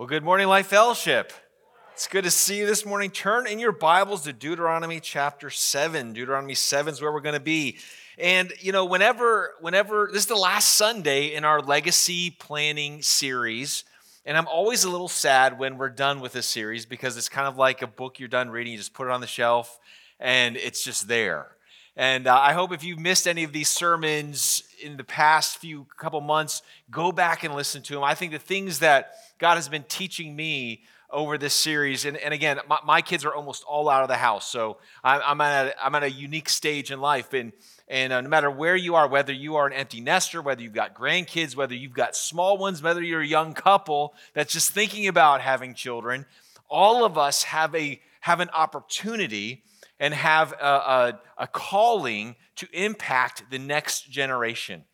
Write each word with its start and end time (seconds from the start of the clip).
Well, 0.00 0.06
good 0.06 0.24
morning, 0.24 0.48
Life 0.48 0.68
Fellowship. 0.68 1.30
It's 1.92 2.06
good 2.06 2.24
to 2.24 2.30
see 2.30 2.56
you 2.56 2.64
this 2.64 2.86
morning. 2.86 3.10
Turn 3.10 3.46
in 3.46 3.58
your 3.58 3.70
Bibles 3.70 4.22
to 4.22 4.32
Deuteronomy 4.32 4.98
chapter 4.98 5.50
7. 5.50 6.14
Deuteronomy 6.14 6.54
7 6.54 6.94
is 6.94 7.02
where 7.02 7.12
we're 7.12 7.20
going 7.20 7.34
to 7.34 7.38
be. 7.38 7.76
And 8.16 8.50
you 8.60 8.72
know, 8.72 8.86
whenever 8.86 9.56
whenever 9.60 10.08
this 10.10 10.22
is 10.22 10.26
the 10.26 10.36
last 10.36 10.78
Sunday 10.78 11.34
in 11.34 11.44
our 11.44 11.60
legacy 11.60 12.30
planning 12.30 13.02
series, 13.02 13.84
and 14.24 14.38
I'm 14.38 14.46
always 14.46 14.84
a 14.84 14.90
little 14.90 15.06
sad 15.06 15.58
when 15.58 15.76
we're 15.76 15.90
done 15.90 16.20
with 16.20 16.32
this 16.32 16.46
series 16.46 16.86
because 16.86 17.18
it's 17.18 17.28
kind 17.28 17.46
of 17.46 17.58
like 17.58 17.82
a 17.82 17.86
book 17.86 18.18
you're 18.18 18.26
done 18.30 18.48
reading, 18.48 18.72
you 18.72 18.78
just 18.78 18.94
put 18.94 19.06
it 19.06 19.10
on 19.10 19.20
the 19.20 19.26
shelf 19.26 19.78
and 20.18 20.56
it's 20.56 20.82
just 20.82 21.08
there. 21.08 21.48
And 21.96 22.26
uh, 22.26 22.38
I 22.38 22.52
hope 22.52 22.72
if 22.72 22.84
you've 22.84 22.98
missed 22.98 23.26
any 23.26 23.44
of 23.44 23.52
these 23.52 23.68
sermons 23.68 24.62
in 24.82 24.96
the 24.96 25.04
past 25.04 25.58
few 25.58 25.86
couple 25.96 26.20
months, 26.20 26.62
go 26.90 27.12
back 27.12 27.44
and 27.44 27.54
listen 27.54 27.82
to 27.82 27.94
them. 27.94 28.04
I 28.04 28.14
think 28.14 28.32
the 28.32 28.38
things 28.38 28.78
that 28.78 29.12
God 29.38 29.56
has 29.56 29.68
been 29.68 29.84
teaching 29.84 30.34
me 30.34 30.82
over 31.10 31.36
this 31.36 31.54
series, 31.54 32.04
and, 32.04 32.16
and 32.16 32.32
again, 32.32 32.60
my, 32.68 32.78
my 32.84 33.02
kids 33.02 33.24
are 33.24 33.34
almost 33.34 33.64
all 33.64 33.88
out 33.88 34.02
of 34.02 34.08
the 34.08 34.16
house, 34.16 34.48
so 34.48 34.78
I'm, 35.02 35.20
I'm, 35.24 35.40
at, 35.40 35.66
a, 35.66 35.84
I'm 35.84 35.94
at 35.96 36.04
a 36.04 36.10
unique 36.10 36.48
stage 36.48 36.92
in 36.92 37.00
life. 37.00 37.32
And, 37.32 37.52
and 37.88 38.12
uh, 38.12 38.20
no 38.20 38.28
matter 38.28 38.50
where 38.50 38.76
you 38.76 38.94
are, 38.94 39.08
whether 39.08 39.32
you 39.32 39.56
are 39.56 39.66
an 39.66 39.72
empty 39.72 40.00
nester, 40.00 40.40
whether 40.40 40.62
you've 40.62 40.72
got 40.72 40.94
grandkids, 40.94 41.56
whether 41.56 41.74
you've 41.74 41.94
got 41.94 42.14
small 42.14 42.58
ones, 42.58 42.80
whether 42.80 43.02
you're 43.02 43.22
a 43.22 43.26
young 43.26 43.54
couple 43.54 44.14
that's 44.34 44.52
just 44.52 44.70
thinking 44.70 45.08
about 45.08 45.40
having 45.40 45.74
children, 45.74 46.26
all 46.68 47.04
of 47.04 47.18
us 47.18 47.42
have, 47.42 47.74
a, 47.74 48.00
have 48.20 48.38
an 48.38 48.50
opportunity 48.50 49.64
and 50.00 50.12
have 50.12 50.52
a, 50.52 50.64
a, 50.64 51.20
a 51.38 51.46
calling 51.46 52.34
to 52.56 52.66
impact 52.72 53.44
the 53.50 53.58
next 53.58 54.10
generation 54.10 54.84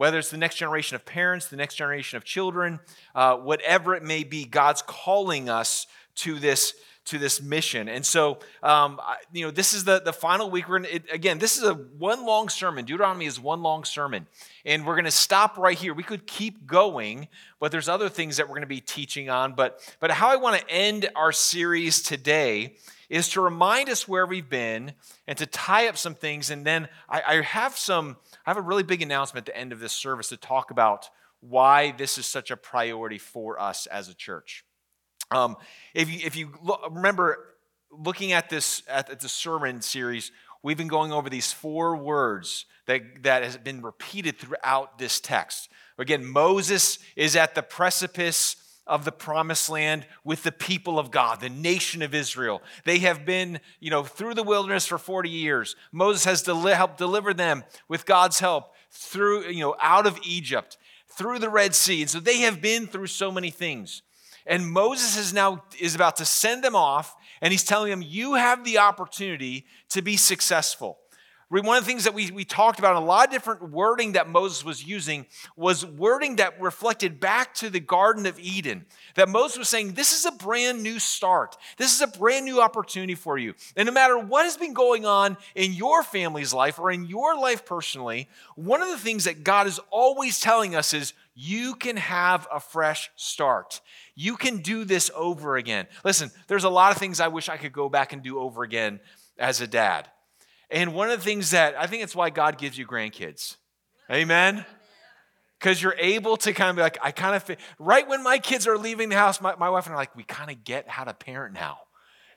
whether 0.00 0.18
it's 0.18 0.30
the 0.30 0.38
next 0.38 0.54
generation 0.54 0.94
of 0.94 1.04
parents, 1.04 1.48
the 1.48 1.56
next 1.58 1.74
generation 1.74 2.16
of 2.16 2.24
children, 2.24 2.80
uh, 3.14 3.36
whatever 3.36 3.94
it 3.94 4.02
may 4.02 4.24
be, 4.24 4.46
God's 4.46 4.80
calling 4.80 5.50
us 5.50 5.86
to 6.14 6.38
this 6.38 6.72
to 7.04 7.18
this 7.18 7.42
mission. 7.42 7.86
And 7.86 8.06
so, 8.06 8.38
um, 8.62 8.98
you 9.32 9.44
know, 9.44 9.50
this 9.50 9.74
is 9.74 9.84
the, 9.84 10.00
the 10.00 10.12
final 10.12 10.50
week. 10.50 10.68
We're 10.68 10.78
gonna, 10.78 10.94
it, 10.94 11.04
again, 11.12 11.38
this 11.38 11.58
is 11.58 11.64
a 11.64 11.74
one 11.74 12.24
long 12.24 12.48
sermon. 12.48 12.86
Deuteronomy 12.86 13.26
is 13.26 13.38
one 13.38 13.62
long 13.62 13.84
sermon. 13.84 14.26
And 14.64 14.86
we're 14.86 14.94
going 14.94 15.04
to 15.04 15.10
stop 15.10 15.58
right 15.58 15.76
here. 15.76 15.92
We 15.92 16.02
could 16.02 16.26
keep 16.26 16.66
going, 16.66 17.28
but 17.58 17.70
there's 17.70 17.88
other 17.88 18.08
things 18.08 18.38
that 18.38 18.46
we're 18.46 18.54
going 18.54 18.62
to 18.62 18.68
be 18.68 18.80
teaching 18.80 19.28
on. 19.28 19.54
But, 19.54 19.80
but 19.98 20.10
how 20.10 20.28
I 20.28 20.36
want 20.36 20.60
to 20.60 20.70
end 20.70 21.10
our 21.14 21.32
series 21.32 22.00
today 22.00 22.76
is 23.10 23.28
to 23.30 23.40
remind 23.40 23.90
us 23.90 24.08
where 24.08 24.24
we've 24.24 24.48
been 24.48 24.92
and 25.26 25.36
to 25.36 25.44
tie 25.44 25.88
up 25.88 25.98
some 25.98 26.14
things. 26.14 26.48
And 26.48 26.64
then 26.64 26.88
I, 27.08 27.22
I 27.26 27.42
have 27.42 27.76
some, 27.76 28.16
I 28.46 28.50
have 28.50 28.56
a 28.56 28.62
really 28.62 28.84
big 28.84 29.02
announcement 29.02 29.48
at 29.48 29.52
the 29.52 29.60
end 29.60 29.72
of 29.72 29.80
this 29.80 29.92
service 29.92 30.28
to 30.28 30.36
talk 30.36 30.70
about 30.70 31.10
why 31.40 31.90
this 31.90 32.16
is 32.16 32.26
such 32.26 32.50
a 32.50 32.56
priority 32.56 33.18
for 33.18 33.60
us 33.60 33.86
as 33.86 34.08
a 34.08 34.14
church. 34.14 34.64
Um, 35.32 35.56
if 35.92 36.08
you, 36.10 36.20
if 36.24 36.36
you 36.36 36.52
look, 36.62 36.80
remember 36.90 37.46
looking 37.90 38.32
at 38.32 38.48
this 38.48 38.82
at, 38.88 39.10
at 39.10 39.20
the 39.20 39.28
sermon 39.28 39.82
series, 39.82 40.30
we've 40.62 40.76
been 40.76 40.88
going 40.88 41.12
over 41.12 41.28
these 41.28 41.52
four 41.52 41.96
words 41.96 42.66
that, 42.86 43.22
that 43.22 43.42
has 43.42 43.56
been 43.56 43.82
repeated 43.82 44.38
throughout 44.38 44.98
this 44.98 45.20
text. 45.20 45.68
Again, 45.98 46.24
Moses 46.24 46.98
is 47.16 47.34
at 47.36 47.54
the 47.54 47.62
precipice 47.62 48.56
of 48.86 49.04
the 49.04 49.12
promised 49.12 49.70
land 49.70 50.06
with 50.24 50.42
the 50.42 50.52
people 50.52 50.98
of 50.98 51.10
God, 51.10 51.40
the 51.40 51.48
nation 51.48 52.02
of 52.02 52.14
Israel. 52.14 52.62
They 52.84 52.98
have 52.98 53.24
been, 53.24 53.60
you 53.78 53.90
know, 53.90 54.02
through 54.02 54.34
the 54.34 54.42
wilderness 54.42 54.86
for 54.86 54.98
40 54.98 55.30
years. 55.30 55.76
Moses 55.92 56.24
has 56.24 56.42
deli- 56.42 56.74
helped 56.74 56.98
deliver 56.98 57.32
them 57.32 57.64
with 57.88 58.06
God's 58.06 58.40
help 58.40 58.74
through, 58.90 59.48
you 59.48 59.60
know, 59.60 59.76
out 59.80 60.06
of 60.06 60.18
Egypt, 60.24 60.76
through 61.08 61.38
the 61.38 61.50
Red 61.50 61.74
Sea. 61.74 62.02
And 62.02 62.10
so 62.10 62.20
they 62.20 62.38
have 62.38 62.60
been 62.60 62.86
through 62.86 63.06
so 63.06 63.30
many 63.30 63.50
things. 63.50 64.02
And 64.46 64.70
Moses 64.70 65.16
is 65.16 65.32
now 65.32 65.64
is 65.78 65.94
about 65.94 66.16
to 66.16 66.24
send 66.24 66.64
them 66.64 66.74
off, 66.74 67.14
and 67.40 67.52
he's 67.52 67.64
telling 67.64 67.90
them, 67.90 68.02
You 68.02 68.34
have 68.34 68.64
the 68.64 68.78
opportunity 68.78 69.66
to 69.90 70.02
be 70.02 70.16
successful. 70.16 70.98
One 71.50 71.76
of 71.76 71.82
the 71.82 71.88
things 71.88 72.04
that 72.04 72.14
we, 72.14 72.30
we 72.30 72.44
talked 72.44 72.78
about, 72.78 72.94
a 72.94 73.00
lot 73.00 73.26
of 73.26 73.32
different 73.32 73.70
wording 73.70 74.12
that 74.12 74.28
Moses 74.28 74.64
was 74.64 74.86
using, 74.86 75.26
was 75.56 75.84
wording 75.84 76.36
that 76.36 76.60
reflected 76.60 77.18
back 77.18 77.54
to 77.54 77.68
the 77.68 77.80
Garden 77.80 78.24
of 78.26 78.38
Eden. 78.38 78.86
That 79.16 79.28
Moses 79.28 79.58
was 79.58 79.68
saying, 79.68 79.94
This 79.94 80.16
is 80.16 80.24
a 80.24 80.30
brand 80.30 80.80
new 80.80 81.00
start. 81.00 81.56
This 81.76 81.92
is 81.92 82.00
a 82.02 82.06
brand 82.06 82.44
new 82.44 82.60
opportunity 82.60 83.16
for 83.16 83.36
you. 83.36 83.54
And 83.76 83.86
no 83.86 83.92
matter 83.92 84.16
what 84.16 84.44
has 84.44 84.56
been 84.56 84.74
going 84.74 85.04
on 85.04 85.36
in 85.56 85.72
your 85.72 86.04
family's 86.04 86.54
life 86.54 86.78
or 86.78 86.92
in 86.92 87.06
your 87.06 87.36
life 87.36 87.66
personally, 87.66 88.28
one 88.54 88.80
of 88.80 88.88
the 88.88 88.98
things 88.98 89.24
that 89.24 89.42
God 89.42 89.66
is 89.66 89.80
always 89.90 90.38
telling 90.38 90.76
us 90.76 90.94
is, 90.94 91.14
You 91.34 91.74
can 91.74 91.96
have 91.96 92.46
a 92.52 92.60
fresh 92.60 93.10
start. 93.16 93.80
You 94.14 94.36
can 94.36 94.58
do 94.58 94.84
this 94.84 95.10
over 95.16 95.56
again. 95.56 95.88
Listen, 96.04 96.30
there's 96.46 96.64
a 96.64 96.70
lot 96.70 96.92
of 96.92 96.98
things 96.98 97.18
I 97.18 97.26
wish 97.26 97.48
I 97.48 97.56
could 97.56 97.72
go 97.72 97.88
back 97.88 98.12
and 98.12 98.22
do 98.22 98.38
over 98.38 98.62
again 98.62 99.00
as 99.36 99.60
a 99.60 99.66
dad. 99.66 100.08
And 100.70 100.94
one 100.94 101.10
of 101.10 101.18
the 101.18 101.24
things 101.24 101.50
that 101.50 101.74
I 101.76 101.86
think 101.86 102.02
it's 102.02 102.14
why 102.14 102.30
God 102.30 102.58
gives 102.58 102.78
you 102.78 102.86
grandkids. 102.86 103.56
Amen? 104.10 104.64
Because 105.58 105.82
you're 105.82 105.96
able 105.98 106.36
to 106.38 106.52
kind 106.52 106.70
of 106.70 106.76
be 106.76 106.82
like, 106.82 106.98
I 107.02 107.10
kind 107.10 107.34
of, 107.34 107.56
right 107.78 108.08
when 108.08 108.22
my 108.22 108.38
kids 108.38 108.66
are 108.66 108.78
leaving 108.78 109.08
the 109.08 109.16
house, 109.16 109.40
my, 109.40 109.54
my 109.56 109.68
wife 109.68 109.86
and 109.86 109.92
I 109.92 109.96
are 109.96 110.00
like, 110.00 110.16
we 110.16 110.22
kind 110.22 110.50
of 110.50 110.64
get 110.64 110.88
how 110.88 111.04
to 111.04 111.12
parent 111.12 111.54
now. 111.54 111.78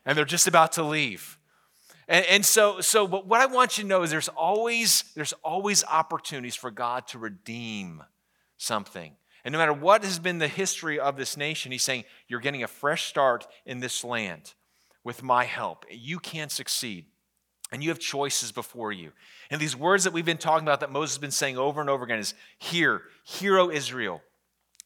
And 0.05 0.17
they're 0.17 0.25
just 0.25 0.47
about 0.47 0.73
to 0.73 0.83
leave. 0.83 1.37
And, 2.07 2.25
and 2.25 2.45
so, 2.45 2.81
so, 2.81 3.07
but 3.07 3.25
what 3.27 3.39
I 3.39 3.45
want 3.45 3.77
you 3.77 3.83
to 3.83 3.87
know 3.87 4.03
is 4.03 4.11
there's 4.11 4.29
always, 4.29 5.05
there's 5.15 5.33
always 5.43 5.83
opportunities 5.85 6.55
for 6.55 6.69
God 6.69 7.07
to 7.09 7.19
redeem 7.19 8.03
something. 8.57 9.15
And 9.45 9.53
no 9.53 9.59
matter 9.59 9.73
what 9.73 10.03
has 10.03 10.19
been 10.19 10.39
the 10.39 10.47
history 10.47 10.99
of 10.99 11.17
this 11.17 11.37
nation, 11.37 11.71
he's 11.71 11.83
saying, 11.83 12.05
You're 12.27 12.39
getting 12.39 12.63
a 12.63 12.67
fresh 12.67 13.05
start 13.05 13.47
in 13.65 13.79
this 13.79 14.03
land 14.03 14.53
with 15.03 15.21
my 15.21 15.45
help. 15.45 15.85
You 15.89 16.19
can 16.19 16.49
succeed 16.49 17.05
and 17.73 17.83
you 17.83 17.89
have 17.89 17.97
choices 17.97 18.51
before 18.51 18.91
you. 18.91 19.11
And 19.49 19.59
these 19.59 19.75
words 19.75 20.03
that 20.03 20.13
we've 20.13 20.23
been 20.23 20.37
talking 20.37 20.63
about 20.63 20.81
that 20.81 20.91
Moses 20.91 21.15
has 21.15 21.19
been 21.19 21.31
saying 21.31 21.57
over 21.57 21.81
and 21.81 21.89
over 21.89 22.03
again 22.05 22.19
is 22.19 22.35
hear, 22.59 23.01
hear, 23.23 23.57
O 23.57 23.71
Israel. 23.71 24.21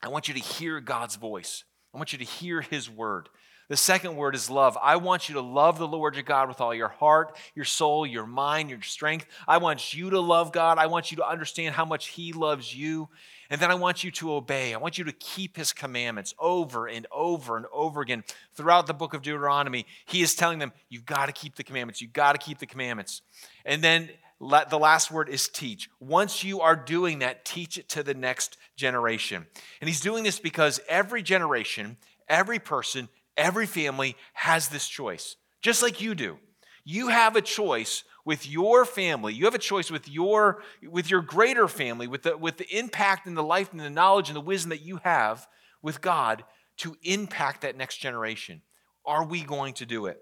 I 0.02 0.08
want 0.08 0.30
you 0.30 0.34
to 0.34 0.40
hear 0.40 0.80
God's 0.80 1.18
voice. 1.18 1.66
I 1.94 1.98
want 1.98 2.14
you 2.14 2.20
to 2.20 2.26
hear 2.26 2.62
his 2.62 2.90
word. 2.90 3.28
The 3.70 3.78
second 3.78 4.16
word 4.16 4.34
is 4.34 4.50
love. 4.50 4.78
I 4.82 4.96
want 4.96 5.28
you 5.28 5.36
to 5.36 5.42
love 5.42 5.78
the 5.78 5.88
Lord 5.88 6.16
your 6.16 6.24
God 6.24 6.48
with 6.48 6.62
all 6.62 6.74
your 6.74 6.88
heart, 6.88 7.36
your 7.54 7.66
soul, 7.66 8.08
your 8.08 8.26
mind, 8.26 8.70
your 8.70 8.82
strength. 8.82 9.26
I 9.46 9.58
want 9.58 9.94
you 9.94 10.10
to 10.12 10.22
love 10.22 10.54
God. 10.54 10.78
I 10.78 10.88
want 10.88 11.12
you 11.12 11.18
to 11.18 11.28
understand 11.28 11.76
how 11.76 11.84
much 11.84 12.08
he 12.08 12.32
loves 12.32 12.74
you. 12.74 13.10
And 13.50 13.60
then 13.60 13.70
I 13.70 13.76
want 13.76 14.06
you 14.06 14.12
to 14.12 14.34
obey. 14.34 14.74
I 14.74 14.78
want 14.78 14.98
you 14.98 15.04
to 15.04 15.12
keep 15.12 15.58
his 15.58 15.74
commandments 15.74 16.34
over 16.40 16.88
and 16.88 17.08
over 17.12 17.58
and 17.58 17.66
over 17.74 18.02
again. 18.02 18.24
Throughout 18.56 18.88
the 18.88 18.94
book 18.94 19.14
of 19.14 19.22
Deuteronomy, 19.22 19.86
he 20.06 20.22
is 20.22 20.34
telling 20.34 20.60
them, 20.60 20.72
you've 20.88 21.06
got 21.06 21.26
to 21.26 21.34
keep 21.34 21.56
the 21.56 21.64
commandments. 21.64 22.02
You've 22.02 22.14
got 22.14 22.34
to 22.34 22.38
keep 22.38 22.60
the 22.60 22.66
commandments. 22.66 23.22
And 23.66 23.84
then 23.84 24.10
let, 24.40 24.70
the 24.70 24.80
last 24.80 25.12
word 25.12 25.28
is 25.28 25.50
teach. 25.50 25.90
Once 26.00 26.44
you 26.44 26.62
are 26.62 26.76
doing 26.76 27.20
that, 27.20 27.44
teach 27.44 27.78
it 27.78 27.90
to 27.90 28.04
the 28.04 28.14
next 28.14 28.58
generation. 28.76 29.46
And 29.82 29.90
he's 29.90 30.02
doing 30.02 30.24
this 30.24 30.40
because 30.40 30.80
every 30.88 31.22
generation, 31.24 31.98
every 32.30 32.60
person, 32.60 33.10
every 33.38 33.66
family 33.66 34.16
has 34.34 34.68
this 34.68 34.88
choice, 34.88 35.36
just 35.62 35.82
like 35.82 36.02
you 36.02 36.16
do. 36.16 36.38
You 36.84 37.10
have 37.10 37.36
a 37.36 37.42
choice 37.42 38.04
with 38.26 38.50
your 38.50 38.84
family. 38.84 39.34
You 39.34 39.46
have 39.46 39.56
a 39.56 39.60
choice 39.60 39.90
with 39.90 40.10
your, 40.10 40.62
with 40.90 41.10
your 41.10 41.22
greater 41.22 41.68
family, 41.68 42.08
with 42.08 42.24
the, 42.24 42.38
with 42.38 42.58
the 42.58 42.78
impact 42.78 43.26
and 43.26 43.38
the 43.38 43.44
life 43.44 43.72
and 43.72 43.80
the 43.80 43.90
knowledge 43.90 44.30
and 44.30 44.36
the 44.36 44.42
wisdom 44.42 44.70
that 44.70 44.82
you 44.82 45.00
have 45.04 45.48
with 45.82 46.02
God 46.02 46.44
to 46.78 46.96
impact 47.04 47.62
that 47.62 47.78
next 47.78 47.98
generation. 47.98 48.62
Are 49.06 49.26
we 49.26 49.44
going 49.44 49.76
to 49.76 49.86
do 49.86 50.08
it? 50.08 50.20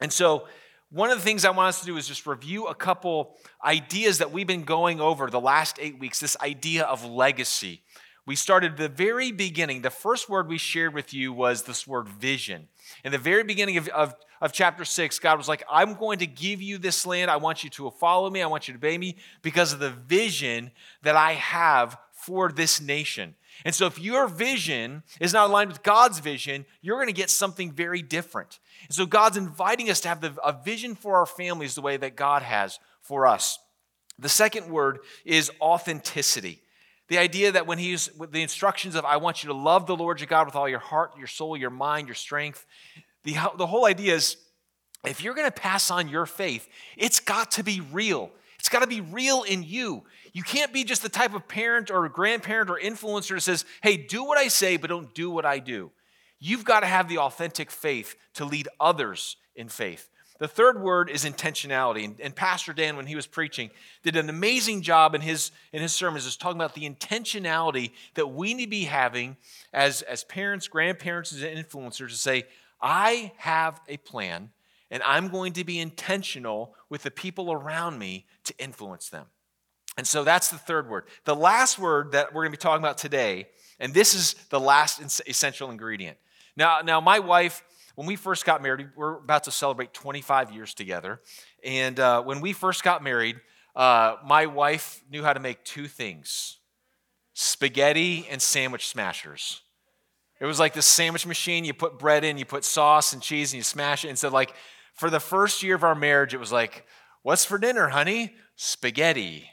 And 0.00 0.12
so, 0.12 0.46
one 0.92 1.10
of 1.10 1.18
the 1.18 1.24
things 1.24 1.44
I 1.44 1.50
want 1.50 1.68
us 1.68 1.80
to 1.80 1.86
do 1.86 1.96
is 1.96 2.08
just 2.08 2.26
review 2.26 2.66
a 2.66 2.74
couple 2.74 3.36
ideas 3.64 4.18
that 4.18 4.32
we've 4.32 4.46
been 4.46 4.64
going 4.64 5.00
over 5.00 5.30
the 5.30 5.40
last 5.40 5.78
eight 5.80 6.00
weeks 6.00 6.18
this 6.18 6.36
idea 6.40 6.82
of 6.82 7.04
legacy. 7.04 7.82
We 8.30 8.36
started 8.36 8.76
the 8.76 8.88
very 8.88 9.32
beginning. 9.32 9.82
The 9.82 9.90
first 9.90 10.28
word 10.28 10.46
we 10.46 10.56
shared 10.56 10.94
with 10.94 11.12
you 11.12 11.32
was 11.32 11.64
this 11.64 11.84
word 11.84 12.08
vision. 12.08 12.68
In 13.02 13.10
the 13.10 13.18
very 13.18 13.42
beginning 13.42 13.76
of, 13.76 13.88
of, 13.88 14.14
of, 14.40 14.52
chapter 14.52 14.84
six, 14.84 15.18
God 15.18 15.36
was 15.36 15.48
like, 15.48 15.64
I'm 15.68 15.94
going 15.94 16.20
to 16.20 16.28
give 16.28 16.62
you 16.62 16.78
this 16.78 17.04
land. 17.04 17.28
I 17.28 17.38
want 17.38 17.64
you 17.64 17.70
to 17.70 17.90
follow 17.90 18.30
me. 18.30 18.40
I 18.40 18.46
want 18.46 18.68
you 18.68 18.74
to 18.74 18.78
obey 18.78 18.98
me 18.98 19.16
because 19.42 19.72
of 19.72 19.80
the 19.80 19.90
vision 19.90 20.70
that 21.02 21.16
I 21.16 21.32
have 21.32 21.98
for 22.12 22.52
this 22.52 22.80
nation. 22.80 23.34
And 23.64 23.74
so, 23.74 23.86
if 23.86 23.98
your 23.98 24.28
vision 24.28 25.02
is 25.18 25.32
not 25.32 25.50
aligned 25.50 25.72
with 25.72 25.82
God's 25.82 26.20
vision, 26.20 26.66
you're 26.82 26.98
going 26.98 27.08
to 27.08 27.12
get 27.12 27.30
something 27.30 27.72
very 27.72 28.00
different. 28.00 28.60
And 28.86 28.94
so, 28.94 29.06
God's 29.06 29.38
inviting 29.38 29.90
us 29.90 30.00
to 30.02 30.08
have 30.08 30.20
the, 30.20 30.34
a 30.44 30.52
vision 30.52 30.94
for 30.94 31.16
our 31.16 31.26
families 31.26 31.74
the 31.74 31.80
way 31.80 31.96
that 31.96 32.14
God 32.14 32.42
has 32.42 32.78
for 33.00 33.26
us. 33.26 33.58
The 34.20 34.28
second 34.28 34.70
word 34.70 35.00
is 35.24 35.50
authenticity. 35.60 36.62
The 37.10 37.18
idea 37.18 37.50
that 37.50 37.66
when 37.66 37.78
he's 37.78 38.08
with 38.16 38.30
the 38.30 38.40
instructions 38.40 38.94
of, 38.94 39.04
I 39.04 39.16
want 39.16 39.42
you 39.42 39.48
to 39.48 39.54
love 39.54 39.86
the 39.86 39.96
Lord 39.96 40.20
your 40.20 40.28
God 40.28 40.46
with 40.46 40.54
all 40.54 40.68
your 40.68 40.78
heart, 40.78 41.18
your 41.18 41.26
soul, 41.26 41.56
your 41.56 41.68
mind, 41.68 42.06
your 42.06 42.14
strength, 42.14 42.64
the, 43.24 43.36
the 43.58 43.66
whole 43.66 43.84
idea 43.84 44.14
is 44.14 44.36
if 45.04 45.20
you're 45.20 45.34
going 45.34 45.48
to 45.48 45.52
pass 45.52 45.90
on 45.90 46.08
your 46.08 46.24
faith, 46.24 46.68
it's 46.96 47.18
got 47.18 47.50
to 47.52 47.64
be 47.64 47.80
real. 47.92 48.30
It's 48.60 48.68
got 48.68 48.82
to 48.82 48.86
be 48.86 49.00
real 49.00 49.42
in 49.42 49.64
you. 49.64 50.04
You 50.32 50.44
can't 50.44 50.72
be 50.72 50.84
just 50.84 51.02
the 51.02 51.08
type 51.08 51.34
of 51.34 51.48
parent 51.48 51.90
or 51.90 52.08
grandparent 52.08 52.70
or 52.70 52.78
influencer 52.78 53.34
that 53.34 53.40
says, 53.40 53.64
hey, 53.82 53.96
do 53.96 54.22
what 54.22 54.38
I 54.38 54.46
say, 54.46 54.76
but 54.76 54.88
don't 54.88 55.12
do 55.12 55.32
what 55.32 55.44
I 55.44 55.58
do. 55.58 55.90
You've 56.38 56.64
got 56.64 56.80
to 56.80 56.86
have 56.86 57.08
the 57.08 57.18
authentic 57.18 57.72
faith 57.72 58.14
to 58.34 58.44
lead 58.44 58.68
others 58.78 59.36
in 59.56 59.68
faith. 59.68 60.09
The 60.40 60.48
third 60.48 60.80
word 60.80 61.10
is 61.10 61.24
intentionality. 61.26 62.14
And, 62.18 62.34
Pastor 62.34 62.72
Dan, 62.72 62.96
when 62.96 63.06
he 63.06 63.14
was 63.14 63.26
preaching, 63.26 63.70
did 64.02 64.16
an 64.16 64.30
amazing 64.30 64.80
job 64.80 65.14
in 65.14 65.20
his, 65.20 65.52
in 65.70 65.82
his 65.82 65.92
sermons, 65.92 66.24
is 66.24 66.36
talking 66.36 66.58
about 66.58 66.74
the 66.74 66.88
intentionality 66.88 67.92
that 68.14 68.26
we 68.26 68.54
need 68.54 68.64
to 68.64 68.70
be 68.70 68.84
having 68.84 69.36
as, 69.74 70.00
as 70.02 70.24
parents, 70.24 70.66
grandparents, 70.66 71.32
and 71.32 71.42
influencers 71.42 72.08
to 72.08 72.16
say, 72.16 72.44
I 72.80 73.32
have 73.36 73.82
a 73.86 73.98
plan, 73.98 74.48
and 74.90 75.02
I'm 75.02 75.28
going 75.28 75.52
to 75.52 75.64
be 75.64 75.78
intentional 75.78 76.74
with 76.88 77.02
the 77.02 77.10
people 77.10 77.52
around 77.52 77.98
me 77.98 78.24
to 78.44 78.54
influence 78.58 79.10
them. 79.10 79.26
And 79.98 80.06
so 80.06 80.24
that's 80.24 80.48
the 80.48 80.56
third 80.56 80.88
word. 80.88 81.04
The 81.24 81.36
last 81.36 81.78
word 81.78 82.12
that 82.12 82.32
we're 82.32 82.44
going 82.44 82.52
to 82.52 82.58
be 82.58 82.62
talking 82.62 82.82
about 82.82 82.96
today, 82.96 83.48
and 83.78 83.92
this 83.92 84.14
is 84.14 84.34
the 84.48 84.58
last 84.60 85.02
essential 85.28 85.70
ingredient. 85.70 86.16
Now, 86.56 86.80
now 86.82 87.02
my 87.02 87.18
wife, 87.18 87.62
when 87.94 88.06
we 88.06 88.16
first 88.16 88.44
got 88.44 88.62
married, 88.62 88.88
we're 88.96 89.16
about 89.16 89.44
to 89.44 89.50
celebrate 89.50 89.92
25 89.92 90.52
years 90.52 90.74
together. 90.74 91.20
And 91.64 91.98
uh, 91.98 92.22
when 92.22 92.40
we 92.40 92.52
first 92.52 92.82
got 92.82 93.02
married, 93.02 93.36
uh, 93.76 94.16
my 94.24 94.46
wife 94.46 95.02
knew 95.10 95.22
how 95.22 95.32
to 95.32 95.40
make 95.40 95.64
two 95.64 95.86
things 95.86 96.58
spaghetti 97.32 98.26
and 98.28 98.42
sandwich 98.42 98.88
smashers. 98.88 99.62
It 100.40 100.46
was 100.46 100.58
like 100.58 100.74
this 100.74 100.86
sandwich 100.86 101.26
machine. 101.26 101.64
You 101.64 101.74
put 101.74 101.98
bread 101.98 102.24
in, 102.24 102.38
you 102.38 102.44
put 102.44 102.64
sauce 102.64 103.12
and 103.12 103.22
cheese, 103.22 103.52
and 103.52 103.58
you 103.58 103.62
smash 103.62 104.04
it. 104.04 104.08
And 104.08 104.18
so, 104.18 104.28
like, 104.28 104.54
for 104.94 105.10
the 105.10 105.20
first 105.20 105.62
year 105.62 105.74
of 105.74 105.84
our 105.84 105.94
marriage, 105.94 106.34
it 106.34 106.40
was 106.40 106.52
like, 106.52 106.86
What's 107.22 107.44
for 107.44 107.58
dinner, 107.58 107.88
honey? 107.88 108.34
Spaghetti. 108.56 109.50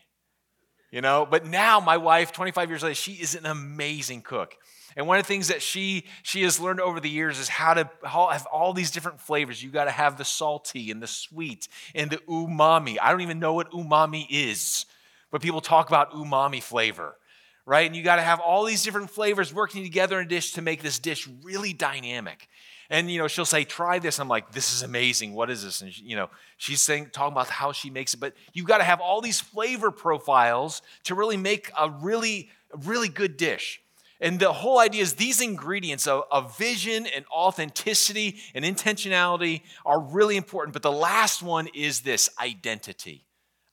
You 0.92 1.02
know, 1.02 1.28
but 1.30 1.46
now 1.46 1.82
my 1.82 1.98
wife, 1.98 2.32
25 2.32 2.70
years 2.70 2.84
later, 2.84 2.96
she 2.96 3.14
is 3.14 3.36
an 3.36 3.46
amazing 3.46 4.22
cook. 4.22 4.56
And 4.98 5.06
one 5.06 5.20
of 5.20 5.26
the 5.26 5.28
things 5.28 5.50
that 5.50 5.62
she 5.62 6.06
she 6.24 6.42
has 6.42 6.60
learned 6.60 6.82
over 6.82 7.00
the 7.00 7.10
years 7.10 7.38
is 7.38 7.48
how 7.48 7.76
to 7.76 7.88
have 8.04 8.48
all 8.48 8.74
these 8.74 8.90
different 8.90 9.22
flavors. 9.22 9.62
You 9.62 9.70
got 9.70 9.86
to 9.86 9.92
have 9.92 10.18
the 10.18 10.26
salty 10.26 10.90
and 10.90 11.02
the 11.02 11.08
sweet 11.08 11.68
and 11.94 12.10
the 12.10 12.18
umami. 12.28 12.98
I 13.00 13.12
don't 13.12 13.22
even 13.22 13.38
know 13.38 13.54
what 13.54 13.72
umami 13.72 14.26
is, 14.28 14.88
but 15.30 15.44
people 15.44 15.62
talk 15.62 15.88
about 15.88 16.14
umami 16.14 16.64
flavor, 16.64 17.16
right? 17.64 17.86
And 17.86 17.96
you 17.96 18.02
got 18.02 18.16
to 18.16 18.24
have 18.24 18.40
all 18.40 18.66
these 18.66 18.84
different 18.84 19.12
flavors 19.12 19.54
working 19.54 19.84
together 19.84 20.20
in 20.20 20.26
a 20.26 20.30
dish 20.30 20.54
to 20.54 20.64
make 20.64 20.82
this 20.82 20.98
dish 20.98 21.30
really 21.44 21.74
dynamic. 21.74 22.50
And 22.90 23.12
you 23.12 23.20
know, 23.20 23.28
she'll 23.28 23.46
say, 23.46 23.66
"Try 23.66 24.00
this." 24.00 24.18
I'm 24.18 24.28
like, 24.28 24.52
"This 24.52 24.74
is 24.74 24.82
amazing. 24.82 25.34
What 25.34 25.52
is 25.52 25.64
this?" 25.64 25.82
And 25.82 25.96
you 25.96 26.16
know, 26.16 26.32
she's 26.58 26.82
saying, 26.82 27.12
talking 27.14 27.34
about 27.34 27.50
how 27.50 27.72
she 27.72 27.92
makes 27.92 28.16
it. 28.16 28.20
But 28.20 28.34
you've 28.52 28.66
got 28.66 28.80
to 28.80 28.84
have 28.84 29.00
all 29.00 29.22
these 29.22 29.40
flavor 29.40 29.92
profiles 29.92 30.82
to 31.04 31.14
really 31.14 31.38
make 31.38 31.70
a 31.78 31.88
really, 31.88 32.50
really 32.74 33.10
good 33.10 33.38
dish. 33.38 33.80
And 34.20 34.40
the 34.40 34.52
whole 34.52 34.80
idea 34.80 35.04
is 35.04 35.14
these 35.14 35.42
ingredients 35.42 36.08
of, 36.08 36.24
of, 36.32 36.58
vision 36.58 37.06
and 37.06 37.26
authenticity 37.32 38.40
and 38.56 38.66
intentionality 38.66 39.62
are 39.86 40.02
really 40.02 40.38
important. 40.38 40.74
But 40.74 40.82
the 40.82 40.92
last 40.92 41.44
one 41.44 41.68
is 41.76 42.02
this 42.02 42.30
identity. 42.40 43.26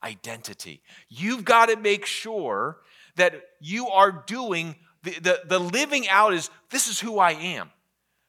Identity. 0.02 0.82
You've 1.08 1.44
got 1.44 1.70
to 1.70 1.76
make 1.76 2.04
sure 2.04 2.78
that 3.16 3.34
you 3.60 3.88
are 3.88 4.24
doing 4.26 4.76
the, 5.02 5.12
the, 5.20 5.40
the 5.46 5.58
living 5.58 6.08
out 6.08 6.34
is 6.34 6.50
this 6.70 6.88
is 6.88 7.00
who 7.00 7.18
I 7.18 7.32
am. 7.32 7.70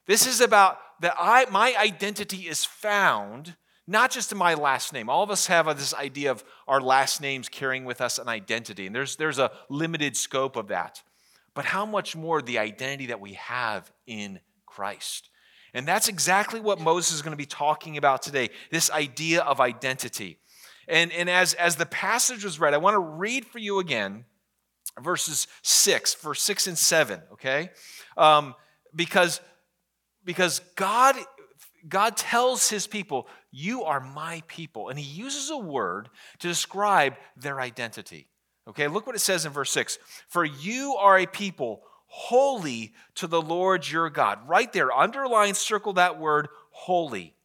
This 0.06 0.28
is 0.28 0.40
about 0.42 0.78
that 1.02 1.16
I 1.20 1.46
my 1.50 1.76
identity 1.78 2.48
is 2.48 2.64
found 2.64 3.56
not 3.88 4.12
just 4.12 4.32
in 4.32 4.38
my 4.38 4.54
last 4.56 4.94
name. 4.94 5.10
All 5.10 5.24
of 5.24 5.30
us 5.30 5.48
have 5.48 5.66
this 5.78 5.94
idea 5.94 6.32
of 6.32 6.44
our 6.68 6.82
last 6.82 7.22
names 7.22 7.50
carrying 7.50 7.86
with 7.86 8.02
us 8.02 8.18
an 8.18 8.28
identity, 8.28 8.88
and 8.88 8.96
there's, 8.96 9.16
there's 9.16 9.38
a 9.38 9.52
limited 9.70 10.18
scope 10.18 10.56
of 10.56 10.70
that 10.70 11.04
but 11.56 11.66
how 11.66 11.86
much 11.86 12.16
more 12.16 12.42
the 12.42 12.60
identity 12.60 13.08
that 13.08 13.20
we 13.20 13.34
have 13.34 13.92
in 14.06 14.40
Christ. 14.66 15.30
And 15.74 15.88
that's 15.88 16.08
exactly 16.08 16.60
what 16.60 16.80
Moses 16.80 17.16
is 17.16 17.22
going 17.22 17.32
to 17.32 17.38
be 17.38 17.46
talking 17.46 17.98
about 17.98 18.22
today 18.22 18.50
this 18.70 18.92
idea 18.92 19.42
of 19.42 19.60
identity. 19.60 20.38
And, 20.88 21.12
and 21.12 21.30
as, 21.30 21.54
as 21.56 21.78
the 21.78 21.86
passage 21.86 22.44
was 22.44 22.60
read, 22.60 22.74
I 22.74 22.78
want 22.78 22.94
to 22.94 23.00
read 23.00 23.46
for 23.46 23.60
you 23.60 23.80
again 23.80 24.26
verses 25.02 25.48
6, 25.64 26.16
verse 26.16 26.42
6 26.42 26.68
and 26.68 26.78
7, 26.78 27.22
okay? 27.34 27.72
Um, 28.18 28.56
because, 28.96 29.42
because 30.24 30.60
God, 30.76 31.16
God 31.88 32.16
tells 32.16 32.70
his 32.70 32.88
people, 32.88 33.28
You 33.52 33.84
are 33.84 34.00
my 34.00 34.44
people. 34.48 34.90
And 34.90 34.98
he 34.98 35.06
uses 35.06 35.50
a 35.50 35.58
word 35.58 36.10
to 36.40 36.48
describe 36.48 37.16
their 37.36 37.60
identity. 37.60 38.28
Okay, 38.68 38.88
look 38.88 39.06
what 39.06 39.16
it 39.16 39.20
says 39.20 39.46
in 39.46 39.52
verse 39.52 39.72
6 39.72 39.98
For 40.28 40.44
you 40.44 40.96
are 41.00 41.20
a 41.20 41.26
people 41.26 41.84
holy 42.08 42.94
to 43.16 43.28
the 43.28 43.42
Lord 43.42 43.90
your 43.90 44.10
God. 44.10 44.40
Right 44.48 44.72
there, 44.72 44.92
underline, 44.92 45.54
circle 45.54 45.94
that 45.94 46.20
word 46.20 46.48
holy. 46.72 47.36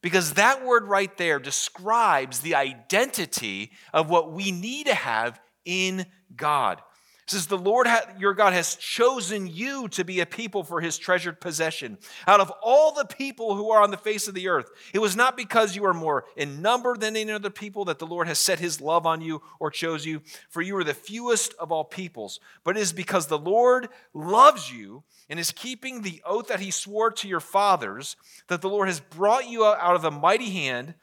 Because 0.00 0.34
that 0.34 0.64
word 0.64 0.84
right 0.84 1.16
there 1.16 1.38
describes 1.38 2.40
the 2.40 2.56
identity 2.56 3.70
of 3.92 4.10
what 4.10 4.32
we 4.32 4.50
need 4.50 4.86
to 4.86 4.94
have 4.94 5.40
in 5.64 6.06
God 6.34 6.82
says, 7.26 7.46
The 7.46 7.58
Lord 7.58 7.86
your 8.18 8.34
God 8.34 8.52
has 8.52 8.74
chosen 8.76 9.46
you 9.46 9.88
to 9.88 10.04
be 10.04 10.20
a 10.20 10.26
people 10.26 10.64
for 10.64 10.80
his 10.80 10.98
treasured 10.98 11.40
possession. 11.40 11.98
Out 12.26 12.40
of 12.40 12.52
all 12.62 12.92
the 12.92 13.04
people 13.04 13.54
who 13.54 13.70
are 13.70 13.82
on 13.82 13.90
the 13.90 13.96
face 13.96 14.28
of 14.28 14.34
the 14.34 14.48
earth, 14.48 14.70
it 14.92 14.98
was 14.98 15.16
not 15.16 15.36
because 15.36 15.76
you 15.76 15.84
are 15.84 15.94
more 15.94 16.24
in 16.36 16.62
number 16.62 16.96
than 16.96 17.16
any 17.16 17.30
other 17.30 17.50
people 17.50 17.84
that 17.86 17.98
the 17.98 18.06
Lord 18.06 18.26
has 18.26 18.38
set 18.38 18.58
his 18.58 18.80
love 18.80 19.06
on 19.06 19.20
you 19.20 19.42
or 19.60 19.70
chose 19.70 20.04
you, 20.04 20.22
for 20.48 20.62
you 20.62 20.76
are 20.76 20.84
the 20.84 20.94
fewest 20.94 21.54
of 21.58 21.70
all 21.70 21.84
peoples, 21.84 22.40
but 22.64 22.76
it 22.76 22.80
is 22.80 22.92
because 22.92 23.26
the 23.26 23.38
Lord 23.38 23.88
loves 24.14 24.72
you 24.72 25.02
and 25.28 25.38
is 25.38 25.52
keeping 25.52 26.02
the 26.02 26.20
oath 26.26 26.48
that 26.48 26.60
he 26.60 26.70
swore 26.70 27.10
to 27.10 27.28
your 27.28 27.40
fathers 27.40 28.16
that 28.48 28.60
the 28.60 28.68
Lord 28.68 28.88
has 28.88 29.00
brought 29.00 29.48
you 29.48 29.64
out 29.64 29.94
of 29.94 30.02
the 30.02 30.10
mighty 30.10 30.50
hand 30.50 30.94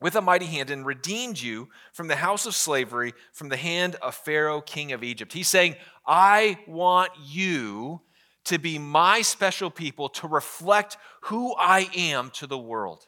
with 0.00 0.14
a 0.14 0.20
mighty 0.20 0.46
hand 0.46 0.70
and 0.70 0.86
redeemed 0.86 1.40
you 1.40 1.68
from 1.92 2.08
the 2.08 2.16
house 2.16 2.46
of 2.46 2.54
slavery, 2.54 3.14
from 3.32 3.48
the 3.48 3.56
hand 3.56 3.96
of 3.96 4.14
Pharaoh, 4.14 4.60
king 4.60 4.92
of 4.92 5.02
Egypt. 5.02 5.32
He's 5.32 5.48
saying, 5.48 5.76
I 6.06 6.58
want 6.66 7.10
you 7.26 8.00
to 8.44 8.58
be 8.58 8.78
my 8.78 9.22
special 9.22 9.70
people 9.70 10.08
to 10.08 10.28
reflect 10.28 10.96
who 11.22 11.54
I 11.56 11.88
am 11.96 12.30
to 12.34 12.46
the 12.46 12.58
world. 12.58 13.06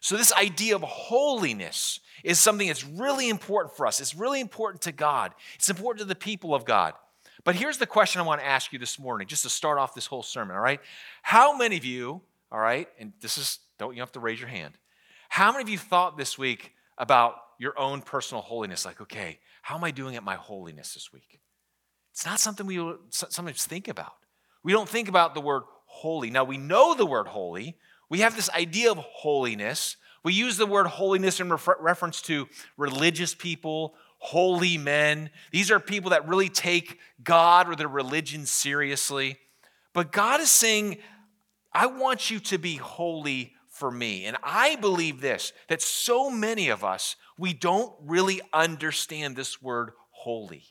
So, 0.00 0.16
this 0.16 0.32
idea 0.32 0.74
of 0.74 0.82
holiness 0.82 2.00
is 2.24 2.40
something 2.40 2.66
that's 2.66 2.84
really 2.84 3.28
important 3.28 3.76
for 3.76 3.86
us. 3.86 4.00
It's 4.00 4.16
really 4.16 4.40
important 4.40 4.82
to 4.82 4.92
God, 4.92 5.32
it's 5.54 5.70
important 5.70 6.00
to 6.00 6.06
the 6.06 6.14
people 6.14 6.54
of 6.54 6.64
God. 6.64 6.94
But 7.44 7.56
here's 7.56 7.78
the 7.78 7.86
question 7.86 8.20
I 8.20 8.24
want 8.24 8.40
to 8.40 8.46
ask 8.46 8.72
you 8.72 8.78
this 8.78 8.98
morning, 8.98 9.26
just 9.26 9.42
to 9.42 9.48
start 9.48 9.78
off 9.78 9.94
this 9.94 10.06
whole 10.06 10.22
sermon, 10.22 10.56
all 10.56 10.62
right? 10.62 10.80
How 11.22 11.56
many 11.56 11.76
of 11.76 11.84
you, 11.84 12.22
all 12.50 12.60
right, 12.60 12.88
and 12.98 13.12
this 13.20 13.36
is, 13.36 13.58
don't 13.78 13.94
you 13.94 14.02
have 14.02 14.12
to 14.12 14.20
raise 14.20 14.38
your 14.38 14.48
hand, 14.48 14.74
how 15.32 15.50
many 15.50 15.62
of 15.62 15.68
you 15.70 15.78
thought 15.78 16.18
this 16.18 16.36
week 16.36 16.74
about 16.98 17.36
your 17.58 17.72
own 17.78 18.02
personal 18.02 18.42
holiness? 18.42 18.84
Like, 18.84 19.00
okay, 19.00 19.38
how 19.62 19.76
am 19.76 19.82
I 19.82 19.90
doing 19.90 20.14
at 20.14 20.22
my 20.22 20.34
holiness 20.34 20.92
this 20.92 21.10
week? 21.10 21.40
It's 22.10 22.26
not 22.26 22.38
something 22.38 22.66
we 22.66 22.76
sometimes 23.08 23.64
think 23.64 23.88
about. 23.88 24.12
We 24.62 24.72
don't 24.72 24.86
think 24.86 25.08
about 25.08 25.32
the 25.32 25.40
word 25.40 25.62
holy. 25.86 26.28
Now, 26.28 26.44
we 26.44 26.58
know 26.58 26.94
the 26.94 27.06
word 27.06 27.28
holy. 27.28 27.78
We 28.10 28.18
have 28.18 28.36
this 28.36 28.50
idea 28.50 28.90
of 28.90 28.98
holiness. 28.98 29.96
We 30.22 30.34
use 30.34 30.58
the 30.58 30.66
word 30.66 30.86
holiness 30.86 31.40
in 31.40 31.48
refer- 31.48 31.78
reference 31.80 32.20
to 32.22 32.46
religious 32.76 33.34
people, 33.34 33.94
holy 34.18 34.76
men. 34.76 35.30
These 35.50 35.70
are 35.70 35.80
people 35.80 36.10
that 36.10 36.28
really 36.28 36.50
take 36.50 36.98
God 37.24 37.70
or 37.70 37.74
their 37.74 37.88
religion 37.88 38.44
seriously. 38.44 39.38
But 39.94 40.12
God 40.12 40.42
is 40.42 40.50
saying, 40.50 40.98
I 41.72 41.86
want 41.86 42.30
you 42.30 42.38
to 42.38 42.58
be 42.58 42.76
holy 42.76 43.54
for 43.82 43.90
me. 43.90 44.26
And 44.26 44.36
I 44.44 44.76
believe 44.76 45.20
this 45.20 45.52
that 45.66 45.82
so 45.82 46.30
many 46.30 46.68
of 46.68 46.84
us, 46.84 47.16
we 47.36 47.52
don't 47.52 47.92
really 48.00 48.40
understand 48.52 49.34
this 49.34 49.60
word 49.60 49.90
holy. 50.12 50.62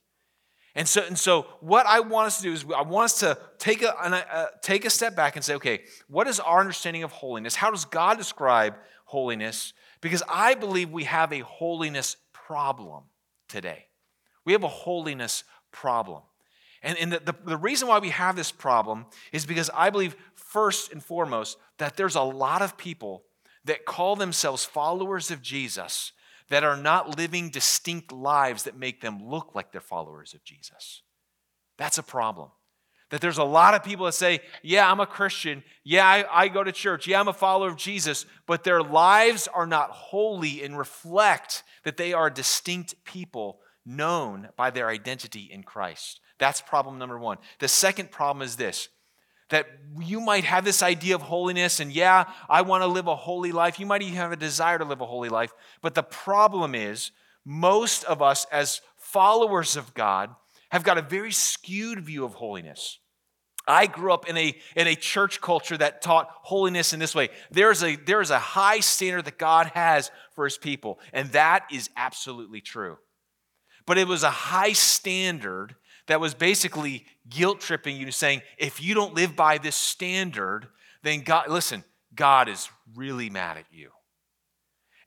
And 0.76 0.88
so, 0.88 1.04
and 1.06 1.20
so 1.20 1.42
what 1.60 1.86
I 1.86 2.00
want 2.00 2.28
us 2.28 2.38
to 2.38 2.44
do 2.44 2.54
is 2.54 2.64
I 2.74 2.84
want 2.84 3.04
us 3.12 3.20
to 3.20 3.38
take 3.58 3.82
a, 3.82 3.90
a, 3.90 4.16
uh, 4.34 4.46
take 4.62 4.86
a 4.86 4.90
step 4.90 5.14
back 5.14 5.36
and 5.36 5.44
say, 5.44 5.56
okay, 5.56 5.82
what 6.08 6.26
is 6.26 6.40
our 6.40 6.62
understanding 6.62 7.04
of 7.04 7.12
holiness? 7.12 7.54
How 7.54 7.70
does 7.70 7.84
God 7.84 8.18
describe 8.18 8.76
holiness? 9.04 9.74
Because 10.00 10.24
I 10.30 10.54
believe 10.56 10.90
we 10.90 11.04
have 11.04 11.34
a 11.34 11.40
holiness 11.40 12.16
problem 12.32 13.04
today. 13.50 13.88
We 14.46 14.54
have 14.54 14.64
a 14.64 14.70
holiness 14.70 15.44
problem. 15.74 16.22
And, 16.84 16.98
and 16.98 17.12
the, 17.12 17.20
the, 17.20 17.36
the 17.46 17.58
reason 17.58 17.88
why 17.88 18.00
we 18.00 18.10
have 18.10 18.36
this 18.36 18.52
problem 18.52 19.06
is 19.32 19.46
because 19.46 19.70
I 19.74 19.90
believe, 19.90 20.16
first 20.34 20.92
and 20.92 21.04
foremost, 21.04 21.58
that 21.78 21.96
there's 21.96 22.16
a 22.16 22.22
lot 22.22 22.62
of 22.62 22.78
people 22.78 23.24
that 23.66 23.86
call 23.86 24.16
themselves 24.16 24.66
followers 24.66 25.30
of 25.30 25.42
Jesus 25.42 26.12
that 26.50 26.64
are 26.64 26.78
not 26.78 27.18
living 27.18 27.50
distinct 27.50 28.12
lives 28.12 28.64
that 28.64 28.78
make 28.78 29.02
them 29.02 29.24
look 29.24 29.54
like 29.54 29.72
they're 29.72 29.80
followers 29.80 30.34
of 30.34 30.44
Jesus. 30.44 31.02
That's 31.78 31.98
a 31.98 32.04
problem. 32.04 32.50
That 33.10 33.22
there's 33.22 33.38
a 33.38 33.44
lot 33.44 33.74
of 33.74 33.84
people 33.84 34.06
that 34.06 34.14
say, 34.14 34.40
Yeah, 34.64 34.90
I'm 34.90 35.00
a 35.00 35.06
Christian. 35.06 35.64
Yeah, 35.84 36.08
I, 36.08 36.44
I, 36.44 36.48
go 36.48 36.64
to 36.64 36.72
church. 36.72 37.08
Yeah, 37.08 37.20
I'm 37.20 37.28
a 37.28 37.34
follower 37.34 37.70
of 37.70 37.76
Jesus. 37.76 38.26
But 38.48 38.64
their 38.64 38.82
lives 38.82 39.48
are 39.54 39.68
not 39.68 39.92
holy 39.92 40.64
and 40.64 40.78
reflect 40.78 41.64
that 41.84 41.98
they 41.98 42.14
are 42.14 42.30
distinct 42.30 42.96
people 43.04 43.60
known 43.86 44.50
by 44.56 44.70
their 44.70 44.88
identity 44.88 45.50
in 45.52 45.64
Christ. 45.64 46.22
That's 46.42 46.60
problem 46.60 46.98
number 46.98 47.20
one. 47.20 47.38
The 47.60 47.68
second 47.68 48.10
problem 48.10 48.42
is 48.42 48.56
this 48.56 48.90
that 49.52 49.68
you 50.00 50.22
might 50.22 50.46
have 50.46 50.64
this 50.64 50.82
idea 50.82 51.14
of 51.14 51.22
holiness, 51.22 51.82
and 51.82 51.92
yeah, 51.92 52.24
I 52.50 52.62
want 52.62 52.84
to 52.84 52.88
live 52.88 53.08
a 53.08 53.16
holy 53.16 53.52
life. 53.52 53.80
You 53.80 53.86
might 53.86 54.02
even 54.02 54.16
have 54.16 54.32
a 54.32 54.38
desire 54.38 54.78
to 54.78 54.86
live 54.86 55.02
a 55.02 55.06
holy 55.06 55.28
life. 55.28 55.52
But 55.82 55.94
the 55.94 56.04
problem 56.04 56.74
is, 56.74 57.12
most 57.46 58.06
of 58.06 58.22
us, 58.22 58.48
as 58.52 58.82
followers 58.98 59.76
of 59.76 59.94
God, 59.94 60.34
have 60.72 60.84
got 60.84 60.98
a 60.98 61.02
very 61.02 61.34
skewed 61.34 62.00
view 62.00 62.24
of 62.24 62.34
holiness. 62.34 62.98
I 63.68 63.88
grew 63.88 64.14
up 64.14 64.28
in 64.28 64.38
a, 64.38 64.56
in 64.76 64.88
a 64.88 64.96
church 64.96 65.42
culture 65.42 65.78
that 65.78 66.02
taught 66.02 66.30
holiness 66.44 66.94
in 66.94 67.00
this 67.00 67.14
way. 67.14 67.30
There's 67.52 67.84
a, 67.84 67.98
there's 67.98 68.32
a 68.32 68.40
high 68.40 68.80
standard 68.80 69.26
that 69.26 69.38
God 69.38 69.68
has 69.76 70.12
for 70.34 70.46
his 70.46 70.58
people, 70.58 70.98
and 71.12 71.30
that 71.34 71.66
is 71.72 71.90
absolutely 71.98 72.62
true. 72.62 72.98
But 73.86 73.98
it 73.98 74.08
was 74.08 74.24
a 74.24 74.30
high 74.30 74.74
standard 74.74 75.76
that 76.08 76.20
was 76.20 76.34
basically 76.34 77.06
guilt 77.30 77.60
tripping 77.60 77.96
you, 77.96 78.06
to 78.06 78.12
saying, 78.12 78.42
if 78.58 78.82
you 78.82 78.94
don't 78.94 79.14
live 79.14 79.36
by 79.36 79.58
this 79.58 79.76
standard, 79.76 80.68
then 81.04 81.22
God, 81.22 81.50
listen, 81.50 81.84
God 82.16 82.50
is 82.50 82.70
really 82.96 83.30
mad 83.30 83.58
at 83.58 83.66
you. 83.72 83.90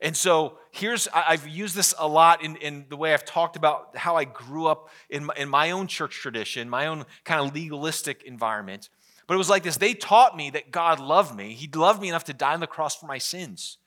And 0.01 0.15
so 0.15 0.57
here's, 0.71 1.07
I've 1.13 1.47
used 1.47 1.75
this 1.75 1.93
a 1.97 2.07
lot 2.07 2.43
in, 2.43 2.57
in 2.57 2.85
the 2.89 2.97
way 2.97 3.13
I've 3.13 3.25
talked 3.25 3.55
about 3.55 3.95
how 3.95 4.17
I 4.17 4.25
grew 4.25 4.67
up 4.67 4.89
in 5.09 5.25
my, 5.25 5.33
in 5.37 5.49
my 5.49 5.71
own 5.71 5.87
church 5.87 6.19
tradition, 6.19 6.69
my 6.69 6.87
own 6.87 7.05
kind 7.23 7.39
of 7.39 7.55
legalistic 7.55 8.23
environment. 8.23 8.89
But 9.27 9.35
it 9.35 9.37
was 9.37 9.49
like 9.49 9.63
this 9.63 9.77
they 9.77 9.93
taught 9.93 10.35
me 10.35 10.49
that 10.51 10.71
God 10.71 10.99
loved 10.99 11.35
me. 11.35 11.53
He 11.53 11.67
loved 11.67 12.01
me 12.01 12.09
enough 12.09 12.25
to 12.25 12.33
die 12.33 12.53
on 12.53 12.59
the 12.59 12.67
cross 12.67 12.95
for 12.95 13.05
my 13.05 13.17
sins. 13.17 13.77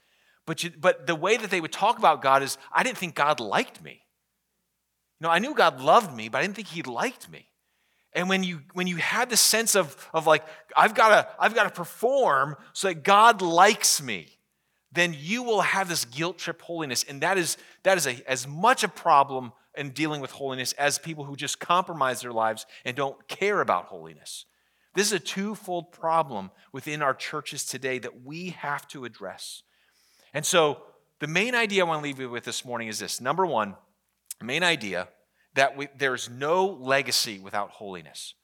But, 0.46 0.64
you, 0.64 0.70
but 0.70 1.06
the 1.06 1.14
way 1.14 1.36
that 1.36 1.50
they 1.50 1.60
would 1.60 1.72
talk 1.72 1.98
about 1.98 2.22
God 2.22 2.42
is, 2.42 2.56
I 2.72 2.82
didn't 2.82 2.96
think 2.96 3.14
God 3.14 3.38
liked 3.38 3.82
me. 3.82 4.00
You 5.20 5.26
know, 5.26 5.30
I 5.30 5.38
knew 5.38 5.54
God 5.54 5.80
loved 5.80 6.14
me, 6.14 6.28
but 6.28 6.38
I 6.38 6.42
didn't 6.42 6.56
think 6.56 6.68
He 6.68 6.82
liked 6.82 7.30
me. 7.30 7.48
And 8.12 8.28
when 8.28 8.42
you 8.42 8.60
when 8.72 8.86
you 8.86 8.96
had 8.96 9.30
this 9.30 9.40
sense 9.40 9.76
of, 9.76 10.08
of 10.14 10.26
like, 10.26 10.44
I've 10.76 10.94
got 10.94 11.08
to 11.08 11.28
I've 11.38 11.54
got 11.54 11.64
to 11.64 11.70
perform 11.70 12.56
so 12.72 12.88
that 12.88 13.02
God 13.02 13.42
likes 13.42 14.02
me, 14.02 14.38
then 14.92 15.14
you 15.18 15.42
will 15.42 15.60
have 15.60 15.88
this 15.88 16.04
guilt 16.04 16.38
trip 16.38 16.62
holiness. 16.62 17.04
And 17.04 17.20
that 17.20 17.38
is, 17.38 17.56
that 17.82 17.98
is 17.98 18.06
a, 18.06 18.22
as 18.28 18.46
much 18.46 18.82
a 18.82 18.88
problem 18.88 19.52
in 19.76 19.90
dealing 19.90 20.20
with 20.20 20.30
holiness 20.30 20.72
as 20.74 20.98
people 20.98 21.24
who 21.24 21.36
just 21.36 21.60
compromise 21.60 22.22
their 22.22 22.32
lives 22.32 22.66
and 22.84 22.96
don't 22.96 23.28
care 23.28 23.60
about 23.60 23.86
holiness. 23.86 24.46
This 24.94 25.06
is 25.08 25.12
a 25.12 25.20
twofold 25.20 25.92
problem 25.92 26.50
within 26.72 27.02
our 27.02 27.14
churches 27.14 27.64
today 27.64 27.98
that 27.98 28.24
we 28.24 28.50
have 28.50 28.88
to 28.88 29.04
address. 29.04 29.62
And 30.34 30.44
so, 30.44 30.82
the 31.20 31.26
main 31.26 31.54
idea 31.54 31.84
I 31.84 31.88
want 31.88 32.00
to 32.00 32.04
leave 32.04 32.20
you 32.20 32.30
with 32.30 32.44
this 32.44 32.64
morning 32.64 32.86
is 32.86 33.00
this 33.00 33.20
number 33.20 33.44
one, 33.44 33.74
main 34.44 34.62
idea 34.62 35.08
that 35.54 35.76
we, 35.76 35.88
there's 35.96 36.28
no 36.28 36.66
legacy 36.66 37.38
without 37.38 37.70
holiness. 37.70 38.34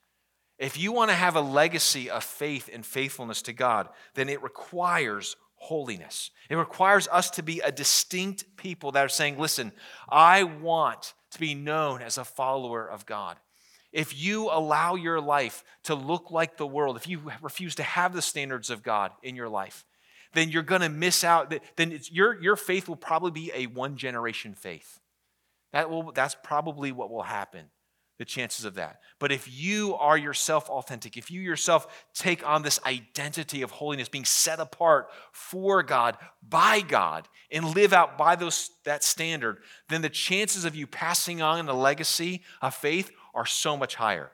If 0.58 0.78
you 0.78 0.92
want 0.92 1.10
to 1.10 1.16
have 1.16 1.36
a 1.36 1.40
legacy 1.40 2.10
of 2.10 2.24
faith 2.24 2.70
and 2.72 2.84
faithfulness 2.84 3.42
to 3.42 3.52
God, 3.52 3.88
then 4.14 4.28
it 4.28 4.42
requires 4.42 5.36
holiness. 5.56 6.30
It 6.48 6.56
requires 6.56 7.08
us 7.08 7.30
to 7.30 7.42
be 7.42 7.60
a 7.60 7.72
distinct 7.72 8.56
people 8.56 8.92
that 8.92 9.04
are 9.04 9.08
saying, 9.08 9.38
listen, 9.38 9.72
I 10.08 10.44
want 10.44 11.14
to 11.30 11.40
be 11.40 11.54
known 11.54 12.02
as 12.02 12.18
a 12.18 12.24
follower 12.24 12.88
of 12.88 13.06
God. 13.06 13.36
If 13.92 14.16
you 14.18 14.50
allow 14.50 14.96
your 14.96 15.20
life 15.20 15.64
to 15.84 15.94
look 15.94 16.30
like 16.30 16.56
the 16.56 16.66
world, 16.66 16.96
if 16.96 17.08
you 17.08 17.30
refuse 17.40 17.76
to 17.76 17.82
have 17.82 18.12
the 18.12 18.22
standards 18.22 18.70
of 18.70 18.82
God 18.82 19.12
in 19.22 19.36
your 19.36 19.48
life, 19.48 19.84
then 20.34 20.50
you're 20.50 20.62
going 20.62 20.80
to 20.80 20.88
miss 20.88 21.22
out. 21.24 21.54
Then 21.76 21.98
your, 22.10 22.40
your 22.42 22.56
faith 22.56 22.88
will 22.88 22.96
probably 22.96 23.30
be 23.30 23.52
a 23.54 23.66
one 23.66 23.96
generation 23.96 24.54
faith. 24.54 24.98
That 25.74 25.90
will, 25.90 26.12
that's 26.12 26.36
probably 26.42 26.92
what 26.92 27.10
will 27.10 27.22
happen 27.22 27.66
the 28.18 28.24
chances 28.24 28.64
of 28.64 28.76
that. 28.76 29.00
But 29.18 29.32
if 29.32 29.52
you 29.52 29.96
are 29.96 30.16
yourself 30.16 30.70
authentic, 30.70 31.16
if 31.16 31.32
you 31.32 31.40
yourself 31.40 32.06
take 32.14 32.46
on 32.48 32.62
this 32.62 32.78
identity 32.86 33.62
of 33.62 33.72
holiness, 33.72 34.08
being 34.08 34.24
set 34.24 34.60
apart 34.60 35.08
for 35.32 35.82
God, 35.82 36.16
by 36.48 36.80
God, 36.80 37.28
and 37.50 37.74
live 37.74 37.92
out 37.92 38.16
by 38.16 38.36
those, 38.36 38.70
that 38.84 39.02
standard, 39.02 39.58
then 39.88 40.00
the 40.00 40.08
chances 40.08 40.64
of 40.64 40.76
you 40.76 40.86
passing 40.86 41.42
on 41.42 41.66
the 41.66 41.74
legacy 41.74 42.42
of 42.62 42.72
faith 42.72 43.10
are 43.34 43.46
so 43.46 43.76
much 43.76 43.96
higher. 43.96 44.30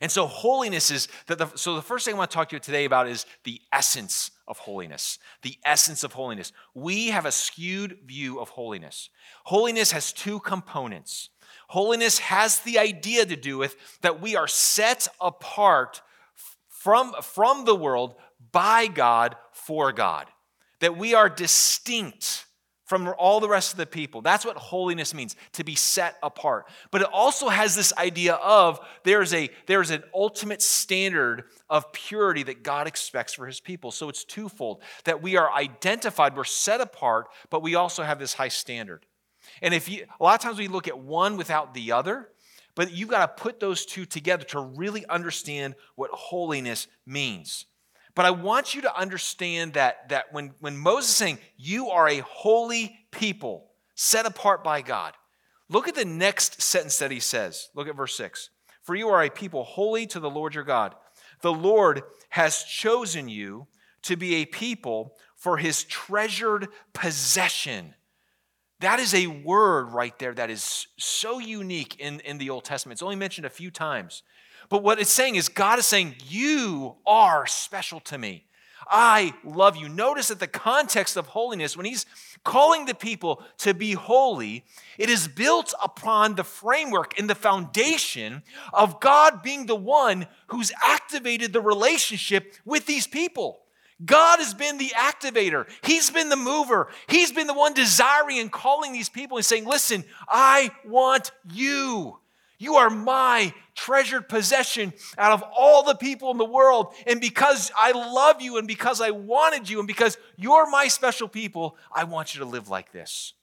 And 0.00 0.10
so 0.10 0.26
holiness 0.26 0.90
is 0.90 1.08
that 1.26 1.38
the, 1.38 1.46
so 1.56 1.74
the 1.74 1.82
first 1.82 2.04
thing 2.04 2.14
I 2.14 2.18
want 2.18 2.30
to 2.30 2.34
talk 2.34 2.50
to 2.50 2.56
you 2.56 2.60
today 2.60 2.84
about 2.84 3.08
is 3.08 3.26
the 3.44 3.60
essence 3.72 4.30
of 4.46 4.58
holiness. 4.58 5.18
The 5.42 5.58
essence 5.64 6.04
of 6.04 6.12
holiness. 6.12 6.52
We 6.74 7.08
have 7.08 7.26
a 7.26 7.32
skewed 7.32 7.98
view 8.04 8.40
of 8.40 8.50
holiness. 8.50 9.10
Holiness 9.44 9.92
has 9.92 10.12
two 10.12 10.40
components. 10.40 11.30
Holiness 11.68 12.18
has 12.18 12.60
the 12.60 12.78
idea 12.78 13.26
to 13.26 13.36
do 13.36 13.58
with 13.58 13.76
that 14.00 14.20
we 14.20 14.36
are 14.36 14.48
set 14.48 15.08
apart 15.20 16.00
from, 16.68 17.12
from 17.22 17.64
the 17.64 17.74
world 17.74 18.14
by 18.52 18.86
God 18.86 19.36
for 19.52 19.92
God, 19.92 20.26
that 20.80 20.96
we 20.96 21.14
are 21.14 21.28
distinct 21.28 22.46
from 22.88 23.12
all 23.18 23.38
the 23.38 23.48
rest 23.48 23.72
of 23.72 23.76
the 23.76 23.86
people. 23.86 24.22
That's 24.22 24.46
what 24.46 24.56
holiness 24.56 25.12
means, 25.12 25.36
to 25.52 25.62
be 25.62 25.74
set 25.74 26.16
apart. 26.22 26.66
But 26.90 27.02
it 27.02 27.08
also 27.12 27.50
has 27.50 27.76
this 27.76 27.92
idea 27.98 28.34
of 28.34 28.80
there's 29.04 29.34
a 29.34 29.50
there's 29.66 29.90
an 29.90 30.02
ultimate 30.14 30.62
standard 30.62 31.44
of 31.68 31.92
purity 31.92 32.42
that 32.44 32.62
God 32.62 32.86
expects 32.86 33.34
for 33.34 33.46
his 33.46 33.60
people. 33.60 33.90
So 33.90 34.08
it's 34.08 34.24
twofold 34.24 34.82
that 35.04 35.20
we 35.20 35.36
are 35.36 35.52
identified, 35.52 36.34
we're 36.34 36.44
set 36.44 36.80
apart, 36.80 37.28
but 37.50 37.62
we 37.62 37.74
also 37.74 38.02
have 38.02 38.18
this 38.18 38.32
high 38.32 38.48
standard. 38.48 39.04
And 39.60 39.74
if 39.74 39.88
you, 39.88 40.06
a 40.18 40.24
lot 40.24 40.36
of 40.36 40.40
times 40.40 40.58
we 40.58 40.68
look 40.68 40.88
at 40.88 40.98
one 40.98 41.36
without 41.36 41.74
the 41.74 41.92
other, 41.92 42.30
but 42.74 42.90
you've 42.90 43.10
got 43.10 43.36
to 43.36 43.42
put 43.42 43.60
those 43.60 43.84
two 43.84 44.06
together 44.06 44.44
to 44.44 44.60
really 44.60 45.04
understand 45.06 45.74
what 45.94 46.10
holiness 46.12 46.86
means. 47.06 47.66
But 48.18 48.26
I 48.26 48.32
want 48.32 48.74
you 48.74 48.82
to 48.82 48.98
understand 48.98 49.74
that, 49.74 50.08
that 50.08 50.32
when, 50.32 50.50
when 50.58 50.76
Moses 50.76 51.10
is 51.10 51.16
saying, 51.16 51.38
You 51.56 51.90
are 51.90 52.08
a 52.08 52.18
holy 52.18 52.98
people, 53.12 53.70
set 53.94 54.26
apart 54.26 54.64
by 54.64 54.82
God, 54.82 55.14
look 55.68 55.86
at 55.86 55.94
the 55.94 56.04
next 56.04 56.60
sentence 56.60 56.98
that 56.98 57.12
he 57.12 57.20
says. 57.20 57.68
Look 57.76 57.86
at 57.86 57.94
verse 57.94 58.16
6. 58.16 58.50
For 58.82 58.96
you 58.96 59.08
are 59.10 59.22
a 59.22 59.30
people 59.30 59.62
holy 59.62 60.04
to 60.08 60.18
the 60.18 60.28
Lord 60.28 60.56
your 60.56 60.64
God. 60.64 60.96
The 61.42 61.52
Lord 61.52 62.02
has 62.30 62.64
chosen 62.64 63.28
you 63.28 63.68
to 64.02 64.16
be 64.16 64.34
a 64.34 64.46
people 64.46 65.14
for 65.36 65.56
his 65.56 65.84
treasured 65.84 66.66
possession 66.92 67.94
that 68.80 69.00
is 69.00 69.12
a 69.12 69.26
word 69.26 69.90
right 69.90 70.16
there 70.18 70.34
that 70.34 70.50
is 70.50 70.86
so 70.96 71.38
unique 71.38 71.96
in, 71.98 72.20
in 72.20 72.38
the 72.38 72.50
Old 72.50 72.64
Testament. 72.64 72.94
It's 72.94 73.02
only 73.02 73.16
mentioned 73.16 73.46
a 73.46 73.50
few 73.50 73.70
times. 73.70 74.22
But 74.68 74.82
what 74.82 75.00
it's 75.00 75.10
saying 75.10 75.36
is, 75.36 75.48
God 75.48 75.78
is 75.78 75.86
saying, 75.86 76.16
You 76.26 76.96
are 77.06 77.46
special 77.46 78.00
to 78.00 78.18
me. 78.18 78.44
I 78.90 79.34
love 79.44 79.76
you. 79.76 79.88
Notice 79.88 80.28
that 80.28 80.40
the 80.40 80.46
context 80.46 81.16
of 81.16 81.26
holiness, 81.26 81.76
when 81.76 81.84
he's 81.84 82.06
calling 82.42 82.86
the 82.86 82.94
people 82.94 83.42
to 83.58 83.74
be 83.74 83.92
holy, 83.92 84.64
it 84.96 85.10
is 85.10 85.28
built 85.28 85.74
upon 85.82 86.34
the 86.34 86.44
framework 86.44 87.18
and 87.18 87.28
the 87.28 87.34
foundation 87.34 88.42
of 88.72 89.00
God 89.00 89.42
being 89.42 89.66
the 89.66 89.76
one 89.76 90.26
who's 90.48 90.72
activated 90.82 91.52
the 91.52 91.60
relationship 91.60 92.54
with 92.64 92.86
these 92.86 93.06
people. 93.06 93.60
God 94.04 94.38
has 94.38 94.54
been 94.54 94.78
the 94.78 94.92
activator. 94.96 95.66
He's 95.82 96.08
been 96.08 96.28
the 96.28 96.36
mover. 96.36 96.88
He's 97.08 97.32
been 97.32 97.48
the 97.48 97.54
one 97.54 97.74
desiring 97.74 98.38
and 98.38 98.50
calling 98.50 98.92
these 98.92 99.08
people 99.08 99.36
and 99.36 99.44
saying, 99.44 99.66
Listen, 99.66 100.04
I 100.28 100.70
want 100.86 101.32
you. 101.52 102.18
You 102.58 102.76
are 102.76 102.90
my 102.90 103.52
treasured 103.78 104.28
possession 104.28 104.92
out 105.16 105.32
of 105.32 105.44
all 105.56 105.84
the 105.84 105.94
people 105.94 106.30
in 106.30 106.36
the 106.36 106.44
world. 106.44 106.92
And 107.06 107.20
because 107.20 107.70
I 107.76 107.92
love 107.92 108.42
you 108.42 108.58
and 108.58 108.66
because 108.66 109.00
I 109.00 109.10
wanted 109.10 109.68
you 109.68 109.78
and 109.78 109.86
because 109.86 110.18
you're 110.36 110.68
my 110.68 110.88
special 110.88 111.28
people, 111.28 111.76
I 111.92 112.04
want 112.04 112.34
you 112.34 112.40
to 112.40 112.46
live 112.46 112.68
like 112.68 112.92
this. 112.92 113.34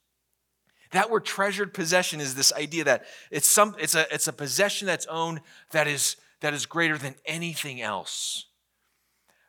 That 0.92 1.10
word 1.10 1.26
treasured 1.26 1.74
possession 1.74 2.20
is 2.20 2.36
this 2.36 2.54
idea 2.54 2.84
that 2.84 3.06
it's, 3.32 3.48
some, 3.48 3.76
it's, 3.80 3.96
a, 3.96 4.14
it's 4.14 4.28
a 4.28 4.34
possession 4.34 4.86
that's 4.86 5.06
owned 5.08 5.42
that 5.72 5.88
is, 5.88 6.18
that 6.42 6.54
is 6.54 6.66
greater 6.66 6.98
than 6.98 7.16
anything 7.26 7.82
else. 7.82 8.46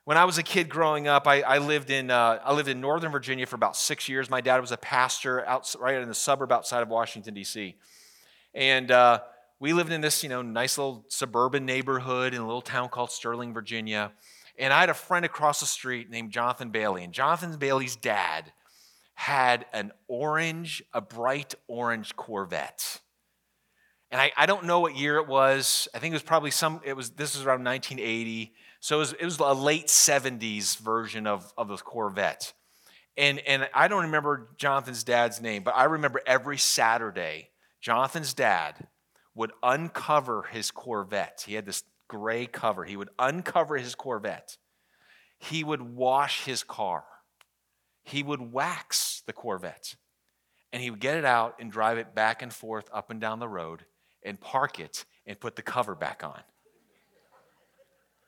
When 0.05 0.17
I 0.17 0.23
was 0.23 0.37
a 0.37 0.43
kid 0.43 0.69
growing 0.69 1.09
up, 1.09 1.27
I, 1.27 1.41
I 1.41 1.57
lived 1.57 1.89
in 1.89 2.09
uh, 2.09 2.39
I 2.41 2.53
lived 2.53 2.69
in 2.69 2.79
Northern 2.79 3.11
Virginia 3.11 3.45
for 3.45 3.57
about 3.57 3.75
six 3.75 4.07
years. 4.07 4.29
My 4.29 4.39
dad 4.39 4.61
was 4.61 4.71
a 4.71 4.77
pastor 4.77 5.45
out 5.45 5.75
right 5.81 6.01
in 6.01 6.07
the 6.07 6.15
suburb 6.15 6.49
outside 6.49 6.81
of 6.81 6.87
Washington 6.87 7.33
D.C. 7.33 7.75
And 8.53 8.89
uh, 8.89 9.19
we 9.59 9.73
lived 9.73 9.91
in 9.91 10.01
this 10.01 10.23
you 10.23 10.29
know 10.29 10.41
nice 10.41 10.77
little 10.77 11.05
suburban 11.09 11.65
neighborhood 11.65 12.33
in 12.33 12.41
a 12.41 12.45
little 12.45 12.61
town 12.61 12.89
called 12.89 13.11
Sterling, 13.11 13.53
Virginia. 13.53 14.11
And 14.59 14.73
I 14.73 14.79
had 14.79 14.89
a 14.89 14.95
friend 14.95 15.23
across 15.23 15.59
the 15.59 15.65
street 15.65 16.09
named 16.09 16.31
Jonathan 16.31 16.71
Bailey. 16.71 17.03
And 17.03 17.13
Jonathan 17.13 17.55
Bailey's 17.57 17.95
dad 17.95 18.51
had 19.13 19.65
an 19.71 19.91
orange, 20.07 20.83
a 20.93 21.01
bright 21.01 21.53
orange 21.67 22.15
Corvette. 22.15 23.01
And 24.09 24.21
I, 24.21 24.31
I 24.37 24.45
don't 24.45 24.65
know 24.65 24.79
what 24.79 24.95
year 24.95 25.17
it 25.17 25.27
was. 25.27 25.87
I 25.93 25.99
think 25.99 26.13
it 26.13 26.15
was 26.15 26.23
probably 26.23 26.51
some, 26.51 26.81
it 26.85 26.93
was, 26.93 27.11
this 27.11 27.35
was 27.35 27.45
around 27.45 27.63
1980. 27.63 28.53
So 28.79 28.97
it 28.97 28.99
was, 28.99 29.13
it 29.13 29.25
was 29.25 29.39
a 29.39 29.53
late 29.53 29.87
70s 29.87 30.77
version 30.77 31.27
of, 31.27 31.51
of 31.57 31.67
the 31.67 31.77
Corvette. 31.77 32.53
And, 33.17 33.39
and 33.39 33.67
I 33.73 33.87
don't 33.87 34.03
remember 34.03 34.49
Jonathan's 34.57 35.03
dad's 35.03 35.41
name, 35.41 35.63
but 35.63 35.75
I 35.75 35.85
remember 35.85 36.21
every 36.25 36.57
Saturday, 36.57 37.49
Jonathan's 37.81 38.33
dad 38.33 38.87
would 39.37 39.51
uncover 39.61 40.43
his 40.51 40.71
Corvette. 40.71 41.43
He 41.45 41.53
had 41.53 41.65
this 41.65 41.83
gray 42.07 42.47
cover. 42.47 42.83
He 42.83 42.97
would 42.97 43.09
uncover 43.19 43.77
his 43.77 43.93
Corvette. 43.93 44.57
He 45.37 45.63
would 45.63 45.81
wash 45.81 46.43
his 46.45 46.63
car. 46.63 47.03
He 48.03 48.23
would 48.23 48.51
wax 48.51 49.21
the 49.27 49.33
Corvette. 49.33 49.95
And 50.73 50.81
he 50.81 50.89
would 50.89 50.99
get 50.99 51.17
it 51.17 51.23
out 51.25 51.55
and 51.59 51.71
drive 51.71 51.99
it 51.99 52.15
back 52.15 52.41
and 52.41 52.51
forth 52.51 52.89
up 52.91 53.11
and 53.11 53.21
down 53.21 53.39
the 53.39 53.47
road 53.47 53.85
and 54.23 54.41
park 54.41 54.79
it 54.79 55.05
and 55.27 55.39
put 55.39 55.55
the 55.55 55.61
cover 55.61 55.93
back 55.93 56.23
on. 56.23 56.41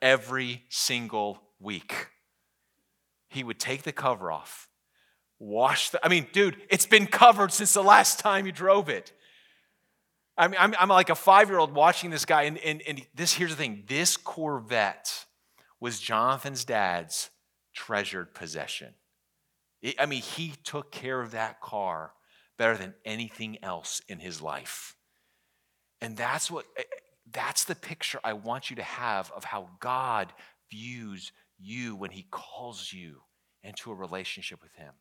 Every 0.01 0.63
single 0.69 1.41
week. 1.59 2.07
He 3.29 3.43
would 3.43 3.59
take 3.59 3.81
the 3.83 3.91
cover 3.91 4.31
off, 4.31 4.67
wash 5.39 5.89
the, 5.89 6.03
I 6.05 6.09
mean, 6.09 6.27
dude, 6.31 6.57
it's 6.69 6.85
been 6.85 7.07
covered 7.07 7.51
since 7.51 7.73
the 7.73 7.83
last 7.83 8.19
time 8.19 8.45
you 8.45 8.51
drove 8.51 8.89
it. 8.89 9.11
I 10.39 10.47
mean, 10.47 10.57
I'm, 10.57 10.73
I'm 10.79 10.87
like 10.87 11.09
a 11.09 11.15
five 11.15 11.49
year 11.49 11.59
old 11.59 11.73
watching 11.73 12.11
this 12.11 12.23
guy, 12.23 12.43
and, 12.43 12.57
and, 12.59 12.81
and 12.87 13.05
this, 13.13 13.33
here's 13.33 13.51
the 13.51 13.57
thing 13.57 13.83
this 13.87 14.15
Corvette 14.15 15.25
was 15.81 15.99
Jonathan's 15.99 16.63
dad's 16.63 17.29
treasured 17.73 18.33
possession. 18.33 18.93
It, 19.81 19.95
I 19.99 20.05
mean, 20.05 20.21
he 20.21 20.53
took 20.63 20.91
care 20.91 21.19
of 21.19 21.31
that 21.31 21.59
car 21.59 22.13
better 22.57 22.77
than 22.77 22.93
anything 23.03 23.57
else 23.61 24.01
in 24.07 24.19
his 24.19 24.41
life. 24.41 24.95
And 26.01 26.15
that's 26.15 26.49
what 26.49 26.65
eh, 26.77 26.83
that's 27.31 27.65
the 27.65 27.75
picture 27.75 28.19
I 28.23 28.33
want 28.33 28.69
you 28.69 28.77
to 28.77 28.83
have 28.83 29.31
of 29.35 29.43
how 29.43 29.69
God 29.81 30.31
views 30.71 31.33
you 31.59 31.97
when 31.97 32.11
he 32.11 32.25
calls 32.31 32.93
you 32.93 33.17
into 33.61 33.91
a 33.91 33.95
relationship 33.95 34.63
with 34.63 34.73
him. 34.75 34.93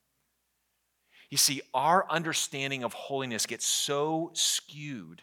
You 1.30 1.38
see, 1.38 1.60
our 1.74 2.06
understanding 2.10 2.82
of 2.82 2.92
holiness 2.92 3.46
gets 3.46 3.66
so 3.66 4.30
skewed 4.34 5.22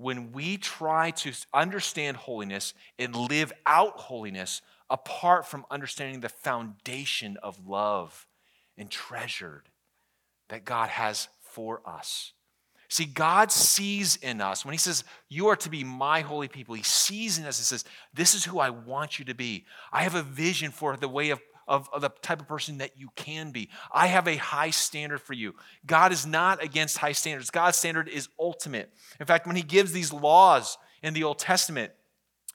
when 0.00 0.32
we 0.32 0.56
try 0.56 1.10
to 1.10 1.30
understand 1.52 2.16
holiness 2.16 2.72
and 2.98 3.14
live 3.14 3.52
out 3.66 3.98
holiness 3.98 4.62
apart 4.88 5.46
from 5.46 5.66
understanding 5.70 6.20
the 6.20 6.28
foundation 6.30 7.36
of 7.42 7.68
love 7.68 8.26
and 8.78 8.90
treasured 8.90 9.68
that 10.48 10.64
God 10.64 10.88
has 10.88 11.28
for 11.42 11.82
us. 11.84 12.32
See, 12.88 13.04
God 13.04 13.52
sees 13.52 14.16
in 14.16 14.40
us, 14.40 14.64
when 14.64 14.72
He 14.72 14.78
says, 14.78 15.04
You 15.28 15.48
are 15.48 15.56
to 15.56 15.68
be 15.68 15.84
my 15.84 16.22
holy 16.22 16.48
people, 16.48 16.74
He 16.74 16.82
sees 16.82 17.38
in 17.38 17.44
us 17.44 17.58
and 17.58 17.66
says, 17.66 17.84
This 18.14 18.34
is 18.34 18.44
who 18.44 18.58
I 18.58 18.70
want 18.70 19.18
you 19.18 19.26
to 19.26 19.34
be. 19.34 19.66
I 19.92 20.02
have 20.02 20.14
a 20.14 20.22
vision 20.22 20.70
for 20.70 20.96
the 20.96 21.08
way 21.08 21.28
of, 21.28 21.40
of, 21.70 21.88
of, 21.92 22.02
the 22.02 22.10
type 22.20 22.40
of 22.40 22.48
person 22.48 22.78
that 22.78 22.98
you 22.98 23.08
can 23.14 23.52
be. 23.52 23.70
I 23.92 24.08
have 24.08 24.26
a 24.26 24.36
high 24.36 24.70
standard 24.70 25.22
for 25.22 25.32
you. 25.32 25.54
God 25.86 26.12
is 26.12 26.26
not 26.26 26.62
against 26.62 26.98
high 26.98 27.12
standards, 27.12 27.50
God's 27.50 27.78
standard 27.78 28.08
is 28.08 28.28
ultimate. 28.38 28.92
In 29.20 29.26
fact, 29.26 29.46
when 29.46 29.56
He 29.56 29.62
gives 29.62 29.92
these 29.92 30.12
laws 30.12 30.76
in 31.02 31.14
the 31.14 31.22
Old 31.24 31.38
Testament, 31.38 31.92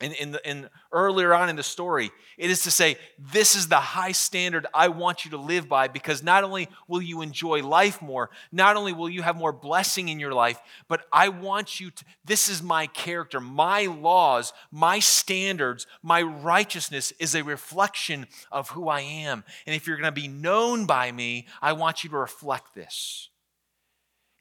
in, 0.01 0.11
in, 0.13 0.31
the, 0.31 0.49
in 0.49 0.69
earlier 0.91 1.33
on 1.33 1.49
in 1.49 1.55
the 1.55 1.63
story 1.63 2.11
it 2.37 2.49
is 2.49 2.63
to 2.63 2.71
say 2.71 2.97
this 3.17 3.55
is 3.55 3.67
the 3.67 3.79
high 3.79 4.11
standard 4.11 4.65
i 4.73 4.89
want 4.89 5.23
you 5.23 5.31
to 5.31 5.37
live 5.37 5.69
by 5.69 5.87
because 5.87 6.21
not 6.21 6.43
only 6.43 6.67
will 6.87 7.01
you 7.01 7.21
enjoy 7.21 7.63
life 7.63 8.01
more 8.01 8.29
not 8.51 8.75
only 8.75 8.91
will 8.91 9.09
you 9.09 9.21
have 9.21 9.37
more 9.37 9.53
blessing 9.53 10.09
in 10.09 10.19
your 10.19 10.33
life 10.33 10.59
but 10.89 11.05
i 11.13 11.29
want 11.29 11.79
you 11.79 11.91
to 11.91 12.03
this 12.25 12.49
is 12.49 12.61
my 12.61 12.87
character. 12.87 13.39
My 13.39 13.85
laws 13.85 14.53
my 14.71 14.99
standards 14.99 15.87
my 16.01 16.21
righteousness 16.21 17.13
is 17.19 17.35
a 17.35 17.43
reflection 17.43 18.27
of 18.51 18.69
who 18.69 18.89
i 18.89 19.01
am. 19.01 19.43
And 19.65 19.75
if 19.75 19.87
you're 19.87 19.97
going 19.97 20.13
to 20.13 20.21
be 20.21 20.27
known 20.27 20.85
by 20.85 21.11
me 21.11 21.47
i 21.61 21.73
want 21.73 22.03
you 22.03 22.09
to 22.09 22.17
reflect 22.17 22.75
this. 22.75 23.29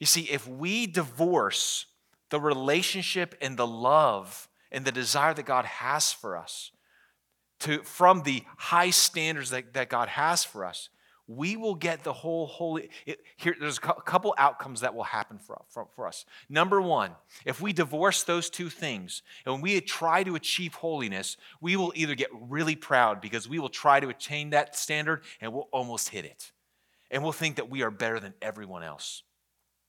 You 0.00 0.06
see 0.06 0.22
if 0.22 0.48
we 0.48 0.86
divorce 0.86 1.86
the 2.30 2.40
relationship 2.40 3.36
and 3.40 3.56
the 3.56 3.66
love 3.66 4.48
and 4.74 4.84
the 4.84 4.92
desire 4.92 5.32
that 5.32 5.46
God 5.46 5.64
has 5.64 6.12
for 6.12 6.36
us, 6.36 6.72
to, 7.60 7.82
from 7.84 8.24
the 8.24 8.42
high 8.58 8.90
standards 8.90 9.50
that, 9.50 9.72
that 9.72 9.88
God 9.88 10.08
has 10.08 10.44
for 10.44 10.64
us, 10.64 10.90
we 11.26 11.56
will 11.56 11.76
get 11.76 12.02
the 12.04 12.12
whole 12.12 12.46
holy. 12.46 12.90
It, 13.06 13.20
here, 13.36 13.54
there's 13.58 13.78
a 13.78 13.80
couple 13.80 14.34
outcomes 14.36 14.80
that 14.80 14.94
will 14.94 15.04
happen 15.04 15.38
for, 15.38 15.62
for, 15.68 15.86
for 15.94 16.06
us. 16.06 16.26
Number 16.50 16.82
one, 16.82 17.12
if 17.46 17.62
we 17.62 17.72
divorce 17.72 18.24
those 18.24 18.50
two 18.50 18.68
things 18.68 19.22
and 19.46 19.62
we 19.62 19.80
try 19.80 20.24
to 20.24 20.34
achieve 20.34 20.74
holiness, 20.74 21.38
we 21.60 21.76
will 21.76 21.92
either 21.94 22.14
get 22.14 22.28
really 22.32 22.76
proud 22.76 23.22
because 23.22 23.48
we 23.48 23.60
will 23.60 23.70
try 23.70 24.00
to 24.00 24.08
attain 24.08 24.50
that 24.50 24.76
standard 24.76 25.22
and 25.40 25.52
we'll 25.52 25.68
almost 25.72 26.10
hit 26.10 26.26
it. 26.26 26.52
And 27.10 27.22
we'll 27.22 27.32
think 27.32 27.56
that 27.56 27.70
we 27.70 27.82
are 27.82 27.92
better 27.92 28.18
than 28.18 28.34
everyone 28.42 28.82
else. 28.82 29.22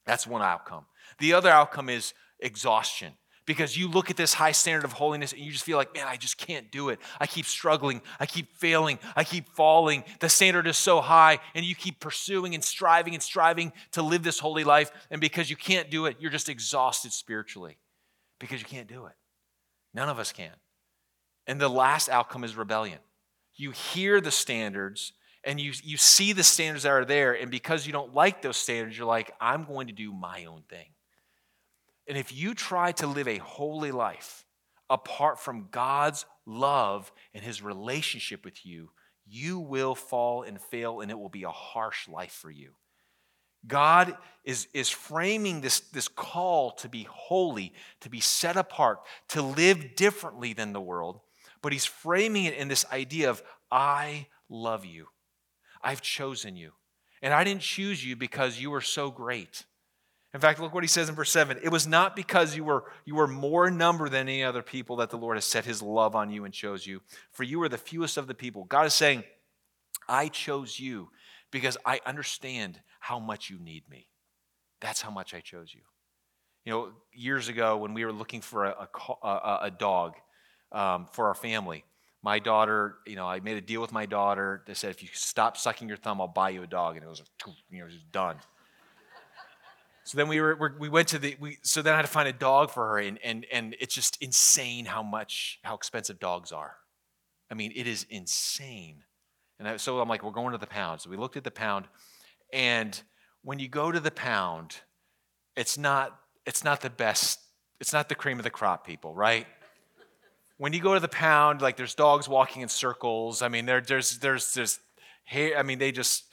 That's 0.06 0.28
one 0.28 0.44
outcome. 0.44 0.86
The 1.18 1.34
other 1.34 1.50
outcome 1.50 1.90
is 1.90 2.14
exhaustion 2.40 3.14
because 3.46 3.78
you 3.78 3.88
look 3.88 4.10
at 4.10 4.18
this 4.18 4.34
high 4.34 4.52
standard 4.52 4.86
of 4.86 4.94
holiness 4.94 5.32
and 5.32 5.42
you 5.42 5.52
just 5.52 5.64
feel 5.64 5.78
like, 5.78 5.94
man, 5.94 6.08
I 6.08 6.18
just 6.18 6.38
can't 6.38 6.72
do 6.72 6.90
it. 6.90 7.00
I 7.20 7.28
keep 7.28 7.46
struggling. 7.46 8.02
I 8.20 8.26
keep 8.26 8.56
failing. 8.56 9.00
I 9.16 9.24
keep 9.24 9.50
falling. 9.50 10.04
The 10.20 10.30
standard 10.30 10.68
is 10.68 10.78
so 10.78 11.02
high, 11.02 11.40
and 11.54 11.66
you 11.66 11.76
keep 11.76 12.00
pursuing 12.00 12.56
and 12.56 12.64
striving 12.64 13.14
and 13.14 13.22
striving 13.22 13.72
to 13.92 14.02
live 14.02 14.24
this 14.24 14.40
holy 14.40 14.64
life. 14.64 14.92
And 15.12 15.22
because 15.22 15.50
you 15.50 15.56
can't 15.56 15.90
do 15.90 16.06
it, 16.06 16.18
you're 16.20 16.32
just 16.32 16.50
exhausted 16.50 17.14
spiritually 17.14 17.78
because 18.40 18.60
you 18.60 18.66
can't 18.66 18.88
do 18.88 19.06
it. 19.06 19.14
None 19.94 20.10
of 20.10 20.20
us 20.20 20.32
can. 20.32 20.52
And 21.48 21.62
the 21.62 21.70
last 21.70 22.10
outcome 22.10 22.44
is 22.44 22.56
rebellion. 22.56 23.00
You 23.56 23.72
hear 23.72 24.20
the 24.20 24.32
standards 24.32 25.14
and 25.46 25.62
you, 25.62 25.74
you 25.84 25.96
see 25.96 26.34
the 26.34 26.44
standards 26.44 26.84
that 26.84 26.90
are 26.90 27.06
there, 27.06 27.34
and 27.34 27.52
because 27.52 27.86
you 27.86 27.94
don't 27.94 28.16
like 28.16 28.42
those 28.42 28.58
standards, 28.58 28.98
you're 28.98 29.06
like, 29.06 29.32
I'm 29.40 29.64
going 29.64 29.88
to 29.88 29.94
do 29.94 30.12
my 30.12 30.46
own 30.46 30.64
thing. 30.68 30.88
And 32.08 32.18
if 32.18 32.34
you 32.36 32.54
try 32.54 32.92
to 32.94 33.08
live 33.08 33.28
a 33.28 33.38
holy 33.38 33.92
life 33.92 34.46
apart 34.90 35.40
from 35.40 35.70
God's 35.72 36.26
love 36.46 37.12
and 37.34 37.44
his 37.44 37.62
relationship 37.62 38.46
with 38.46 38.66
you, 38.66 38.92
you 39.26 39.60
will 39.60 39.96
fall 39.96 40.44
and 40.44 40.62
fail, 40.62 41.02
and 41.02 41.10
it 41.10 41.18
will 41.18 41.30
be 41.30 41.44
a 41.44 41.50
harsh 41.50 42.08
life 42.08 42.32
for 42.32 42.52
you. 42.52 42.74
God 43.68 44.16
is, 44.44 44.68
is 44.74 44.90
framing 44.90 45.62
this, 45.62 45.80
this 45.80 46.08
call 46.08 46.72
to 46.74 46.90
be 46.90 47.08
holy, 47.10 47.74
to 48.02 48.10
be 48.10 48.20
set 48.20 48.56
apart, 48.56 49.00
to 49.30 49.42
live 49.42 49.96
differently 49.96 50.54
than 50.54 50.74
the 50.74 50.82
world, 50.82 51.22
but 51.64 51.74
he's 51.74 51.86
framing 51.86 52.46
it 52.46 52.54
in 52.54 52.68
this 52.68 52.86
idea 52.92 53.32
of, 53.32 53.42
I 53.72 54.28
love 54.50 54.86
you. 54.86 55.08
I've 55.82 56.02
chosen 56.02 56.56
you. 56.56 56.74
And 57.24 57.34
I 57.34 57.44
didn't 57.44 57.64
choose 57.64 58.06
you 58.06 58.16
because 58.16 58.60
you 58.60 58.70
were 58.70 58.82
so 58.82 59.10
great. 59.10 59.66
In 60.36 60.42
fact, 60.42 60.60
look 60.60 60.74
what 60.74 60.84
he 60.84 60.90
says 60.90 61.08
in 61.08 61.16
verse 61.16 61.32
7. 61.32 61.60
It 61.64 61.70
was 61.70 61.88
not 61.88 62.14
because 62.14 62.58
you 62.58 62.66
were, 62.66 62.84
you 63.06 63.16
were 63.16 63.26
more 63.26 63.70
in 63.70 63.78
number 63.78 64.10
than 64.10 64.28
any 64.28 64.44
other 64.44 64.62
people 64.62 64.98
that 64.98 65.10
the 65.10 65.18
Lord 65.18 65.38
has 65.38 65.46
set 65.46 65.64
his 65.64 65.82
love 65.82 66.14
on 66.14 66.30
you 66.30 66.44
and 66.44 66.54
chose 66.54 66.86
you, 66.86 67.02
for 67.32 67.44
you 67.44 67.58
were 67.58 67.70
the 67.70 67.78
fewest 67.78 68.18
of 68.18 68.28
the 68.28 68.34
people. 68.34 68.66
God 68.66 68.86
is 68.86 68.94
saying, 68.94 69.24
I 70.10 70.28
chose 70.28 70.78
you 70.78 71.08
because 71.52 71.78
I 71.86 72.02
understand 72.06 72.82
how 73.00 73.18
much 73.18 73.50
you 73.50 73.58
need 73.60 73.90
me. 73.90 74.10
That's 74.82 75.02
how 75.02 75.10
much 75.10 75.34
I 75.34 75.40
chose 75.40 75.74
you. 75.74 75.84
You 76.66 76.74
know, 76.74 76.90
years 77.14 77.48
ago 77.48 77.78
when 77.78 77.94
we 77.94 78.04
were 78.04 78.12
looking 78.12 78.42
for 78.42 78.66
a, 78.66 78.90
a, 79.24 79.60
a 79.62 79.72
dog 79.72 80.16
um, 80.74 81.08
for 81.14 81.28
our 81.28 81.34
family, 81.34 81.86
my 82.22 82.40
daughter, 82.40 82.98
you 83.08 83.16
know, 83.16 83.26
I 83.26 83.40
made 83.40 83.56
a 83.56 83.62
deal 83.62 83.80
with 83.80 83.94
my 83.94 84.06
daughter. 84.06 84.64
They 84.68 84.74
said, 84.74 84.90
if 84.90 85.02
you 85.02 85.08
stop 85.14 85.56
sucking 85.56 85.88
your 85.88 85.96
thumb, 85.96 86.20
I'll 86.20 86.28
buy 86.28 86.50
you 86.50 86.62
a 86.62 86.68
dog. 86.68 86.98
And 86.98 87.06
it 87.06 87.08
was, 87.08 87.22
you 87.70 87.80
know, 87.80 87.86
it 87.86 87.94
was 87.94 88.04
done. 88.12 88.36
So 90.06 90.18
then 90.18 90.28
we 90.28 90.40
were, 90.40 90.76
we 90.80 90.88
went 90.88 91.08
to 91.10 91.20
the, 91.20 91.36
we, 91.40 91.58
so 91.64 91.82
then 91.82 91.94
I 91.94 91.96
had 91.98 92.04
to 92.04 92.12
find 92.12 92.28
a 92.28 92.34
dog 92.34 92.70
for 92.70 92.90
her, 92.90 93.00
and, 93.00 93.18
and, 93.24 93.44
and 93.52 93.76
it's 93.80 93.96
just 93.96 94.22
insane 94.22 94.86
how 94.86 95.02
much, 95.02 95.60
how 95.64 95.74
expensive 95.74 96.20
dogs 96.20 96.52
are. 96.52 96.76
I 97.50 97.56
mean, 97.56 97.74
it 97.76 97.88
is 97.88 98.06
insane. 98.12 99.04
And 99.58 99.68
I, 99.68 99.78
so 99.78 100.00
I'm 100.00 100.08
like, 100.08 100.24
we're 100.24 100.30
going 100.30 100.52
to 100.52 100.60
the 100.60 100.68
pound. 100.68 101.02
So 101.02 101.10
we 101.10 101.18
looked 101.18 101.38
at 101.38 101.44
the 101.44 101.50
pound, 101.50 101.88
and 102.54 103.02
when 103.42 103.58
you 103.58 103.68
go 103.68 103.92
to 103.92 104.00
the 104.00 104.12
pound, 104.12 104.78
it's 105.56 105.76
not, 105.76 106.16
it's 106.46 106.64
not 106.64 106.82
the 106.82 106.92
best, 106.92 107.40
it's 107.80 107.92
not 107.92 108.08
the 108.08 108.16
cream 108.16 108.38
of 108.38 108.44
the 108.44 108.52
crop, 108.52 108.86
people, 108.86 109.16
right? 109.16 109.48
When 110.58 110.72
you 110.72 110.82
go 110.82 110.94
to 110.94 111.00
the 111.00 111.08
pound, 111.08 111.64
like 111.64 111.78
there's 111.78 111.96
dogs 111.96 112.30
walking 112.30 112.62
in 112.62 112.70
circles. 112.70 113.42
I 113.42 113.48
mean, 113.48 113.66
there, 113.66 113.82
there's, 113.82 114.20
there's, 114.20 114.54
there's 114.54 114.80
hair. 115.24 115.58
I 115.58 115.64
mean, 115.64 115.80
they 115.80 115.92
just, 115.92 116.26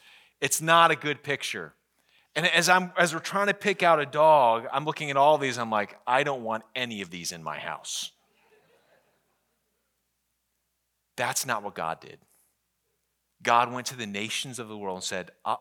it's 0.42 0.61
not 0.61 0.90
a 0.90 0.96
good 0.96 1.22
picture. 1.22 1.74
And 2.34 2.46
as 2.46 2.68
I'm 2.68 2.92
as 2.96 3.12
we're 3.12 3.20
trying 3.20 3.48
to 3.48 3.54
pick 3.54 3.82
out 3.82 4.00
a 4.00 4.06
dog, 4.06 4.66
I'm 4.72 4.84
looking 4.84 5.10
at 5.10 5.16
all 5.16 5.36
these. 5.36 5.58
I'm 5.58 5.70
like, 5.70 5.98
I 6.06 6.22
don't 6.22 6.42
want 6.42 6.64
any 6.74 7.02
of 7.02 7.10
these 7.10 7.30
in 7.32 7.42
my 7.42 7.58
house. 7.58 8.10
That's 11.16 11.44
not 11.44 11.62
what 11.62 11.74
God 11.74 12.00
did. 12.00 12.18
God 13.42 13.72
went 13.72 13.86
to 13.88 13.96
the 13.96 14.06
nations 14.06 14.58
of 14.58 14.68
the 14.68 14.76
world 14.76 14.98
and 14.98 15.04
said, 15.04 15.30
uh, 15.44 15.56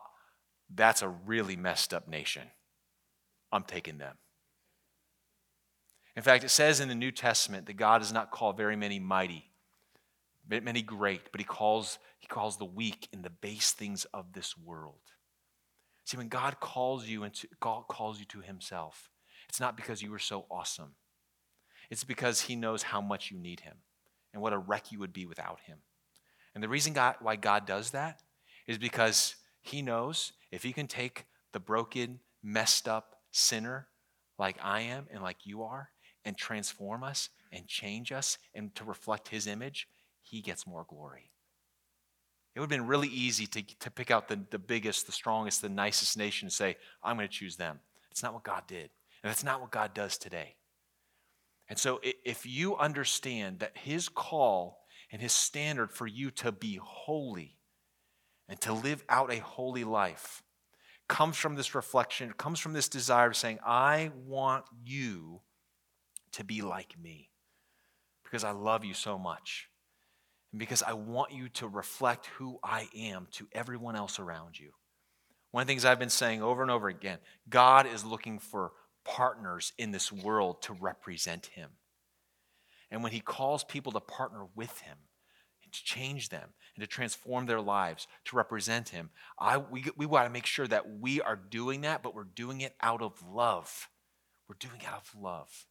That's 0.74 1.02
a 1.02 1.08
really 1.08 1.56
messed 1.56 1.92
up 1.92 2.08
nation. 2.08 2.44
I'm 3.50 3.64
taking 3.64 3.98
them. 3.98 4.16
In 6.16 6.22
fact, 6.22 6.44
it 6.44 6.50
says 6.50 6.80
in 6.80 6.88
the 6.88 6.94
New 6.94 7.10
Testament 7.10 7.66
that 7.66 7.76
God 7.76 7.98
does 7.98 8.12
not 8.12 8.30
call 8.30 8.52
very 8.52 8.76
many 8.76 8.98
mighty, 8.98 9.50
many 10.48 10.82
great, 10.82 11.32
but 11.32 11.40
he 11.40 11.44
calls, 11.44 11.98
he 12.18 12.26
calls 12.26 12.58
the 12.58 12.64
weak 12.64 13.08
in 13.12 13.22
the 13.22 13.30
base 13.30 13.72
things 13.72 14.04
of 14.12 14.32
this 14.32 14.56
world. 14.56 15.00
See, 16.04 16.16
when 16.16 16.28
God 16.28 16.60
calls 16.60 17.06
you 17.06 17.24
into 17.24 17.46
God 17.60 17.84
calls 17.88 18.18
you 18.18 18.24
to 18.26 18.40
himself, 18.40 19.10
it's 19.48 19.60
not 19.60 19.76
because 19.76 20.02
you 20.02 20.10
were 20.10 20.18
so 20.18 20.46
awesome. 20.50 20.94
It's 21.90 22.04
because 22.04 22.42
he 22.42 22.56
knows 22.56 22.82
how 22.82 23.00
much 23.00 23.30
you 23.30 23.38
need 23.38 23.60
him. 23.60 23.76
and 24.32 24.40
what 24.40 24.54
a 24.54 24.58
wreck 24.58 24.90
you 24.90 24.98
would 24.98 25.12
be 25.12 25.26
without 25.26 25.60
him. 25.66 25.76
And 26.54 26.64
the 26.64 26.68
reason 26.68 26.94
God, 26.94 27.16
why 27.20 27.36
God 27.36 27.66
does 27.66 27.90
that 27.90 28.22
is 28.66 28.78
because 28.78 29.36
he 29.60 29.82
knows 29.82 30.32
if 30.50 30.62
he 30.62 30.72
can 30.72 30.86
take 30.86 31.26
the 31.52 31.60
broken, 31.60 32.20
messed 32.42 32.88
up 32.88 33.16
sinner 33.30 33.88
like 34.38 34.56
I 34.62 34.80
am 34.80 35.06
and 35.12 35.22
like 35.22 35.44
you 35.44 35.62
are 35.62 35.90
and 36.24 36.36
transform 36.36 37.04
us 37.04 37.28
and 37.52 37.66
change 37.66 38.10
us 38.10 38.38
and 38.54 38.74
to 38.74 38.84
reflect 38.84 39.28
his 39.28 39.46
image, 39.46 39.86
he 40.22 40.40
gets 40.40 40.66
more 40.66 40.86
glory. 40.88 41.31
It 42.54 42.60
would 42.60 42.70
have 42.70 42.78
been 42.78 42.86
really 42.86 43.08
easy 43.08 43.46
to, 43.46 43.62
to 43.80 43.90
pick 43.90 44.10
out 44.10 44.28
the, 44.28 44.40
the 44.50 44.58
biggest, 44.58 45.06
the 45.06 45.12
strongest, 45.12 45.62
the 45.62 45.68
nicest 45.68 46.18
nation 46.18 46.46
and 46.46 46.52
say, 46.52 46.76
I'm 47.02 47.16
going 47.16 47.28
to 47.28 47.34
choose 47.34 47.56
them. 47.56 47.80
It's 48.10 48.22
not 48.22 48.34
what 48.34 48.42
God 48.42 48.64
did. 48.66 48.90
And 49.22 49.30
that's 49.30 49.44
not 49.44 49.60
what 49.60 49.70
God 49.70 49.94
does 49.94 50.18
today. 50.18 50.56
And 51.68 51.78
so 51.78 52.00
if 52.02 52.44
you 52.44 52.76
understand 52.76 53.60
that 53.60 53.78
his 53.78 54.10
call 54.10 54.80
and 55.10 55.22
his 55.22 55.32
standard 55.32 55.92
for 55.92 56.06
you 56.06 56.30
to 56.32 56.52
be 56.52 56.78
holy 56.82 57.56
and 58.48 58.60
to 58.60 58.74
live 58.74 59.02
out 59.08 59.32
a 59.32 59.38
holy 59.38 59.84
life 59.84 60.42
comes 61.08 61.38
from 61.38 61.54
this 61.54 61.74
reflection, 61.74 62.30
it 62.30 62.36
comes 62.36 62.58
from 62.58 62.74
this 62.74 62.88
desire 62.88 63.28
of 63.28 63.36
saying, 63.36 63.58
I 63.64 64.10
want 64.26 64.64
you 64.84 65.40
to 66.32 66.44
be 66.44 66.60
like 66.60 66.98
me 67.02 67.30
because 68.24 68.44
I 68.44 68.50
love 68.50 68.84
you 68.84 68.92
so 68.92 69.18
much 69.18 69.68
because 70.56 70.82
I 70.82 70.92
want 70.92 71.32
you 71.32 71.48
to 71.50 71.68
reflect 71.68 72.26
who 72.38 72.58
I 72.62 72.88
am 72.96 73.28
to 73.32 73.48
everyone 73.52 73.96
else 73.96 74.18
around 74.18 74.58
you. 74.58 74.72
One 75.50 75.62
of 75.62 75.66
the 75.66 75.72
things 75.72 75.84
I've 75.84 75.98
been 75.98 76.10
saying 76.10 76.42
over 76.42 76.62
and 76.62 76.70
over 76.70 76.88
again 76.88 77.18
God 77.48 77.86
is 77.86 78.04
looking 78.04 78.38
for 78.38 78.72
partners 79.04 79.72
in 79.78 79.90
this 79.90 80.12
world 80.12 80.62
to 80.62 80.72
represent 80.74 81.46
Him. 81.46 81.70
And 82.90 83.02
when 83.02 83.12
He 83.12 83.20
calls 83.20 83.64
people 83.64 83.92
to 83.92 84.00
partner 84.00 84.46
with 84.54 84.80
Him, 84.80 84.96
to 85.72 85.84
change 85.84 86.28
them 86.28 86.50
and 86.76 86.82
to 86.82 86.86
transform 86.86 87.46
their 87.46 87.60
lives 87.60 88.06
to 88.26 88.36
represent 88.36 88.90
him 88.90 89.10
I, 89.38 89.58
we, 89.58 89.86
we 89.96 90.06
want 90.06 90.26
to 90.26 90.32
make 90.32 90.46
sure 90.46 90.66
that 90.68 90.98
we 91.00 91.20
are 91.20 91.36
doing 91.36 91.82
that 91.82 92.02
but 92.02 92.14
we're 92.14 92.24
doing 92.24 92.60
it 92.60 92.74
out 92.80 93.02
of 93.02 93.14
love 93.26 93.88
we're 94.48 94.56
doing 94.58 94.80
it 94.80 94.86
out 94.86 95.02
of 95.02 95.20
love 95.20 95.66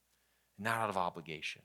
not 0.60 0.78
out 0.78 0.90
of 0.90 0.98
obligation 0.98 1.62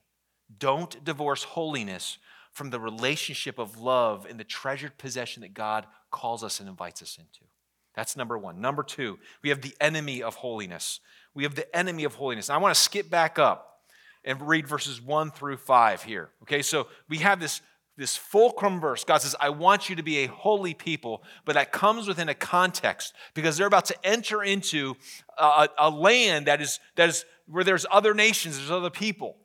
don't 0.57 1.03
divorce 1.03 1.43
holiness 1.43 2.17
from 2.57 2.71
the 2.71 2.79
relationship 2.79 3.59
of 3.59 3.79
love 3.79 4.25
and 4.27 4.39
the 4.39 4.43
treasured 4.43 4.97
possession 4.97 5.41
that 5.41 5.53
God 5.53 5.85
calls 6.09 6.43
us 6.43 6.59
and 6.59 6.67
invites 6.67 7.03
us 7.03 7.15
into. 7.19 7.45
That's 7.93 8.17
number 8.17 8.35
one. 8.35 8.59
Number 8.59 8.81
two, 8.81 9.19
we 9.43 9.49
have 9.49 9.61
the 9.61 9.75
enemy 9.79 10.23
of 10.23 10.33
holiness. 10.33 10.99
We 11.35 11.43
have 11.43 11.53
the 11.53 11.73
enemy 11.75 12.03
of 12.03 12.15
holiness. 12.15 12.49
I 12.49 12.57
want 12.57 12.73
to 12.73 12.81
skip 12.81 13.11
back 13.11 13.37
up 13.37 13.81
and 14.25 14.41
read 14.41 14.67
verses 14.67 14.99
one 14.99 15.29
through 15.29 15.57
five 15.57 16.01
here. 16.01 16.29
Okay, 16.41 16.63
so 16.63 16.87
we 17.07 17.19
have 17.19 17.39
this, 17.39 17.61
this 17.95 18.17
fulcrum 18.17 18.79
verse. 18.79 19.03
God 19.03 19.21
says, 19.21 19.35
I 19.39 19.49
want 19.49 19.87
you 19.87 19.95
to 19.95 20.03
be 20.03 20.23
a 20.23 20.27
holy 20.27 20.73
people, 20.73 21.21
but 21.45 21.53
that 21.53 21.71
comes 21.71 22.07
within 22.07 22.27
a 22.27 22.33
context 22.33 23.13
because 23.35 23.55
they're 23.55 23.67
about 23.67 23.85
to 23.85 23.95
enter 24.03 24.41
into 24.41 24.95
a, 25.37 25.69
a 25.77 25.91
land 25.91 26.47
that 26.47 26.59
is, 26.59 26.79
that 26.95 27.07
is 27.07 27.23
where 27.45 27.63
there's 27.63 27.85
other 27.91 28.15
nations, 28.15 28.57
there's 28.57 28.71
other 28.71 28.89
people. 28.89 29.37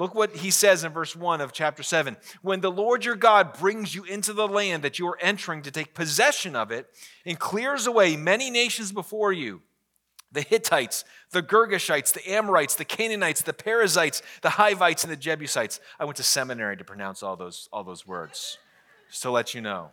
Look 0.00 0.14
what 0.14 0.36
he 0.36 0.50
says 0.50 0.82
in 0.82 0.92
verse 0.92 1.14
1 1.14 1.42
of 1.42 1.52
chapter 1.52 1.82
7. 1.82 2.16
When 2.40 2.62
the 2.62 2.70
Lord 2.70 3.04
your 3.04 3.16
God 3.16 3.52
brings 3.58 3.94
you 3.94 4.02
into 4.04 4.32
the 4.32 4.48
land 4.48 4.82
that 4.82 4.98
you 4.98 5.06
are 5.08 5.18
entering 5.20 5.60
to 5.60 5.70
take 5.70 5.92
possession 5.92 6.56
of 6.56 6.70
it 6.70 6.86
and 7.26 7.38
clears 7.38 7.86
away 7.86 8.16
many 8.16 8.50
nations 8.50 8.92
before 8.92 9.30
you 9.30 9.60
the 10.32 10.40
Hittites, 10.40 11.04
the 11.32 11.42
Girgashites, 11.42 12.14
the 12.14 12.32
Amorites, 12.32 12.76
the 12.76 12.84
Canaanites, 12.86 13.42
the 13.42 13.52
Perizzites, 13.52 14.22
the 14.40 14.50
Hivites, 14.50 15.04
and 15.04 15.12
the 15.12 15.18
Jebusites. 15.18 15.80
I 15.98 16.06
went 16.06 16.16
to 16.16 16.22
seminary 16.22 16.78
to 16.78 16.84
pronounce 16.84 17.22
all 17.22 17.36
those, 17.36 17.68
all 17.70 17.84
those 17.84 18.06
words, 18.06 18.56
just 19.10 19.20
to 19.22 19.30
let 19.30 19.52
you 19.52 19.60
know 19.60 19.90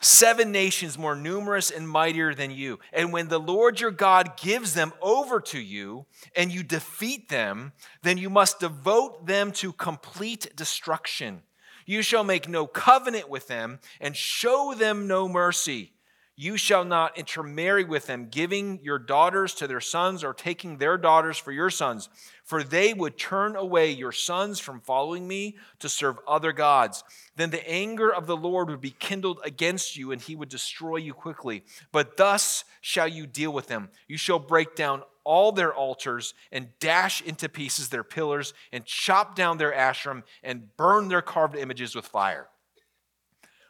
seven 0.00 0.50
nations 0.50 0.98
more 0.98 1.14
numerous 1.14 1.70
and 1.70 1.88
mightier 1.88 2.34
than 2.34 2.50
you. 2.50 2.78
And 2.92 3.12
when 3.12 3.28
the 3.28 3.38
Lord 3.38 3.80
your 3.80 3.90
God 3.90 4.36
gives 4.36 4.74
them 4.74 4.92
over 5.00 5.40
to 5.40 5.60
you 5.60 6.06
and 6.34 6.50
you 6.50 6.62
defeat 6.62 7.28
them, 7.28 7.72
then 8.02 8.18
you 8.18 8.30
must 8.30 8.60
devote 8.60 9.26
them 9.26 9.52
to 9.52 9.72
complete 9.72 10.56
destruction. 10.56 11.42
You 11.86 12.02
shall 12.02 12.24
make 12.24 12.48
no 12.48 12.66
covenant 12.66 13.28
with 13.28 13.48
them 13.48 13.80
and 14.00 14.16
show 14.16 14.74
them 14.74 15.06
no 15.06 15.28
mercy. 15.28 15.92
You 16.36 16.56
shall 16.56 16.86
not 16.86 17.18
intermarry 17.18 17.84
with 17.84 18.06
them, 18.06 18.28
giving 18.30 18.80
your 18.82 18.98
daughters 18.98 19.52
to 19.56 19.66
their 19.66 19.80
sons 19.80 20.24
or 20.24 20.32
taking 20.32 20.78
their 20.78 20.96
daughters 20.96 21.36
for 21.36 21.52
your 21.52 21.68
sons, 21.68 22.08
for 22.50 22.64
they 22.64 22.92
would 22.92 23.16
turn 23.16 23.54
away 23.54 23.92
your 23.92 24.10
sons 24.10 24.58
from 24.58 24.80
following 24.80 25.28
me 25.28 25.56
to 25.78 25.88
serve 25.88 26.18
other 26.26 26.50
gods. 26.50 27.04
Then 27.36 27.50
the 27.50 27.64
anger 27.70 28.12
of 28.12 28.26
the 28.26 28.36
Lord 28.36 28.70
would 28.70 28.80
be 28.80 28.90
kindled 28.90 29.38
against 29.44 29.96
you, 29.96 30.10
and 30.10 30.20
he 30.20 30.34
would 30.34 30.48
destroy 30.48 30.96
you 30.96 31.14
quickly. 31.14 31.62
But 31.92 32.16
thus 32.16 32.64
shall 32.80 33.06
you 33.06 33.28
deal 33.28 33.52
with 33.52 33.68
them. 33.68 33.90
You 34.08 34.16
shall 34.16 34.40
break 34.40 34.74
down 34.74 35.04
all 35.22 35.52
their 35.52 35.72
altars 35.72 36.34
and 36.50 36.70
dash 36.80 37.22
into 37.22 37.48
pieces 37.48 37.88
their 37.88 38.02
pillars 38.02 38.52
and 38.72 38.84
chop 38.84 39.36
down 39.36 39.58
their 39.58 39.72
Asherim 39.72 40.24
and 40.42 40.76
burn 40.76 41.06
their 41.06 41.22
carved 41.22 41.54
images 41.54 41.94
with 41.94 42.08
fire. 42.08 42.48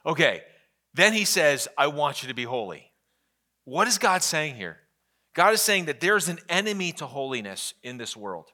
Okay, 0.07 0.41
then 0.95 1.13
he 1.13 1.27
says, 1.27 1.69
I 1.77 1.89
want 1.89 2.23
you 2.23 2.31
to 2.31 2.35
be 2.35 2.45
holy. 2.45 2.93
What 3.65 3.89
is 3.89 3.99
God 3.99 4.23
saying 4.23 4.55
here? 4.55 4.79
God 5.35 5.53
is 5.53 5.61
saying 5.61 5.85
that 5.85 6.01
there's 6.01 6.31
an 6.31 6.39
enemy 6.49 6.93
to 6.93 7.05
holiness 7.05 7.75
in 7.83 7.99
this 7.99 8.17
world. 8.17 8.47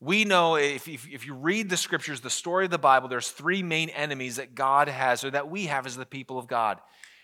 We 0.00 0.24
know 0.24 0.54
if, 0.56 0.86
if, 0.86 1.08
if, 1.08 1.26
you 1.26 1.34
read 1.34 1.68
the 1.68 1.76
scriptures, 1.76 2.20
the 2.20 2.30
story 2.30 2.66
of 2.66 2.70
the 2.70 2.78
Bible, 2.78 3.08
there's 3.08 3.30
three 3.30 3.64
main 3.64 3.88
enemies 3.88 4.36
that 4.36 4.54
God 4.54 4.88
has 4.88 5.24
or 5.24 5.30
that 5.32 5.50
we 5.50 5.66
have 5.66 5.86
as 5.86 5.96
the 5.96 6.06
people 6.06 6.38
of 6.38 6.46
God. 6.46 6.78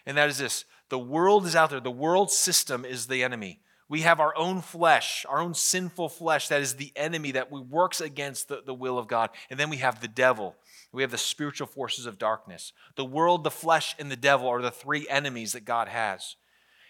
And 0.07 0.17
that 0.17 0.29
is 0.29 0.39
this 0.39 0.65
the 0.89 0.99
world 0.99 1.47
is 1.47 1.57
out 1.57 1.71
there, 1.71 1.81
the 1.81 1.91
world 1.91 2.31
system 2.31 2.85
is 2.85 3.07
the 3.07 3.23
enemy. 3.23 3.61
We 3.89 4.01
have 4.01 4.19
our 4.19 4.37
own 4.37 4.61
flesh, 4.61 5.27
our 5.29 5.41
own 5.41 5.55
sinful 5.55 6.09
flesh 6.09 6.49
that 6.49 6.63
is 6.63 6.75
the 6.75 6.93
enemy 6.97 7.33
that 7.33 7.53
works 7.53 8.01
against 8.01 8.49
the, 8.49 8.63
the 8.65 8.75
will 8.75 8.99
of 8.99 9.07
God. 9.07 9.31
And 9.51 9.61
then 9.61 9.69
we 9.71 9.77
have 9.77 10.01
the 10.01 10.09
devil. 10.09 10.57
We 10.91 11.03
have 11.03 11.11
the 11.11 11.19
spiritual 11.19 11.67
forces 11.67 12.07
of 12.07 12.19
darkness. 12.19 12.73
The 12.97 13.05
world, 13.05 13.45
the 13.45 13.51
flesh, 13.51 13.95
and 13.99 14.11
the 14.11 14.17
devil 14.17 14.49
are 14.49 14.63
the 14.63 14.71
three 14.71 15.07
enemies 15.09 15.53
that 15.53 15.65
God 15.65 15.89
has 15.89 16.37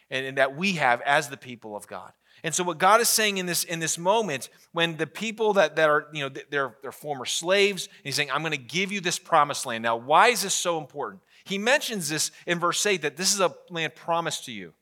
and, 0.09 0.25
and 0.25 0.39
that 0.39 0.57
we 0.57 0.73
have 0.75 1.01
as 1.03 1.29
the 1.29 1.37
people 1.37 1.77
of 1.77 1.87
God. 1.87 2.13
And 2.45 2.55
so 2.55 2.63
what 2.63 2.77
God 2.77 3.01
is 3.01 3.09
saying 3.09 3.39
in 3.39 3.47
this 3.47 3.65
in 3.65 3.81
this 3.81 3.97
moment, 3.97 4.51
when 4.73 4.99
the 4.99 5.07
people 5.07 5.55
that, 5.55 5.77
that 5.77 5.89
are, 5.89 6.07
you 6.13 6.23
know, 6.23 6.35
they're, 6.51 6.77
they're 6.83 6.93
former 6.93 7.25
slaves, 7.25 7.89
he's 8.05 8.15
saying, 8.15 8.31
I'm 8.31 8.43
going 8.43 8.53
to 8.53 8.59
give 8.59 8.93
you 8.93 9.01
this 9.01 9.19
promised 9.19 9.65
land. 9.65 9.83
Now, 9.83 9.97
why 9.97 10.29
is 10.29 10.43
this 10.43 10.53
so 10.53 10.77
important? 10.77 11.23
He 11.45 11.57
mentions 11.57 12.11
this 12.11 12.31
in 12.47 12.61
verse 12.61 12.85
8 12.85 13.01
that 13.01 13.17
this 13.17 13.33
is 13.33 13.41
a 13.41 13.55
land 13.71 13.95
promised 13.95 14.45
to 14.45 14.53
you. 14.53 14.75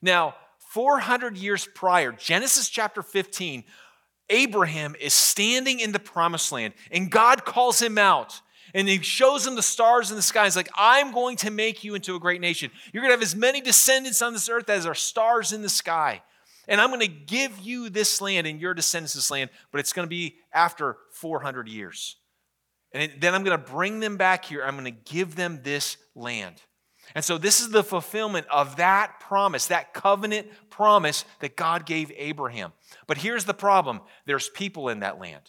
Now, 0.00 0.34
400 0.70 1.36
years 1.36 1.68
prior, 1.74 2.10
Genesis 2.12 2.70
chapter 2.70 3.02
15, 3.02 3.64
Abraham 4.30 4.96
is 4.98 5.12
standing 5.12 5.78
in 5.80 5.92
the 5.92 5.98
promised 5.98 6.50
land, 6.52 6.72
and 6.90 7.10
God 7.10 7.44
calls 7.44 7.82
him 7.82 7.98
out. 7.98 8.40
And 8.72 8.88
he 8.88 9.02
shows 9.02 9.46
him 9.46 9.56
the 9.56 9.62
stars 9.62 10.10
in 10.10 10.16
the 10.16 10.22
sky. 10.22 10.44
He's 10.44 10.54
like, 10.54 10.70
I'm 10.76 11.12
going 11.12 11.36
to 11.38 11.50
make 11.50 11.82
you 11.82 11.96
into 11.96 12.14
a 12.14 12.20
great 12.20 12.40
nation. 12.40 12.70
You're 12.92 13.02
going 13.02 13.10
to 13.10 13.16
have 13.16 13.22
as 13.22 13.34
many 13.34 13.60
descendants 13.60 14.22
on 14.22 14.32
this 14.32 14.48
earth 14.48 14.70
as 14.70 14.86
are 14.86 14.94
stars 14.94 15.52
in 15.52 15.62
the 15.62 15.68
sky. 15.68 16.22
And 16.70 16.80
I'm 16.80 16.88
going 16.88 17.00
to 17.00 17.08
give 17.08 17.58
you 17.58 17.90
this 17.90 18.20
land 18.20 18.46
and 18.46 18.60
your 18.60 18.74
descendants 18.74 19.14
this 19.14 19.30
land, 19.30 19.50
but 19.72 19.80
it's 19.80 19.92
going 19.92 20.06
to 20.06 20.10
be 20.10 20.36
after 20.52 20.96
400 21.10 21.68
years. 21.68 22.16
And 22.92 23.12
then 23.18 23.34
I'm 23.34 23.42
going 23.42 23.58
to 23.58 23.70
bring 23.72 23.98
them 23.98 24.16
back 24.16 24.44
here. 24.44 24.64
I'm 24.64 24.74
going 24.74 24.84
to 24.84 25.12
give 25.12 25.34
them 25.34 25.60
this 25.64 25.96
land. 26.14 26.62
And 27.14 27.24
so, 27.24 27.38
this 27.38 27.60
is 27.60 27.70
the 27.70 27.82
fulfillment 27.82 28.46
of 28.48 28.76
that 28.76 29.18
promise, 29.18 29.66
that 29.66 29.92
covenant 29.92 30.46
promise 30.70 31.24
that 31.40 31.56
God 31.56 31.86
gave 31.86 32.12
Abraham. 32.16 32.72
But 33.08 33.18
here's 33.18 33.44
the 33.44 33.54
problem 33.54 34.00
there's 34.26 34.48
people 34.48 34.88
in 34.90 35.00
that 35.00 35.18
land. 35.18 35.42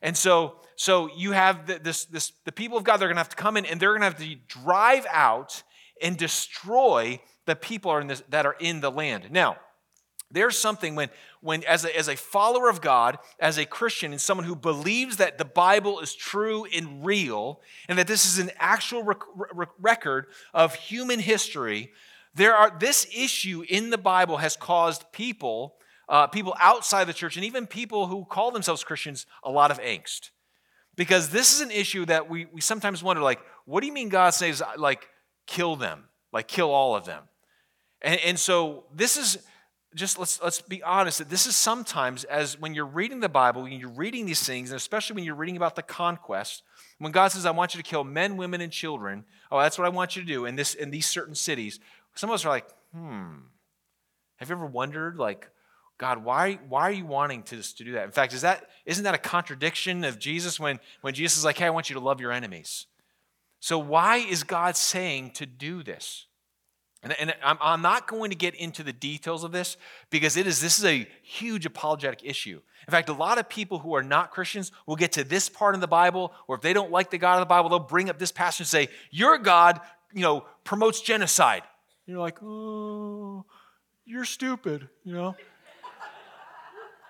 And 0.00 0.16
so, 0.16 0.60
so 0.76 1.10
you 1.14 1.32
have 1.32 1.66
this, 1.66 2.06
this, 2.06 2.32
the 2.46 2.52
people 2.52 2.78
of 2.78 2.84
God, 2.84 2.98
they're 2.98 3.08
going 3.08 3.16
to 3.16 3.20
have 3.20 3.28
to 3.30 3.36
come 3.36 3.58
in 3.58 3.66
and 3.66 3.78
they're 3.78 3.90
going 3.90 4.00
to 4.00 4.06
have 4.06 4.18
to 4.18 4.34
drive 4.46 5.06
out 5.10 5.62
and 6.00 6.16
destroy 6.16 7.20
the 7.46 7.56
people 7.56 7.90
are 7.90 8.02
this, 8.04 8.22
that 8.28 8.46
are 8.46 8.56
in 8.60 8.80
the 8.80 8.90
land. 8.90 9.30
Now, 9.30 9.56
there's 10.30 10.58
something 10.58 10.94
when, 10.94 11.08
when 11.40 11.64
as, 11.64 11.84
a, 11.84 11.96
as 11.96 12.08
a 12.08 12.16
follower 12.16 12.68
of 12.68 12.80
God, 12.80 13.18
as 13.40 13.56
a 13.56 13.64
Christian, 13.64 14.12
and 14.12 14.20
someone 14.20 14.46
who 14.46 14.56
believes 14.56 15.16
that 15.16 15.38
the 15.38 15.44
Bible 15.44 16.00
is 16.00 16.14
true 16.14 16.66
and 16.66 17.04
real, 17.04 17.60
and 17.88 17.98
that 17.98 18.06
this 18.06 18.26
is 18.26 18.38
an 18.38 18.50
actual 18.58 19.02
rec- 19.02 19.22
rec- 19.36 19.68
record 19.80 20.26
of 20.52 20.74
human 20.74 21.18
history, 21.18 21.92
there 22.34 22.54
are 22.54 22.76
this 22.78 23.06
issue 23.14 23.64
in 23.68 23.90
the 23.90 23.98
Bible 23.98 24.36
has 24.36 24.56
caused 24.56 25.10
people, 25.12 25.76
uh, 26.08 26.26
people 26.26 26.54
outside 26.60 27.04
the 27.04 27.14
church, 27.14 27.36
and 27.36 27.44
even 27.44 27.66
people 27.66 28.06
who 28.06 28.24
call 28.24 28.50
themselves 28.50 28.84
Christians, 28.84 29.26
a 29.42 29.50
lot 29.50 29.70
of 29.70 29.80
angst. 29.80 30.30
Because 30.94 31.30
this 31.30 31.54
is 31.54 31.60
an 31.60 31.70
issue 31.70 32.04
that 32.06 32.28
we, 32.28 32.46
we 32.52 32.60
sometimes 32.60 33.02
wonder, 33.02 33.22
like, 33.22 33.40
what 33.64 33.80
do 33.80 33.86
you 33.86 33.92
mean 33.92 34.08
God 34.08 34.30
says, 34.30 34.62
like, 34.76 35.08
kill 35.46 35.76
them, 35.76 36.04
like, 36.32 36.48
kill 36.48 36.70
all 36.70 36.94
of 36.94 37.06
them? 37.06 37.22
And, 38.02 38.20
and 38.20 38.38
so 38.38 38.84
this 38.94 39.16
is 39.16 39.38
just 39.98 40.18
let's 40.18 40.40
let's 40.42 40.60
be 40.60 40.82
honest 40.82 41.18
that 41.18 41.28
this 41.28 41.46
is 41.46 41.56
sometimes 41.56 42.24
as 42.24 42.58
when 42.58 42.74
you're 42.74 42.86
reading 42.86 43.20
the 43.20 43.28
Bible, 43.28 43.62
when 43.62 43.72
you're 43.72 43.90
reading 43.90 44.26
these 44.26 44.44
things, 44.44 44.70
and 44.70 44.76
especially 44.76 45.14
when 45.14 45.24
you're 45.24 45.34
reading 45.34 45.56
about 45.56 45.76
the 45.76 45.82
conquest, 45.82 46.62
when 46.98 47.12
God 47.12 47.28
says, 47.28 47.44
"I 47.44 47.50
want 47.50 47.74
you 47.74 47.82
to 47.82 47.88
kill 47.88 48.04
men, 48.04 48.36
women, 48.36 48.60
and 48.60 48.72
children," 48.72 49.24
oh, 49.50 49.60
that's 49.60 49.78
what 49.78 49.86
I 49.86 49.90
want 49.90 50.16
you 50.16 50.22
to 50.22 50.28
do 50.28 50.46
in 50.46 50.56
this 50.56 50.74
in 50.74 50.90
these 50.90 51.06
certain 51.06 51.34
cities. 51.34 51.80
Some 52.14 52.30
of 52.30 52.34
us 52.34 52.44
are 52.44 52.48
like, 52.48 52.66
hmm. 52.92 53.34
Have 54.38 54.50
you 54.50 54.54
ever 54.54 54.66
wondered, 54.66 55.18
like, 55.18 55.50
God, 55.98 56.24
why, 56.24 56.54
why 56.68 56.82
are 56.82 56.92
you 56.92 57.06
wanting 57.06 57.42
to, 57.44 57.60
to 57.60 57.84
do 57.84 57.92
that? 57.92 58.04
In 58.04 58.12
fact, 58.12 58.32
is 58.32 58.42
that, 58.42 58.68
isn't 58.86 59.02
that 59.02 59.14
a 59.14 59.18
contradiction 59.18 60.04
of 60.04 60.18
Jesus 60.18 60.60
when, 60.60 60.78
when 61.00 61.12
Jesus 61.12 61.38
is 61.38 61.44
like, 61.44 61.58
hey, 61.58 61.66
I 61.66 61.70
want 61.70 61.90
you 61.90 61.94
to 61.94 62.00
love 62.00 62.20
your 62.20 62.30
enemies? 62.30 62.86
So, 63.58 63.78
why 63.78 64.18
is 64.18 64.44
God 64.44 64.76
saying 64.76 65.32
to 65.32 65.46
do 65.46 65.82
this? 65.82 66.27
And, 67.02 67.14
and 67.20 67.34
I'm, 67.44 67.58
I'm 67.60 67.82
not 67.82 68.08
going 68.08 68.30
to 68.30 68.36
get 68.36 68.54
into 68.54 68.82
the 68.82 68.92
details 68.92 69.44
of 69.44 69.52
this 69.52 69.76
because 70.10 70.36
it 70.36 70.46
is, 70.46 70.60
this 70.60 70.78
is 70.78 70.84
a 70.84 71.06
huge 71.22 71.64
apologetic 71.64 72.20
issue. 72.24 72.60
In 72.86 72.90
fact, 72.90 73.08
a 73.08 73.12
lot 73.12 73.38
of 73.38 73.48
people 73.48 73.78
who 73.78 73.94
are 73.94 74.02
not 74.02 74.30
Christians 74.30 74.72
will 74.86 74.96
get 74.96 75.12
to 75.12 75.24
this 75.24 75.48
part 75.48 75.74
in 75.74 75.80
the 75.80 75.86
Bible, 75.86 76.32
or 76.48 76.56
if 76.56 76.62
they 76.62 76.72
don't 76.72 76.90
like 76.90 77.10
the 77.10 77.18
God 77.18 77.34
of 77.34 77.40
the 77.40 77.46
Bible, 77.46 77.68
they'll 77.68 77.78
bring 77.78 78.10
up 78.10 78.18
this 78.18 78.32
passage 78.32 78.60
and 78.60 78.68
say, 78.68 78.88
Your 79.10 79.38
God, 79.38 79.80
you 80.12 80.22
know, 80.22 80.44
promotes 80.64 81.00
genocide. 81.00 81.62
And 82.06 82.14
you're 82.14 82.22
like, 82.22 82.42
oh, 82.42 83.44
you're 84.06 84.24
stupid, 84.24 84.88
you 85.04 85.12
know? 85.12 85.36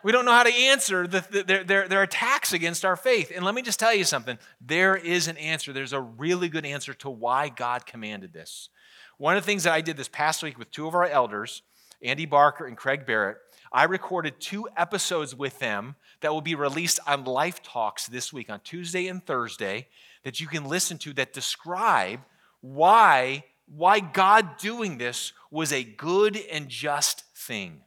we 0.02 0.12
don't 0.12 0.24
know 0.24 0.32
how 0.32 0.42
to 0.42 0.52
answer 0.52 1.06
the, 1.06 1.24
the, 1.30 1.42
their, 1.42 1.64
their, 1.64 1.88
their 1.88 2.02
attacks 2.02 2.52
against 2.52 2.84
our 2.84 2.96
faith. 2.96 3.30
And 3.34 3.44
let 3.44 3.54
me 3.54 3.62
just 3.62 3.78
tell 3.78 3.94
you 3.94 4.04
something 4.04 4.38
there 4.60 4.96
is 4.96 5.28
an 5.28 5.36
answer. 5.36 5.72
There's 5.72 5.92
a 5.92 6.00
really 6.00 6.48
good 6.48 6.66
answer 6.66 6.94
to 6.94 7.10
why 7.10 7.48
God 7.48 7.86
commanded 7.86 8.32
this. 8.32 8.70
One 9.18 9.36
of 9.36 9.42
the 9.42 9.46
things 9.46 9.64
that 9.64 9.72
I 9.72 9.80
did 9.80 9.96
this 9.96 10.08
past 10.08 10.44
week 10.44 10.58
with 10.58 10.70
two 10.70 10.86
of 10.86 10.94
our 10.94 11.04
elders, 11.04 11.62
Andy 12.00 12.24
Barker 12.24 12.66
and 12.66 12.76
Craig 12.76 13.04
Barrett, 13.04 13.38
I 13.72 13.82
recorded 13.84 14.38
two 14.38 14.68
episodes 14.76 15.34
with 15.34 15.58
them 15.58 15.96
that 16.20 16.32
will 16.32 16.40
be 16.40 16.54
released 16.54 17.00
on 17.04 17.24
Life 17.24 17.60
Talks 17.60 18.06
this 18.06 18.32
week 18.32 18.48
on 18.48 18.60
Tuesday 18.60 19.08
and 19.08 19.24
Thursday 19.24 19.88
that 20.22 20.38
you 20.38 20.46
can 20.46 20.64
listen 20.64 20.98
to 20.98 21.12
that 21.14 21.32
describe 21.32 22.20
why 22.60 23.44
why 23.66 24.00
God 24.00 24.56
doing 24.56 24.96
this 24.96 25.32
was 25.50 25.72
a 25.72 25.82
good 25.82 26.38
and 26.50 26.68
just 26.68 27.24
thing. 27.34 27.82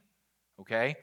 Okay? 0.60 0.96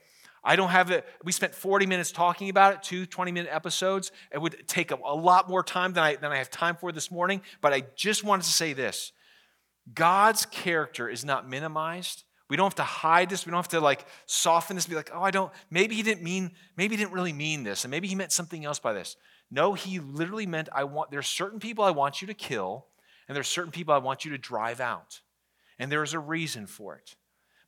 I 0.43 0.55
don't 0.55 0.69
have 0.69 0.89
it. 0.91 1.05
We 1.23 1.31
spent 1.33 1.53
40 1.53 1.85
minutes 1.85 2.11
talking 2.13 2.49
about 2.49 2.75
it, 2.75 2.83
two 2.83 3.05
20 3.05 3.31
minute 3.31 3.49
episodes. 3.51 4.11
It 4.31 4.37
would 4.37 4.67
take 4.67 4.91
a, 4.91 4.95
a, 5.03 5.15
lot 5.15 5.49
more 5.49 5.63
time 5.63 5.91
than 5.93 6.03
I, 6.03 6.15
than 6.15 6.31
I 6.31 6.37
have 6.37 6.49
time 6.49 6.77
for 6.77 6.93
this 6.93 7.11
morning, 7.11 7.41
but 7.59 7.73
I 7.73 7.83
just 7.95 8.23
wanted 8.23 8.43
to 8.43 8.51
say 8.51 8.71
this 8.71 9.11
God's 9.93 10.45
character 10.45 11.09
is 11.09 11.25
not 11.25 11.49
minimized. 11.49 12.23
We 12.49 12.57
don't 12.57 12.65
have 12.65 12.75
to 12.75 12.83
hide 12.83 13.29
this. 13.29 13.45
We 13.45 13.51
don't 13.51 13.59
have 13.59 13.67
to 13.69 13.79
like 13.79 14.05
soften 14.25 14.75
this, 14.75 14.87
be 14.87 14.95
like, 14.95 15.11
oh, 15.13 15.21
I 15.21 15.31
don't, 15.31 15.51
maybe 15.69 15.95
he 15.95 16.03
didn't 16.03 16.23
mean, 16.23 16.51
maybe 16.75 16.95
he 16.95 17.03
didn't 17.03 17.13
really 17.13 17.33
mean 17.33 17.63
this, 17.63 17.83
and 17.83 17.91
maybe 17.91 18.07
he 18.07 18.15
meant 18.15 18.31
something 18.31 18.65
else 18.65 18.79
by 18.79 18.93
this. 18.93 19.15
No, 19.51 19.73
he 19.73 19.99
literally 19.99 20.45
meant, 20.45 20.69
I 20.73 20.83
want, 20.83 21.11
there's 21.11 21.27
certain 21.27 21.59
people 21.59 21.83
I 21.83 21.91
want 21.91 22.21
you 22.21 22.27
to 22.27 22.33
kill, 22.33 22.87
and 23.27 23.35
there's 23.35 23.47
certain 23.47 23.71
people 23.71 23.93
I 23.93 23.99
want 23.99 24.25
you 24.25 24.31
to 24.31 24.37
drive 24.37 24.79
out. 24.79 25.21
And 25.77 25.91
there's 25.91 26.13
a 26.13 26.19
reason 26.19 26.67
for 26.67 26.95
it. 26.95 27.15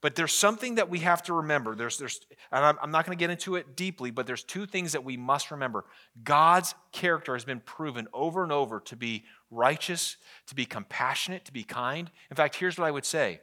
But 0.02 0.16
there's 0.16 0.34
something 0.34 0.76
that 0.76 0.90
we 0.90 1.00
have 1.00 1.22
to 1.24 1.34
remember. 1.34 1.76
There's, 1.76 1.98
there's, 1.98 2.20
and 2.52 2.66
I'm, 2.66 2.78
I'm 2.82 2.92
not 2.92 3.06
going 3.06 3.16
to 3.16 3.20
get 3.20 3.30
into 3.30 3.56
it 3.56 3.76
deeply, 3.76 4.10
but 4.10 4.26
there's 4.26 4.44
two 4.44 4.66
things 4.66 4.94
that 4.94 5.04
we 5.04 5.16
must 5.16 5.52
remember. 5.52 5.86
God's 6.24 6.74
character 6.92 7.34
has 7.34 7.46
been 7.46 7.60
proven 7.60 8.08
over 8.12 8.42
and 8.44 8.52
over 8.52 8.80
to 8.82 8.96
be 8.96 9.24
righteous, 9.52 10.18
to 10.48 10.56
be 10.56 10.66
compassionate, 10.66 11.46
to 11.46 11.54
be 11.54 11.64
kind. 11.64 12.10
In 12.32 12.36
fact, 12.36 12.56
here's 12.56 12.80
what 12.80 12.88
I 12.88 12.92
would 12.92 13.06
say. 13.06 13.42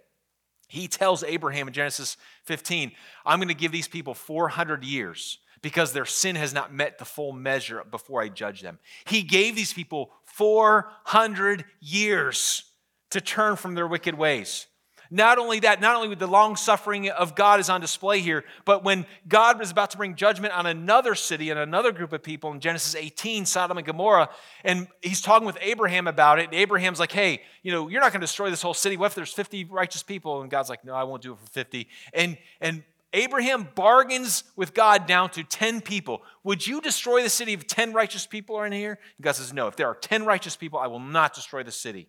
He 0.66 0.88
tells 0.88 1.22
Abraham 1.22 1.68
in 1.68 1.74
Genesis 1.74 2.16
15, 2.44 2.92
I'm 3.24 3.38
going 3.38 3.48
to 3.48 3.54
give 3.54 3.72
these 3.72 3.88
people 3.88 4.14
400 4.14 4.84
years 4.84 5.38
because 5.62 5.92
their 5.92 6.04
sin 6.04 6.36
has 6.36 6.52
not 6.52 6.74
met 6.74 6.98
the 6.98 7.04
full 7.04 7.32
measure 7.32 7.84
before 7.90 8.20
I 8.20 8.28
judge 8.28 8.62
them. 8.62 8.78
He 9.06 9.22
gave 9.22 9.56
these 9.56 9.72
people 9.72 10.10
400 10.24 11.64
years 11.80 12.64
to 13.10 13.20
turn 13.20 13.56
from 13.56 13.74
their 13.74 13.86
wicked 13.86 14.14
ways. 14.16 14.66
Not 15.10 15.38
only 15.38 15.60
that, 15.60 15.80
not 15.80 15.96
only 15.96 16.08
with 16.08 16.18
the 16.18 16.26
long 16.26 16.56
suffering 16.56 17.08
of 17.10 17.34
God 17.34 17.60
is 17.60 17.70
on 17.70 17.80
display 17.80 18.20
here, 18.20 18.44
but 18.64 18.84
when 18.84 19.06
God 19.26 19.58
was 19.58 19.70
about 19.70 19.90
to 19.90 19.96
bring 19.96 20.14
judgment 20.14 20.52
on 20.52 20.66
another 20.66 21.14
city 21.14 21.50
and 21.50 21.58
another 21.58 21.92
group 21.92 22.12
of 22.12 22.22
people 22.22 22.52
in 22.52 22.60
Genesis 22.60 22.94
18, 22.94 23.46
Sodom 23.46 23.78
and 23.78 23.86
Gomorrah, 23.86 24.28
and 24.64 24.86
he's 25.02 25.22
talking 25.22 25.46
with 25.46 25.56
Abraham 25.60 26.06
about 26.06 26.38
it, 26.38 26.46
and 26.46 26.54
Abraham's 26.54 27.00
like, 27.00 27.12
hey, 27.12 27.42
you 27.62 27.72
know, 27.72 27.88
you're 27.88 28.00
not 28.00 28.12
going 28.12 28.20
to 28.20 28.26
destroy 28.26 28.50
this 28.50 28.62
whole 28.62 28.74
city. 28.74 28.96
What 28.96 29.06
if 29.06 29.14
there's 29.14 29.32
50 29.32 29.64
righteous 29.64 30.02
people? 30.02 30.42
And 30.42 30.50
God's 30.50 30.68
like, 30.68 30.84
no, 30.84 30.94
I 30.94 31.04
won't 31.04 31.22
do 31.22 31.32
it 31.32 31.38
for 31.38 31.46
50. 31.46 31.88
And, 32.12 32.36
and 32.60 32.82
Abraham 33.14 33.68
bargains 33.74 34.44
with 34.56 34.74
God 34.74 35.06
down 35.06 35.30
to 35.30 35.42
10 35.42 35.80
people. 35.80 36.22
Would 36.44 36.66
you 36.66 36.80
destroy 36.80 37.22
the 37.22 37.30
city 37.30 37.54
if 37.54 37.66
10 37.66 37.94
righteous 37.94 38.26
people 38.26 38.56
are 38.56 38.66
in 38.66 38.72
here? 38.72 38.98
And 39.16 39.24
God 39.24 39.32
says, 39.32 39.52
no. 39.52 39.66
If 39.68 39.76
there 39.76 39.86
are 39.86 39.94
10 39.94 40.26
righteous 40.26 40.56
people, 40.56 40.78
I 40.78 40.88
will 40.88 41.00
not 41.00 41.34
destroy 41.34 41.62
the 41.62 41.72
city. 41.72 42.08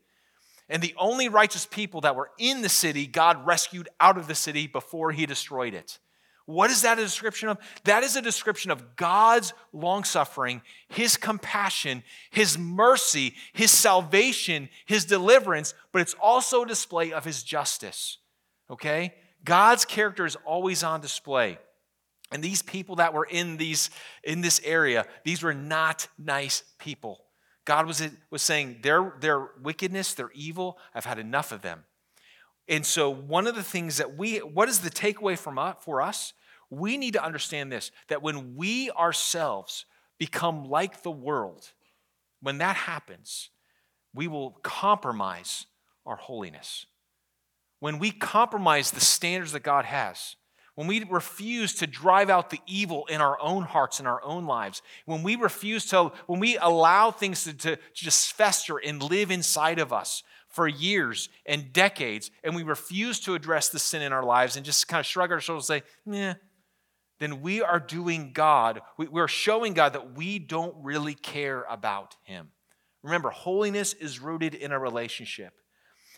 And 0.70 0.84
the 0.84 0.94
only 0.98 1.30
righteous 1.30 1.66
people 1.66 2.02
that 2.02 2.16
were 2.16 2.30
in 2.38 2.62
the 2.62 2.70
city, 2.70 3.08
God 3.08 3.46
rescued 3.46 3.90
out 4.00 4.18
of 4.18 4.28
the 4.28 4.36
city 4.36 4.68
before 4.68 5.12
he 5.12 5.26
destroyed 5.26 5.74
it. 5.74 5.98
What 6.46 6.72
is 6.72 6.82
that 6.82 6.98
a 6.98 7.04
description 7.04 7.50
of? 7.50 7.60
That 7.84 8.04
is 8.04 8.16
a 8.16 8.22
description 8.22 8.72
of 8.72 8.96
God's 8.96 9.54
long 9.72 10.04
suffering, 10.04 10.64
his 10.88 11.16
compassion, 11.16 12.04
his 12.32 12.58
mercy, 12.58 13.36
his 13.54 13.72
salvation, 13.72 14.70
his 14.86 15.06
deliverance, 15.06 15.76
but 15.92 16.02
it's 16.02 16.16
also 16.16 16.64
a 16.64 16.68
display 16.68 17.14
of 17.14 17.24
his 17.24 17.44
justice. 17.44 18.18
Okay? 18.70 19.14
God's 19.44 19.86
character 19.86 20.26
is 20.26 20.38
always 20.38 20.84
on 20.84 21.02
display. 21.02 21.60
And 22.32 22.44
these 22.44 22.62
people 22.62 22.96
that 22.98 23.14
were 23.14 23.26
in 23.26 23.58
these 23.58 23.90
in 24.24 24.42
this 24.42 24.62
area, 24.64 25.06
these 25.24 25.42
were 25.42 25.54
not 25.54 26.08
nice 26.18 26.64
people. 26.78 27.26
God 27.70 27.86
was, 27.86 28.02
was 28.32 28.42
saying, 28.42 28.80
their, 28.82 29.14
their 29.20 29.50
wickedness, 29.62 30.16
their 30.16 30.32
evil, 30.34 30.80
I've 30.96 31.06
had 31.06 31.20
enough 31.20 31.52
of 31.52 31.62
them. 31.62 31.84
And 32.68 32.84
so, 32.84 33.12
one 33.12 33.46
of 33.46 33.54
the 33.54 33.62
things 33.62 33.98
that 33.98 34.18
we, 34.18 34.40
what 34.40 34.68
is 34.70 34.80
the 34.80 34.90
takeaway 34.90 35.38
from 35.38 35.60
us, 35.60 35.76
for 35.82 36.02
us? 36.02 36.34
We 36.72 36.98
need 36.98 37.14
to 37.14 37.24
understand 37.24 37.72
this 37.72 37.92
that 38.08 38.24
when 38.24 38.56
we 38.56 38.90
ourselves 38.90 39.86
become 40.18 40.66
like 40.68 41.04
the 41.04 41.12
world, 41.12 41.72
when 42.42 42.58
that 42.58 42.76
happens, 42.76 43.52
we 44.16 44.28
will 44.28 44.58
compromise 44.64 45.68
our 46.08 46.16
holiness. 46.16 46.88
When 47.80 48.00
we 48.00 48.10
compromise 48.10 48.90
the 48.90 49.00
standards 49.00 49.52
that 49.52 49.62
God 49.62 49.86
has, 49.86 50.38
when 50.80 50.88
we 50.88 51.04
refuse 51.04 51.74
to 51.74 51.86
drive 51.86 52.30
out 52.30 52.52
the 52.52 52.62
evil 52.66 53.06
in 53.08 53.20
our 53.20 53.38
own 53.42 53.64
hearts 53.64 54.00
and 54.00 54.08
our 54.08 54.24
own 54.24 54.46
lives, 54.46 54.82
when 55.06 55.24
we 55.24 55.36
refuse 55.36 55.86
to, 55.88 56.14
when 56.26 56.40
we 56.40 56.58
allow 56.58 57.12
things 57.12 57.44
to, 57.44 57.54
to, 57.54 57.78
just 57.94 58.32
fester 58.32 58.78
and 58.78 59.04
live 59.04 59.30
inside 59.30 59.78
of 59.78 59.92
us 59.92 60.24
for 60.48 60.70
years 60.70 61.28
and 61.46 61.74
decades, 61.74 62.32
and 62.46 62.56
we 62.56 62.64
refuse 62.64 63.20
to 63.20 63.36
address 63.36 63.68
the 63.68 63.78
sin 63.78 64.02
in 64.02 64.14
our 64.14 64.24
lives 64.24 64.56
and 64.56 64.66
just 64.66 64.88
kind 64.88 65.02
of 65.02 65.06
shrug 65.06 65.34
our 65.34 65.42
shoulders 65.42 65.70
and 65.70 65.82
say, 65.82 65.90
"Yeah," 66.06 66.36
then 67.20 67.42
we 67.42 67.62
are 67.62 67.82
doing 67.82 68.32
God, 68.32 68.80
we're 68.98 69.28
showing 69.28 69.74
God 69.74 69.92
that 69.92 70.16
we 70.16 70.40
don't 70.40 70.78
really 70.82 71.14
care 71.14 71.66
about 71.70 72.16
Him. 72.24 72.52
Remember, 73.04 73.32
holiness 73.32 73.92
is 73.92 74.22
rooted 74.22 74.56
in 74.56 74.72
a 74.72 74.80
relationship. 74.80 75.52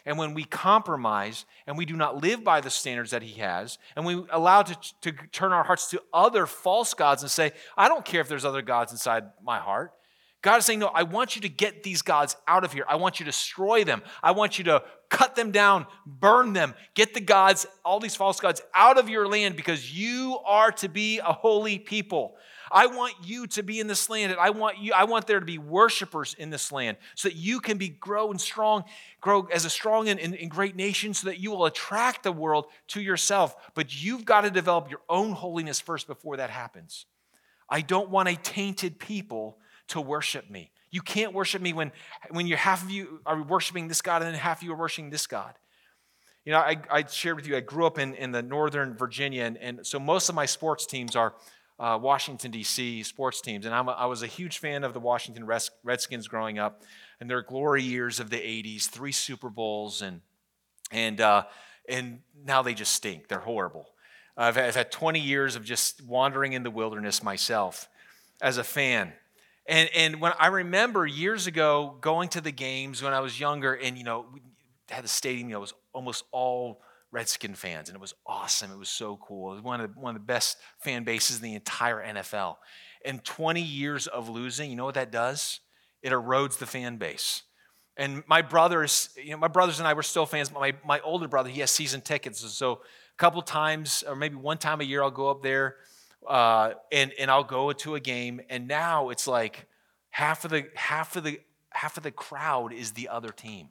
And 0.06 0.18
when 0.18 0.34
we 0.34 0.44
compromise 0.44 1.46
and 1.68 1.78
we 1.78 1.86
do 1.86 1.96
not 1.96 2.22
live 2.22 2.44
by 2.44 2.62
the 2.62 2.70
standards 2.70 3.12
that 3.12 3.22
He 3.22 3.40
has, 3.40 3.78
and 3.96 4.06
we 4.06 4.24
allow 4.32 4.64
to, 4.64 4.78
to 5.02 5.12
turn 5.32 5.52
our 5.52 5.64
hearts 5.64 5.90
to 5.92 6.02
other 6.14 6.46
false 6.46 6.94
gods 6.94 7.22
and 7.22 7.32
say, 7.32 7.52
I 7.78 7.88
don't 7.88 8.06
care 8.06 8.22
if 8.22 8.28
there's 8.28 8.46
other 8.46 8.62
gods 8.62 8.92
inside 8.92 9.26
my 9.44 9.60
heart. 9.60 9.92
God 10.42 10.58
is 10.58 10.66
saying, 10.66 10.80
No, 10.80 10.88
I 10.88 11.04
want 11.04 11.36
you 11.36 11.42
to 11.44 11.50
get 11.50 11.84
these 11.84 12.02
gods 12.02 12.36
out 12.48 12.64
of 12.64 12.74
here. 12.74 12.86
I 12.88 12.96
want 12.96 13.20
you 13.20 13.26
to 13.26 13.32
destroy 13.32 13.84
them. 13.84 14.02
I 14.24 14.32
want 14.32 14.58
you 14.58 14.64
to 14.66 14.84
cut 15.10 15.36
them 15.36 15.52
down, 15.52 15.86
burn 16.06 16.54
them, 16.54 16.74
get 16.96 17.14
the 17.14 17.22
gods, 17.22 17.68
all 17.86 18.00
these 18.00 18.16
false 18.16 18.40
gods 18.40 18.62
out 18.74 18.98
of 18.98 19.10
your 19.10 19.28
land 19.28 19.56
because 19.56 19.96
you 19.96 20.40
are 20.46 20.72
to 20.72 20.90
be 20.90 21.20
a 21.20 21.32
holy 21.32 21.78
people. 21.78 22.36
I 22.72 22.88
want 22.88 23.14
you 23.24 23.48
to 23.48 23.64
be 23.64 23.80
in 23.80 23.88
this 23.88 24.10
land, 24.10 24.32
and 24.32 24.40
I 24.40 24.50
want 24.52 24.80
you, 24.80 24.94
I 24.94 25.04
want 25.04 25.28
there 25.28 25.40
to 25.40 25.46
be 25.46 25.58
worshipers 25.58 26.36
in 26.38 26.50
this 26.50 26.72
land 26.72 26.98
so 27.16 27.30
that 27.30 27.36
you 27.36 27.60
can 27.60 27.78
be 27.78 27.90
grow 27.90 28.32
and 28.32 28.40
strong, 28.40 28.84
grow 29.20 29.48
as 29.52 29.66
a 29.66 29.70
strong 29.70 30.10
and, 30.10 30.20
and, 30.20 30.36
and 30.36 30.50
great 30.50 30.76
nation 30.76 31.14
so 31.14 31.28
that 31.28 31.40
you 31.40 31.52
will 31.52 31.66
attract 31.66 32.24
the 32.24 32.32
world 32.32 32.66
to 32.90 33.02
yourself. 33.02 33.56
But 33.74 34.04
you've 34.04 34.26
got 34.26 34.42
to 34.42 34.52
develop 34.52 34.90
your 34.90 35.02
own 35.10 35.32
holiness 35.32 35.80
first 35.80 36.08
before 36.08 36.38
that 36.38 36.50
happens. 36.50 37.06
I 37.70 37.82
don't 37.82 38.10
want 38.10 38.30
a 38.30 38.36
tainted 38.36 39.00
people 39.00 39.58
to 39.90 40.02
worship 40.02 40.50
me. 40.50 40.72
You 40.90 41.02
can't 41.02 41.34
worship 41.34 41.62
me 41.62 41.74
when, 41.74 41.92
when 42.30 42.48
you 42.48 42.58
half 42.58 42.84
of 42.84 42.92
you 42.92 43.22
are 43.26 43.42
worshiping 43.42 43.88
this 43.88 44.02
God 44.02 44.22
and 44.22 44.34
then 44.34 44.40
half 44.40 44.60
of 44.60 44.64
you 44.64 44.74
are 44.74 44.78
worshiping 44.78 45.10
this 45.10 45.28
God. 45.28 45.54
You 46.44 46.52
know, 46.54 46.60
I, 46.60 46.78
I 46.90 47.06
shared 47.06 47.36
with 47.36 47.48
you, 47.48 47.56
I 47.56 47.60
grew 47.60 47.86
up 47.86 48.00
in, 48.00 48.16
in 48.16 48.32
the 48.32 48.42
northern 48.42 48.98
Virginia, 48.98 49.44
and, 49.44 49.58
and 49.58 49.86
so 49.86 50.00
most 50.00 50.28
of 50.28 50.34
my 50.34 50.48
sports 50.48 50.88
teams 50.88 51.16
are 51.16 51.36
uh, 51.82 51.98
Washington, 52.00 52.52
D.C. 52.52 53.02
sports 53.02 53.42
teams. 53.42 53.66
And 53.66 53.74
I'm 53.74 53.90
a, 53.90 53.92
I 53.94 54.06
was 54.06 54.22
a 54.22 54.28
huge 54.28 54.60
fan 54.60 54.84
of 54.84 54.94
the 54.94 55.00
Washington 55.00 55.48
Redskins 55.84 56.28
growing 56.28 56.60
up 56.60 56.84
and 57.20 57.28
their 57.28 57.42
glory 57.42 57.82
years 57.82 58.20
of 58.20 58.30
the 58.30 58.38
80s, 58.38 58.84
three 58.84 59.12
Super 59.12 59.50
Bowls, 59.50 60.04
and, 60.04 60.22
and, 60.92 61.20
uh, 61.20 61.46
and 61.90 62.20
now 62.46 62.62
they 62.62 62.76
just 62.76 62.94
stink. 62.94 63.28
They're 63.28 63.40
horrible. 63.40 63.90
I've, 64.38 64.60
I've 64.60 64.76
had 64.76 64.92
20 64.92 65.20
years 65.20 65.56
of 65.56 65.66
just 65.66 66.04
wandering 66.04 66.54
in 66.54 66.62
the 66.62 66.70
wilderness 66.70 67.24
myself 67.24 67.90
as 68.44 68.60
a 68.60 68.64
fan. 68.64 69.14
And, 69.66 69.90
and 69.96 70.22
when 70.22 70.34
I 70.40 70.48
remember 70.48 71.08
years 71.08 71.48
ago 71.48 71.98
going 72.00 72.30
to 72.30 72.42
the 72.42 72.52
games 72.52 73.02
when 73.02 73.14
I 73.14 73.22
was 73.22 73.40
younger, 73.40 73.74
and 73.74 73.98
you 73.98 74.04
know, 74.04 74.28
had 74.88 75.04
the 75.04 75.10
stadium, 75.10 75.50
you 75.50 75.54
know, 75.54 75.60
it 75.60 75.62
was 75.62 75.74
almost 75.94 76.26
all 76.32 76.84
Redskin 77.12 77.56
fans, 77.56 77.90
and 77.90 77.96
it 77.96 78.02
was 78.02 78.14
awesome. 78.26 78.72
It 78.72 78.78
was 78.78 78.90
so 78.90 79.18
cool. 79.18 79.52
It 79.52 79.56
was 79.56 79.64
one 79.64 79.82
of 79.82 79.94
the, 79.94 80.00
one 80.00 80.16
of 80.16 80.22
the 80.22 80.26
best 80.26 80.58
fan 80.80 81.04
bases 81.04 81.38
in 81.38 81.44
the 81.44 81.56
entire 81.56 82.02
NFL. 82.04 82.56
And 83.04 83.24
20 83.24 83.62
years 83.62 84.08
of 84.08 84.30
losing, 84.30 84.70
you 84.70 84.76
know 84.76 84.86
what 84.86 84.96
that 84.96 85.12
does? 85.12 85.60
It 86.02 86.12
erodes 86.12 86.58
the 86.58 86.66
fan 86.66 86.98
base. 86.98 87.44
And 87.98 88.24
my 88.28 88.42
brothers, 88.42 89.10
you 89.22 89.32
know, 89.32 89.38
my 89.38 89.50
brothers 89.50 89.80
and 89.80 89.88
I 89.88 89.94
were 89.94 90.04
still 90.04 90.26
fans. 90.26 90.52
My, 90.52 90.74
my 90.86 91.00
older 91.02 91.28
brother, 91.28 91.50
he 91.50 91.60
has 91.60 91.72
season 91.72 92.02
tickets. 92.02 92.40
So 92.40 92.74
a 92.74 93.18
couple 93.18 93.42
times, 93.42 94.04
or 94.08 94.16
maybe 94.16 94.36
one 94.36 94.58
time 94.58 94.82
a 94.82 94.84
year, 94.84 95.04
I'll 95.04 95.12
go 95.12 95.30
up 95.30 95.44
there 95.44 95.76
uh, 96.28 96.74
and, 96.92 97.12
and 97.20 97.30
I'll 97.30 97.44
go 97.44 97.72
to 97.72 97.96
a 97.96 98.00
game. 98.00 98.42
And 98.50 98.68
now 98.68 99.10
it's 99.10 99.28
like 99.28 99.68
half 100.12 100.46
of 100.46 100.52
the 100.52 100.66
half 100.76 101.16
of 101.16 101.24
the 101.24 101.42
half 101.72 101.98
of 101.98 102.04
the 102.04 102.12
crowd 102.12 102.74
is 102.74 102.94
the 102.94 103.10
other 103.10 103.30
team. 103.30 103.70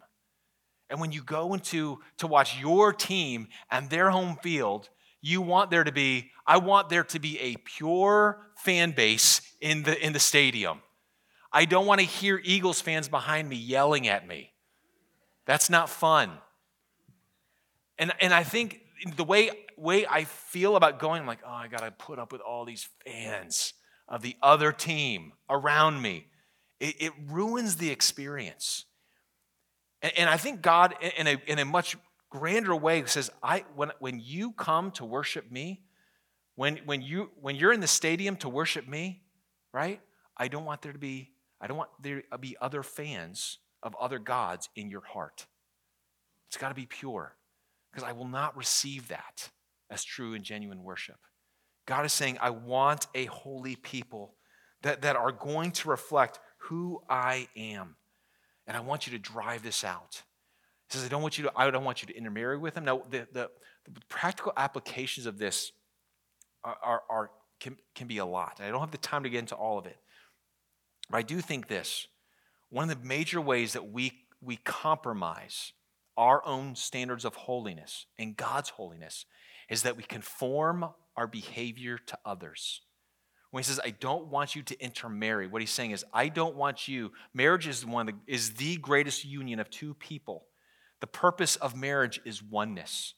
And 0.90 1.00
when 1.00 1.12
you 1.12 1.22
go 1.22 1.54
into 1.54 2.00
to 2.18 2.26
watch 2.26 2.58
your 2.60 2.92
team 2.92 3.48
and 3.70 3.88
their 3.88 4.10
home 4.10 4.36
field, 4.42 4.90
you 5.22 5.40
want 5.40 5.70
there 5.70 5.84
to 5.84 5.92
be, 5.92 6.30
I 6.46 6.58
want 6.58 6.88
there 6.88 7.04
to 7.04 7.18
be 7.18 7.38
a 7.38 7.56
pure 7.56 8.40
fan 8.56 8.90
base 8.90 9.40
in 9.60 9.84
the 9.84 10.04
in 10.04 10.12
the 10.12 10.18
stadium. 10.18 10.80
I 11.52 11.64
don't 11.64 11.86
want 11.86 12.00
to 12.00 12.06
hear 12.06 12.40
Eagles 12.42 12.80
fans 12.80 13.08
behind 13.08 13.48
me 13.48 13.56
yelling 13.56 14.08
at 14.08 14.26
me. 14.26 14.52
That's 15.46 15.70
not 15.70 15.88
fun. 15.88 16.30
And, 17.98 18.12
and 18.20 18.32
I 18.32 18.44
think 18.44 18.80
the 19.16 19.24
way, 19.24 19.50
way 19.76 20.06
I 20.06 20.24
feel 20.24 20.76
about 20.76 20.98
going, 20.98 21.20
I'm 21.20 21.26
like, 21.26 21.40
oh, 21.44 21.52
I 21.52 21.68
got 21.68 21.80
to 21.80 21.90
put 21.90 22.18
up 22.18 22.32
with 22.32 22.40
all 22.40 22.64
these 22.64 22.88
fans 23.04 23.74
of 24.08 24.22
the 24.22 24.36
other 24.42 24.72
team 24.72 25.32
around 25.48 26.00
me. 26.00 26.26
It, 26.78 26.96
it 27.00 27.12
ruins 27.28 27.76
the 27.76 27.90
experience. 27.90 28.86
And, 30.02 30.12
and 30.16 30.30
I 30.30 30.36
think 30.36 30.62
God, 30.62 30.94
in 31.16 31.26
a, 31.26 31.36
in 31.46 31.58
a 31.58 31.64
much 31.64 31.96
grander 32.30 32.74
way, 32.74 33.04
says, 33.06 33.30
I, 33.42 33.64
when, 33.74 33.92
when 33.98 34.20
you 34.20 34.52
come 34.52 34.90
to 34.92 35.04
worship 35.04 35.50
me, 35.50 35.82
when, 36.56 36.78
when, 36.84 37.02
you, 37.02 37.30
when 37.40 37.56
you're 37.56 37.72
in 37.72 37.80
the 37.80 37.86
stadium 37.86 38.36
to 38.36 38.48
worship 38.48 38.86
me, 38.86 39.22
right? 39.72 40.00
I 40.36 40.48
don't 40.48 40.64
want 40.64 40.82
there 40.82 40.92
to 40.92 40.98
be, 40.98 41.30
I 41.60 41.66
don't 41.66 41.76
want 41.76 41.90
there 42.02 42.22
to 42.32 42.38
be 42.38 42.56
other 42.60 42.82
fans 42.82 43.58
of 43.82 43.94
other 44.00 44.18
gods 44.18 44.68
in 44.76 44.90
your 44.90 45.02
heart. 45.02 45.46
It's 46.48 46.56
got 46.56 46.68
to 46.68 46.74
be 46.74 46.86
pure 46.86 47.36
because 47.90 48.08
I 48.08 48.12
will 48.12 48.28
not 48.28 48.56
receive 48.56 49.08
that 49.08 49.50
as 49.90 50.04
true 50.04 50.34
and 50.34 50.44
genuine 50.44 50.82
worship. 50.82 51.18
God 51.86 52.04
is 52.04 52.12
saying, 52.12 52.38
I 52.40 52.50
want 52.50 53.06
a 53.14 53.24
holy 53.26 53.76
people 53.76 54.34
that, 54.82 55.02
that 55.02 55.16
are 55.16 55.32
going 55.32 55.72
to 55.72 55.88
reflect 55.88 56.38
who 56.58 57.02
I 57.08 57.48
am. 57.56 57.96
And 58.70 58.76
I 58.76 58.80
want 58.82 59.04
you 59.04 59.10
to 59.14 59.18
drive 59.18 59.64
this 59.64 59.82
out. 59.82 60.22
He 60.88 60.96
says, 60.96 61.04
I 61.04 61.08
don't 61.08 61.22
want 61.22 61.38
you 61.38 61.42
to, 61.42 61.52
I 61.56 61.68
don't 61.72 61.82
want 61.82 62.02
you 62.02 62.06
to 62.06 62.16
intermarry 62.16 62.56
with 62.56 62.74
them. 62.74 62.84
Now, 62.84 63.02
the, 63.10 63.26
the, 63.32 63.50
the 63.92 64.00
practical 64.08 64.52
applications 64.56 65.26
of 65.26 65.38
this 65.38 65.72
are, 66.62 66.76
are, 66.80 67.02
are, 67.10 67.30
can, 67.58 67.76
can 67.96 68.06
be 68.06 68.18
a 68.18 68.24
lot. 68.24 68.60
I 68.62 68.68
don't 68.70 68.78
have 68.78 68.92
the 68.92 68.98
time 68.98 69.24
to 69.24 69.28
get 69.28 69.40
into 69.40 69.56
all 69.56 69.76
of 69.76 69.86
it. 69.86 69.96
But 71.10 71.18
I 71.18 71.22
do 71.22 71.40
think 71.40 71.66
this 71.66 72.06
one 72.68 72.88
of 72.88 72.96
the 72.96 73.04
major 73.04 73.40
ways 73.40 73.72
that 73.72 73.90
we, 73.90 74.12
we 74.40 74.54
compromise 74.54 75.72
our 76.16 76.46
own 76.46 76.76
standards 76.76 77.24
of 77.24 77.34
holiness 77.34 78.06
and 78.20 78.36
God's 78.36 78.68
holiness 78.68 79.26
is 79.68 79.82
that 79.82 79.96
we 79.96 80.04
conform 80.04 80.90
our 81.16 81.26
behavior 81.26 81.98
to 82.06 82.16
others. 82.24 82.82
When 83.50 83.62
he 83.62 83.64
says, 83.64 83.80
I 83.84 83.90
don't 83.90 84.28
want 84.28 84.54
you 84.54 84.62
to 84.62 84.80
intermarry, 84.80 85.48
what 85.48 85.60
he's 85.60 85.72
saying 85.72 85.90
is, 85.90 86.04
I 86.12 86.28
don't 86.28 86.54
want 86.54 86.86
you, 86.86 87.12
marriage 87.34 87.66
is 87.66 87.84
one 87.84 88.06
the, 88.06 88.14
is 88.26 88.54
the 88.54 88.76
greatest 88.76 89.24
union 89.24 89.58
of 89.58 89.68
two 89.70 89.94
people. 89.94 90.44
The 91.00 91.08
purpose 91.08 91.56
of 91.56 91.76
marriage 91.76 92.20
is 92.24 92.42
oneness. 92.42 93.14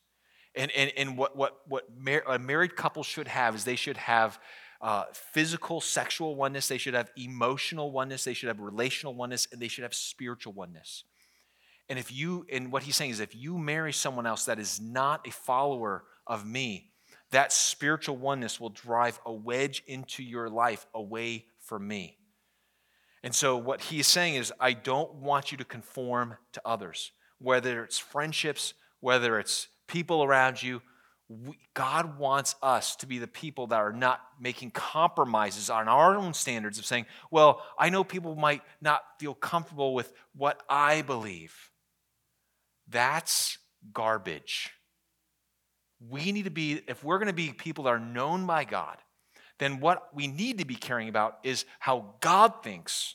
And, 0.54 0.70
and, 0.72 0.90
and 0.96 1.18
what, 1.18 1.36
what, 1.36 1.58
what 1.68 1.84
mar- 1.98 2.24
a 2.26 2.38
married 2.38 2.76
couple 2.76 3.02
should 3.02 3.28
have 3.28 3.54
is 3.54 3.64
they 3.64 3.76
should 3.76 3.96
have 3.98 4.38
uh, 4.80 5.04
physical, 5.12 5.80
sexual 5.80 6.34
oneness, 6.34 6.66
they 6.66 6.78
should 6.78 6.94
have 6.94 7.10
emotional 7.16 7.92
oneness, 7.92 8.24
they 8.24 8.34
should 8.34 8.48
have 8.48 8.60
relational 8.60 9.14
oneness, 9.14 9.46
and 9.52 9.60
they 9.60 9.68
should 9.68 9.82
have 9.82 9.94
spiritual 9.94 10.52
oneness. 10.52 11.04
And 11.88 11.98
if 11.98 12.12
you, 12.12 12.46
and 12.50 12.72
what 12.72 12.82
he's 12.84 12.96
saying 12.96 13.10
is, 13.10 13.20
if 13.20 13.34
you 13.34 13.58
marry 13.58 13.92
someone 13.92 14.26
else 14.26 14.46
that 14.46 14.58
is 14.58 14.80
not 14.80 15.26
a 15.26 15.30
follower 15.30 16.04
of 16.26 16.46
me, 16.46 16.91
that 17.32 17.52
spiritual 17.52 18.16
oneness 18.16 18.60
will 18.60 18.70
drive 18.70 19.18
a 19.26 19.32
wedge 19.32 19.82
into 19.86 20.22
your 20.22 20.48
life 20.48 20.86
away 20.94 21.46
from 21.58 21.88
me. 21.88 22.18
And 23.22 23.34
so, 23.34 23.56
what 23.56 23.80
he 23.82 24.00
is 24.00 24.06
saying 24.06 24.34
is, 24.34 24.52
I 24.60 24.72
don't 24.72 25.14
want 25.14 25.52
you 25.52 25.58
to 25.58 25.64
conform 25.64 26.36
to 26.52 26.62
others, 26.64 27.12
whether 27.38 27.84
it's 27.84 27.98
friendships, 27.98 28.74
whether 29.00 29.38
it's 29.38 29.68
people 29.86 30.24
around 30.24 30.62
you. 30.62 30.82
We, 31.28 31.56
God 31.72 32.18
wants 32.18 32.56
us 32.62 32.96
to 32.96 33.06
be 33.06 33.18
the 33.18 33.28
people 33.28 33.68
that 33.68 33.76
are 33.76 33.92
not 33.92 34.20
making 34.38 34.72
compromises 34.72 35.70
on 35.70 35.88
our 35.88 36.16
own 36.16 36.34
standards 36.34 36.78
of 36.78 36.84
saying, 36.84 37.06
well, 37.30 37.62
I 37.78 37.88
know 37.88 38.04
people 38.04 38.34
might 38.34 38.62
not 38.82 39.02
feel 39.18 39.34
comfortable 39.34 39.94
with 39.94 40.12
what 40.34 40.62
I 40.68 41.02
believe. 41.02 41.70
That's 42.88 43.56
garbage. 43.92 44.72
We 46.10 46.32
need 46.32 46.44
to 46.44 46.50
be, 46.50 46.82
if 46.86 47.04
we're 47.04 47.18
going 47.18 47.28
to 47.28 47.32
be 47.32 47.52
people 47.52 47.84
that 47.84 47.90
are 47.90 48.00
known 48.00 48.46
by 48.46 48.64
God, 48.64 48.98
then 49.58 49.80
what 49.80 50.14
we 50.14 50.26
need 50.26 50.58
to 50.58 50.64
be 50.64 50.74
caring 50.74 51.08
about 51.08 51.38
is 51.44 51.64
how 51.78 52.14
God 52.20 52.62
thinks 52.62 53.14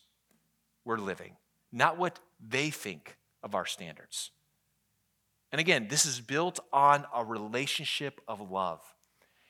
we're 0.85 0.97
living, 0.97 1.35
not 1.71 1.97
what 1.97 2.19
they 2.45 2.69
think 2.69 3.17
of 3.43 3.55
our 3.55 3.65
standards. 3.65 4.31
And 5.51 5.59
again, 5.59 5.87
this 5.89 6.05
is 6.05 6.21
built 6.21 6.59
on 6.71 7.05
a 7.13 7.23
relationship 7.23 8.21
of 8.27 8.51
love. 8.51 8.81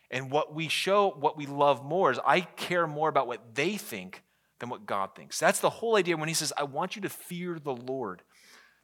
And 0.10 0.32
what 0.32 0.54
we 0.54 0.67
show, 0.67 1.10
what 1.19 1.38
we 1.38 1.45
love 1.45 1.84
more 1.84 2.12
is 2.12 2.19
I 2.26 2.41
care 2.41 2.88
more 2.88 3.10
about 3.10 3.28
what 3.28 3.56
they 3.56 3.78
think 3.78 4.23
than 4.60 4.69
what 4.69 4.86
God 4.86 5.15
thinks. 5.15 5.39
That's 5.39 5.60
the 5.60 5.69
whole 5.69 5.95
idea 5.97 6.17
when 6.17 6.30
he 6.30 6.34
says, 6.34 6.54
I 6.58 6.63
want 6.63 6.95
you 6.95 7.02
to 7.04 7.10
fear 7.10 7.60
the 7.60 7.76
Lord. 7.76 8.21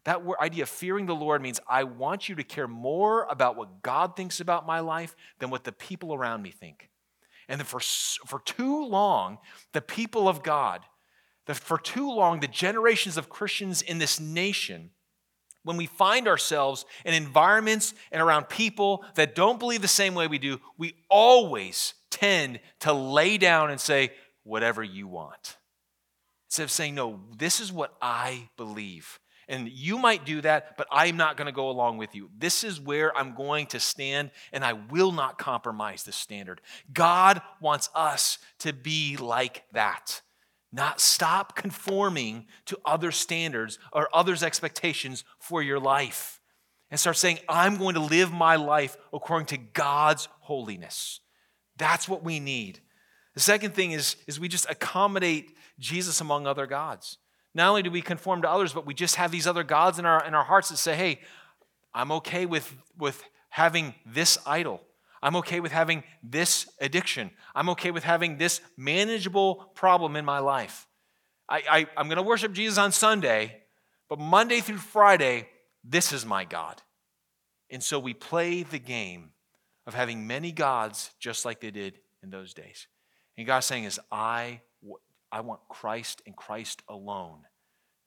That 0.06 0.22
idea 0.42 0.64
of 0.64 0.70
fearing 0.70 1.06
the 1.06 1.16
Lord 1.16 1.42
means 1.42 1.60
I 1.68 1.86
want 1.86 2.28
you 2.28 2.36
to 2.36 2.44
care 2.44 2.68
more 2.68 3.26
about 3.30 3.56
what 3.56 3.82
God 3.82 4.16
thinks 4.16 4.42
about 4.42 4.66
my 4.66 4.82
life 4.82 5.16
than 5.40 5.50
what 5.50 5.64
the 5.64 5.72
people 5.72 6.14
around 6.14 6.42
me 6.42 6.52
think. 6.52 6.90
And 7.48 7.66
for, 7.66 7.80
for 7.80 8.40
too 8.44 8.86
long, 8.86 9.38
the 9.72 9.82
people 9.82 10.28
of 10.28 10.44
God, 10.44 10.82
the, 11.46 11.54
for 11.54 11.78
too 11.78 12.10
long, 12.10 12.40
the 12.40 12.48
generations 12.48 13.18
of 13.18 13.30
Christians 13.30 13.82
in 13.82 13.98
this 13.98 14.20
nation, 14.20 14.92
when 15.64 15.78
we 15.78 15.86
find 15.86 16.28
ourselves 16.28 16.86
in 17.06 17.14
environments 17.14 17.94
and 18.12 18.22
around 18.22 18.50
people 18.50 19.06
that 19.16 19.36
don't 19.36 19.60
believe 19.60 19.82
the 19.82 19.88
same 19.88 20.16
way 20.16 20.28
we 20.28 20.38
do, 20.38 20.60
we 20.78 20.96
always 21.10 21.94
tend 22.10 22.60
to 22.82 22.92
lay 22.92 23.38
down 23.38 23.72
and 23.72 23.80
say, 23.80 24.12
whatever 24.44 24.84
you 24.84 25.08
want. 25.08 25.58
Instead 26.50 26.64
of 26.64 26.72
saying, 26.72 26.96
no, 26.96 27.22
this 27.38 27.62
is 27.62 27.72
what 27.72 27.96
I 28.02 28.50
believe. 28.58 29.20
And 29.48 29.68
you 29.70 29.98
might 29.98 30.26
do 30.26 30.42
that, 30.42 30.78
but 30.78 30.88
I'm 30.92 31.18
not 31.18 31.38
going 31.38 31.48
to 31.48 31.52
go 31.52 31.70
along 31.70 31.98
with 31.98 32.16
you. 32.16 32.30
This 32.38 32.64
is 32.64 32.80
where 32.80 33.16
I'm 33.18 33.36
going 33.36 33.68
to 33.68 33.80
stand, 33.80 34.32
and 34.52 34.64
I 34.64 34.74
will 34.74 35.12
not 35.12 35.38
compromise 35.38 36.04
this 36.04 36.16
standard. 36.16 36.62
God 36.94 37.42
wants 37.60 37.90
us 37.94 38.38
to 38.60 38.74
be 38.74 39.18
like 39.18 39.64
that, 39.74 40.22
not 40.72 41.02
stop 41.02 41.56
conforming 41.56 42.48
to 42.66 42.80
other 42.86 43.12
standards 43.12 43.80
or 43.92 44.10
others' 44.14 44.44
expectations 44.44 45.24
for 45.40 45.62
your 45.62 45.80
life, 45.80 46.40
and 46.90 47.00
start 47.00 47.18
saying, 47.18 47.40
I'm 47.50 47.78
going 47.78 47.96
to 47.96 48.02
live 48.02 48.32
my 48.32 48.56
life 48.56 48.96
according 49.12 49.48
to 49.48 49.58
God's 49.58 50.28
holiness. 50.42 51.20
That's 51.78 52.08
what 52.08 52.24
we 52.24 52.40
need. 52.40 52.82
The 53.34 53.40
second 53.40 53.74
thing 53.74 53.94
is, 53.94 54.16
is 54.28 54.40
we 54.40 54.48
just 54.48 54.70
accommodate 54.70 55.56
Jesus 55.80 56.22
among 56.22 56.46
other 56.46 56.68
gods. 56.68 57.18
Not 57.56 57.70
only 57.70 57.84
do 57.84 57.92
we 57.92 58.02
conform 58.02 58.42
to 58.42 58.50
others, 58.50 58.74
but 58.74 58.86
we 58.86 58.94
just 58.94 59.16
have 59.16 59.32
these 59.32 59.46
other 59.46 59.64
gods 59.64 60.00
in 60.00 60.06
our, 60.06 60.26
in 60.26 60.34
our 60.34 60.44
hearts 60.44 60.70
that 60.70 60.78
say, 60.78 60.96
hey, 60.96 61.20
I'm 61.94 62.12
okay 62.14 62.46
with, 62.46 62.74
with 62.98 63.24
having 63.50 63.94
this 64.06 64.38
idol. 64.46 64.82
I'm 65.22 65.36
okay 65.38 65.60
with 65.60 65.72
having 65.72 66.04
this 66.24 66.68
addiction. 66.82 67.32
I'm 67.56 67.70
okay 67.70 67.92
with 67.92 68.04
having 68.04 68.38
this 68.38 68.60
manageable 68.76 69.72
problem 69.76 70.16
in 70.16 70.26
my 70.26 70.40
life. 70.40 70.88
I, 71.48 71.64
I, 71.70 71.88
I'm 71.96 72.08
going 72.08 72.18
to 72.18 72.24
worship 72.24 72.54
Jesus 72.54 72.78
on 72.78 72.92
Sunday, 72.92 73.62
but 74.10 74.20
Monday 74.20 74.60
through 74.60 74.78
Friday, 74.78 75.48
this 75.84 76.12
is 76.12 76.26
my 76.26 76.46
God. 76.46 76.82
And 77.70 77.84
so 77.84 78.00
we 78.00 78.14
play 78.14 78.64
the 78.64 78.80
game 78.80 79.32
of 79.86 79.94
having 79.94 80.28
many 80.28 80.52
gods 80.52 81.12
just 81.20 81.46
like 81.46 81.62
they 81.62 81.72
did 81.72 82.00
in 82.22 82.30
those 82.30 82.54
days. 82.54 82.88
And 83.38 83.48
God's 83.48 83.66
saying 83.66 83.84
is, 83.84 84.00
I 84.12 84.62
I 85.34 85.42
want 85.42 85.68
Christ 85.68 86.22
and 86.28 86.36
Christ 86.36 86.84
alone 86.88 87.40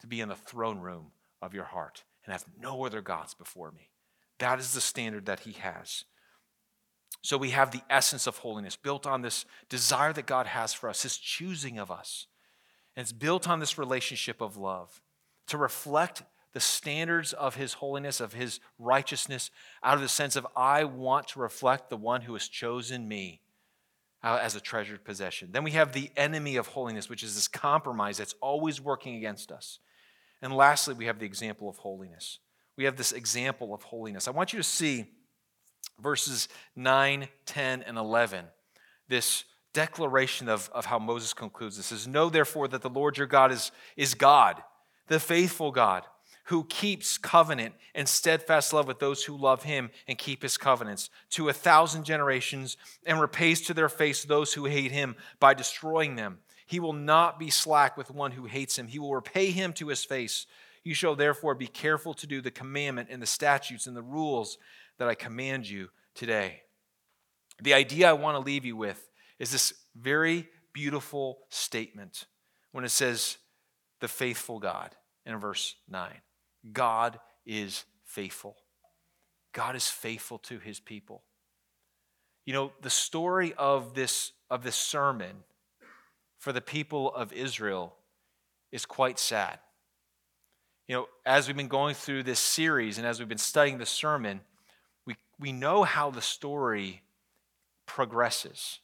to 0.01 0.07
be 0.07 0.20
in 0.20 0.29
the 0.29 0.37
throne 0.37 0.79
room 0.79 1.07
of 1.43 1.55
your 1.55 1.64
heart 1.64 2.05
and 2.24 2.33
have 2.33 2.45
no 2.61 2.87
other 2.87 3.01
gods 3.01 3.35
before 3.35 3.72
me. 3.72 3.91
That 4.39 4.61
is 4.61 4.72
the 4.72 4.81
standard 4.81 5.27
that 5.27 5.41
he 5.41 5.53
has. 5.53 6.05
So 7.22 7.37
we 7.37 7.51
have 7.51 7.72
the 7.72 7.83
essence 7.91 8.29
of 8.29 8.39
holiness 8.39 8.77
built 8.77 9.09
on 9.09 9.22
this 9.22 9.45
desire 9.68 10.12
that 10.12 10.27
God 10.27 10.47
has 10.47 10.72
for 10.72 10.89
us, 10.89 11.03
his 11.03 11.16
choosing 11.16 11.81
of 11.81 11.91
us. 11.91 12.29
And 12.95 13.03
it's 13.03 13.12
built 13.12 13.49
on 13.49 13.59
this 13.59 13.77
relationship 13.77 14.41
of 14.41 14.57
love 14.57 15.03
to 15.49 15.59
reflect 15.59 16.22
the 16.53 16.61
standards 16.61 17.33
of 17.33 17.57
his 17.57 17.74
holiness, 17.74 18.20
of 18.20 18.35
his 18.35 18.61
righteousness, 18.79 19.51
out 19.83 19.97
of 19.97 20.01
the 20.01 20.09
sense 20.09 20.37
of, 20.37 20.47
I 20.55 20.85
want 20.85 21.27
to 21.29 21.41
reflect 21.41 21.91
the 21.91 21.97
one 21.97 22.22
who 22.22 22.35
has 22.35 22.47
chosen 22.47 23.09
me 23.09 23.41
uh, 24.27 24.41
as 24.43 24.57
a 24.57 24.61
treasured 24.61 25.05
possession. 25.05 25.51
Then 25.53 25.62
we 25.62 25.70
have 25.70 25.93
the 25.93 26.11
enemy 26.16 26.57
of 26.57 26.66
holiness, 26.66 27.09
which 27.09 27.22
is 27.22 27.37
this 27.37 27.47
compromise 27.47 28.18
that's 28.18 28.35
always 28.41 28.81
working 28.81 29.14
against 29.14 29.53
us. 29.53 29.79
And 30.43 30.53
lastly, 30.53 30.95
we 30.95 31.07
have 31.07 31.20
the 31.20 31.24
example 31.24 31.68
of 31.68 31.77
holiness. 31.77 32.41
We 32.77 32.85
have 32.85 32.97
this 32.97 33.12
example 33.12 33.72
of 33.72 33.85
holiness. 33.85 34.27
I 34.27 34.33
want 34.33 34.53
you 34.53 34.59
to 34.59 34.64
see 34.64 35.07
verses 36.03 36.49
9, 36.74 37.29
10, 37.47 37.83
and 37.83 37.97
11. 37.97 38.47
This 39.09 39.45
declaration 39.72 40.49
of, 40.49 40.70
of 40.74 40.87
how 40.87 40.99
Moses 40.99 41.33
concludes 41.33 41.77
this 41.77 41.93
is 41.93 42.09
Know 42.09 42.29
therefore 42.29 42.66
that 42.66 42.83
the 42.83 42.91
Lord 42.91 43.18
your 43.18 43.29
God 43.29 43.53
is, 43.53 43.70
is 43.97 44.14
God, 44.14 44.61
the 45.07 45.20
faithful 45.20 45.70
God 45.70 46.03
who 46.47 46.65
keeps 46.65 47.19
covenant 47.19 47.75
and 47.95 48.09
steadfast 48.09 48.73
love 48.73 48.87
with 48.87 48.99
those 48.99 49.25
who 49.25 49.37
love 49.37 49.65
him 49.65 49.91
and 50.07 50.19
keep 50.19 50.43
his 50.43 50.57
covenants 50.57 51.11
to 51.31 51.49
a 51.49 51.53
thousand 51.53 52.05
generations 52.05 52.77
and 53.05 53.21
repays 53.21 53.63
to 53.63 53.75
their 53.75 53.89
face 53.89 54.25
those 54.25 54.55
who 54.55 54.65
hate 54.65 54.93
him 54.93 55.17
by 55.41 55.55
destroying 55.55 56.17
them. 56.17 56.39
He 56.67 56.81
will 56.81 56.93
not 56.93 57.39
be 57.39 57.51
slack 57.51 57.97
with 57.97 58.11
one 58.11 58.33
who 58.33 58.45
hates 58.45 58.79
him. 58.79 58.89
He 58.89 58.99
will 58.99 59.15
repay 59.15 59.51
him 59.51 59.73
to 59.75 59.89
his 59.89 60.05
face. 60.05 60.47
You 60.85 60.95
shall 60.95 61.17
therefore 61.17 61.55
be 61.55 61.67
careful 61.67 62.15
to 62.15 62.27
do 62.27 62.41
the 62.41 62.51
commandment 62.51 63.09
and 63.11 63.21
the 63.21 63.27
statutes 63.27 63.87
and 63.87 63.97
the 63.97 64.03
rules 64.03 64.59
that 64.99 65.09
I 65.09 65.15
command 65.15 65.69
you 65.69 65.89
today. 66.15 66.63
The 67.61 67.75
idea 67.75 68.09
I 68.09 68.15
want 68.15 68.37
to 68.37 68.41
leave 68.41 68.65
you 68.65 68.77
with 68.77 69.11
is 69.39 69.51
this 69.51 69.73
very 69.97 70.49
beautiful 70.73 71.39
statement 71.49 72.27
when 72.73 72.85
it 72.85 72.91
says, 72.91 73.39
the 74.01 74.09
faithful 74.09 74.59
God 74.59 74.95
in 75.25 75.39
verse 75.39 75.75
9. 75.89 76.11
God 76.73 77.19
is 77.45 77.85
faithful. 78.05 78.57
God 79.53 79.77
is 79.77 79.89
faithful 79.89 80.39
to 80.39 80.59
his 80.59 80.81
people. 80.81 81.23
You 82.45 82.53
know, 82.53 82.73
the 82.83 82.91
story 82.91 83.55
of 83.55 83.95
this, 83.95 84.33
of 84.51 84.62
this 84.62 84.77
sermon 84.77 85.45
for 86.39 86.53
the 86.53 86.61
people 86.61 87.12
of 87.14 87.33
Israel 87.33 87.97
is 88.71 88.87
quite 88.87 89.19
sad. 89.19 89.59
You 90.89 90.97
know, 90.97 91.09
as 91.25 91.49
we've 91.49 91.57
been 91.57 91.67
going 91.67 91.95
through 91.95 92.23
this 92.23 92.39
series 92.39 92.99
and 92.99 93.07
as 93.07 93.19
we've 93.19 93.29
been 93.29 93.39
studying 93.39 93.79
the 93.79 93.87
sermon, 93.87 94.41
we, 95.05 95.17
we 95.41 95.53
know 95.53 95.83
how 95.83 96.11
the 96.11 96.23
story 96.23 97.03
progresses. 97.87 98.79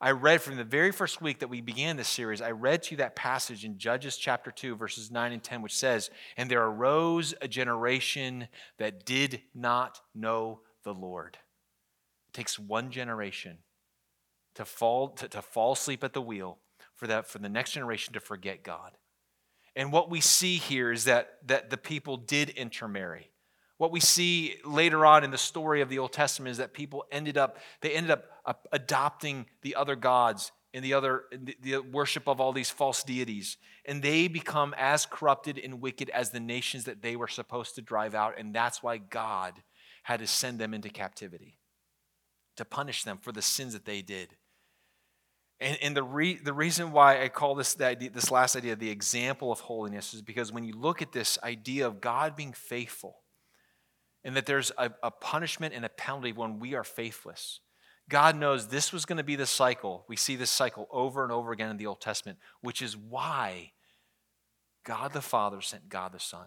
I 0.00 0.12
read 0.12 0.40
from 0.40 0.56
the 0.56 0.64
very 0.64 0.92
first 0.92 1.20
week 1.20 1.40
that 1.40 1.48
we 1.48 1.60
began 1.60 1.96
this 1.96 2.08
series, 2.08 2.40
I 2.40 2.52
read 2.52 2.84
to 2.84 2.90
you 2.92 2.96
that 2.98 3.16
passage 3.16 3.64
in 3.64 3.78
Judges 3.78 4.16
chapter 4.16 4.52
2, 4.52 4.76
verses 4.76 5.10
9 5.10 5.32
and 5.32 5.42
10, 5.42 5.60
which 5.60 5.76
says, 5.76 6.10
And 6.36 6.48
there 6.48 6.64
arose 6.64 7.34
a 7.42 7.48
generation 7.48 8.46
that 8.78 9.04
did 9.04 9.42
not 9.54 10.00
know 10.14 10.60
the 10.84 10.94
Lord. 10.94 11.36
It 12.28 12.32
takes 12.32 12.58
one 12.58 12.92
generation 12.92 13.58
to 14.54 14.64
fall, 14.64 15.08
to, 15.10 15.28
to 15.28 15.42
fall 15.42 15.72
asleep 15.72 16.04
at 16.04 16.12
the 16.12 16.22
wheel 16.22 16.58
for, 16.94 17.08
that, 17.08 17.26
for 17.26 17.38
the 17.38 17.48
next 17.48 17.72
generation 17.72 18.14
to 18.14 18.20
forget 18.20 18.62
God. 18.62 18.92
And 19.74 19.92
what 19.92 20.10
we 20.10 20.20
see 20.20 20.56
here 20.58 20.92
is 20.92 21.04
that, 21.04 21.38
that 21.46 21.70
the 21.70 21.76
people 21.76 22.16
did 22.16 22.50
intermarry. 22.50 23.30
What 23.78 23.92
we 23.92 24.00
see 24.00 24.56
later 24.64 25.06
on 25.06 25.24
in 25.24 25.30
the 25.30 25.38
story 25.38 25.80
of 25.80 25.88
the 25.88 26.00
Old 26.00 26.12
Testament 26.12 26.50
is 26.50 26.58
that 26.58 26.74
people 26.74 27.04
ended 27.10 27.38
up, 27.38 27.58
they 27.80 27.92
ended 27.92 28.10
up 28.10 28.68
adopting 28.72 29.46
the 29.62 29.76
other 29.76 29.96
gods 29.96 30.52
and 30.74 30.84
the 30.84 30.94
other 30.94 31.24
the, 31.32 31.56
the 31.62 31.78
worship 31.78 32.28
of 32.28 32.40
all 32.40 32.52
these 32.52 32.70
false 32.70 33.02
deities. 33.04 33.56
And 33.84 34.02
they 34.02 34.28
become 34.28 34.74
as 34.76 35.06
corrupted 35.06 35.58
and 35.58 35.80
wicked 35.80 36.10
as 36.10 36.30
the 36.30 36.40
nations 36.40 36.84
that 36.84 37.02
they 37.02 37.16
were 37.16 37.28
supposed 37.28 37.76
to 37.76 37.82
drive 37.82 38.14
out. 38.14 38.34
And 38.36 38.52
that's 38.52 38.82
why 38.82 38.98
God 38.98 39.54
had 40.02 40.20
to 40.20 40.26
send 40.26 40.58
them 40.58 40.74
into 40.74 40.88
captivity 40.88 41.58
to 42.56 42.64
punish 42.64 43.04
them 43.04 43.18
for 43.18 43.30
the 43.30 43.42
sins 43.42 43.72
that 43.72 43.84
they 43.84 44.02
did. 44.02 44.34
And, 45.60 45.78
and 45.80 45.96
the, 45.96 46.02
re, 46.02 46.36
the 46.36 46.52
reason 46.52 46.92
why 46.92 47.22
I 47.22 47.28
call 47.28 47.54
this, 47.54 47.80
idea, 47.80 48.10
this 48.10 48.30
last 48.30 48.56
idea 48.56 48.74
the 48.76 48.90
example 48.90 49.50
of 49.52 49.60
holiness 49.60 50.14
is 50.14 50.22
because 50.22 50.52
when 50.52 50.64
you 50.64 50.74
look 50.74 51.00
at 51.00 51.12
this 51.12 51.38
idea 51.42 51.86
of 51.86 52.00
God 52.00 52.36
being 52.36 52.52
faithful, 52.52 53.18
and 54.28 54.36
that 54.36 54.44
there's 54.44 54.70
a, 54.76 54.90
a 55.02 55.10
punishment 55.10 55.72
and 55.72 55.86
a 55.86 55.88
penalty 55.88 56.32
when 56.32 56.58
we 56.58 56.74
are 56.74 56.84
faithless. 56.84 57.60
God 58.10 58.36
knows 58.36 58.68
this 58.68 58.92
was 58.92 59.06
going 59.06 59.16
to 59.16 59.24
be 59.24 59.36
the 59.36 59.46
cycle. 59.46 60.04
We 60.06 60.16
see 60.16 60.36
this 60.36 60.50
cycle 60.50 60.86
over 60.90 61.22
and 61.22 61.32
over 61.32 61.50
again 61.50 61.70
in 61.70 61.78
the 61.78 61.86
Old 61.86 62.02
Testament, 62.02 62.38
which 62.60 62.82
is 62.82 62.94
why 62.94 63.72
God 64.84 65.14
the 65.14 65.22
Father 65.22 65.62
sent 65.62 65.88
God 65.88 66.12
the 66.12 66.20
Son 66.20 66.44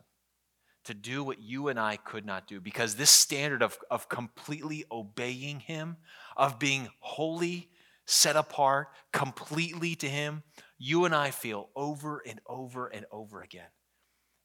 to 0.83 0.93
do 0.93 1.23
what 1.23 1.41
you 1.41 1.69
and 1.69 1.79
I 1.79 1.95
could 1.95 2.23
not 2.23 2.47
do. 2.47 2.61
Because 2.61 2.97
this 2.97 3.09
standard 3.09 3.63
of, 3.63 3.79
of 3.89 4.07
completely 4.07 4.85
obeying 4.91 5.61
Him, 5.61 5.97
of 6.37 6.59
being 6.59 6.87
holy, 6.99 7.71
set 8.05 8.35
apart 8.35 8.89
completely 9.11 9.95
to 9.95 10.07
Him, 10.07 10.43
you 10.77 11.05
and 11.05 11.15
I 11.15 11.31
feel 11.31 11.69
over 11.75 12.21
and 12.27 12.41
over 12.45 12.89
and 12.89 13.07
over 13.11 13.41
again. 13.41 13.69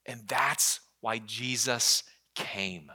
And 0.06 0.22
that's 0.26 0.80
why 1.02 1.18
Jesus 1.18 2.02
came. 2.34 2.90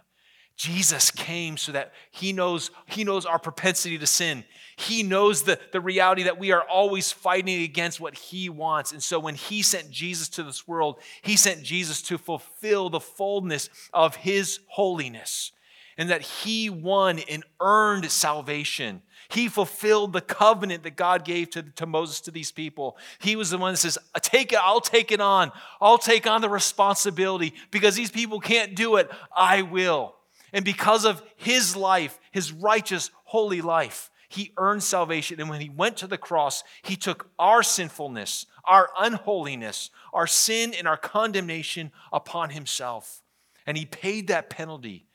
Jesus 0.62 1.09
came 1.09 1.57
so 1.57 1.72
that 1.72 1.91
he 2.12 2.34
knows, 2.34 2.70
he 2.86 3.03
knows 3.03 3.26
our 3.26 3.39
propensity 3.39 3.97
to 3.97 4.05
sin. 4.05 4.43
He 4.76 5.01
knows 5.01 5.41
the, 5.41 5.59
the 5.72 5.82
reality 5.82 6.22
that 6.22 6.38
we 6.38 6.51
are 6.51 6.62
always 6.62 7.12
fighting 7.12 7.64
against 7.64 7.99
what 7.99 8.14
he 8.14 8.47
wants. 8.47 8.91
And 8.91 9.01
so 9.01 9.20
when 9.20 9.34
he 9.34 9.64
sent 9.64 9.89
Jesus 9.89 10.30
to 10.30 10.43
this 10.43 10.68
world, 10.68 10.99
he 11.24 11.36
sent 11.36 11.64
Jesus 11.64 12.03
to 12.03 12.20
fulfill 12.20 12.91
the 12.91 12.99
fullness 12.99 13.72
of 13.91 14.18
his 14.18 14.59
holiness. 14.68 15.51
And 15.97 16.12
that 16.12 16.22
he 16.22 16.70
won 16.70 17.18
and 17.28 17.43
earned 17.59 18.12
salvation. 18.12 19.01
He 19.30 19.47
fulfilled 19.47 20.14
the 20.14 20.22
covenant 20.22 20.84
that 20.84 20.95
God 20.95 21.26
gave 21.26 21.49
to, 21.51 21.64
to 21.64 21.88
Moses 21.88 22.22
to 22.22 22.32
these 22.32 22.51
people. 22.51 22.97
He 23.18 23.36
was 23.36 23.49
the 23.49 23.57
one 23.57 23.74
that 23.74 23.78
says, 23.78 23.97
Take 24.22 24.53
it, 24.53 24.59
I'll 24.62 24.80
take 24.80 25.12
it 25.12 25.22
on. 25.22 25.51
I'll 25.82 25.97
take 25.97 26.28
on 26.28 26.41
the 26.41 26.49
responsibility 26.49 27.55
because 27.72 27.95
these 27.95 28.12
people 28.12 28.39
can't 28.39 28.76
do 28.76 28.97
it. 28.97 29.09
I 29.36 29.64
will. 29.64 30.16
And 30.53 30.65
because 30.65 31.05
of 31.05 31.21
his 31.35 31.75
life, 31.75 32.19
his 32.31 32.51
righteous, 32.51 33.11
holy 33.25 33.61
life, 33.61 34.09
he 34.29 34.53
earned 34.57 34.83
salvation. 34.83 35.39
And 35.39 35.49
when 35.49 35.61
he 35.61 35.69
went 35.69 35.97
to 35.97 36.07
the 36.07 36.17
cross, 36.17 36.63
he 36.83 36.95
took 36.95 37.29
our 37.37 37.63
sinfulness, 37.63 38.45
our 38.65 38.89
unholiness, 38.99 39.89
our 40.13 40.27
sin, 40.27 40.73
and 40.73 40.87
our 40.87 40.97
condemnation 40.97 41.91
upon 42.13 42.49
himself. 42.51 43.21
And 43.65 43.77
he 43.77 43.85
paid 43.85 44.27
that 44.27 44.49
penalty 44.49 45.05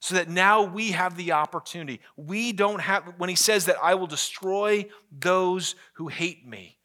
so 0.00 0.14
that 0.14 0.28
now 0.28 0.62
we 0.62 0.92
have 0.92 1.16
the 1.16 1.32
opportunity. 1.32 2.00
We 2.16 2.52
don't 2.52 2.80
have, 2.80 3.14
when 3.18 3.28
he 3.28 3.36
says 3.36 3.66
that 3.66 3.76
I 3.82 3.94
will 3.94 4.06
destroy 4.06 4.86
those 5.12 5.74
who 5.94 6.08
hate 6.08 6.46
me, 6.46 6.78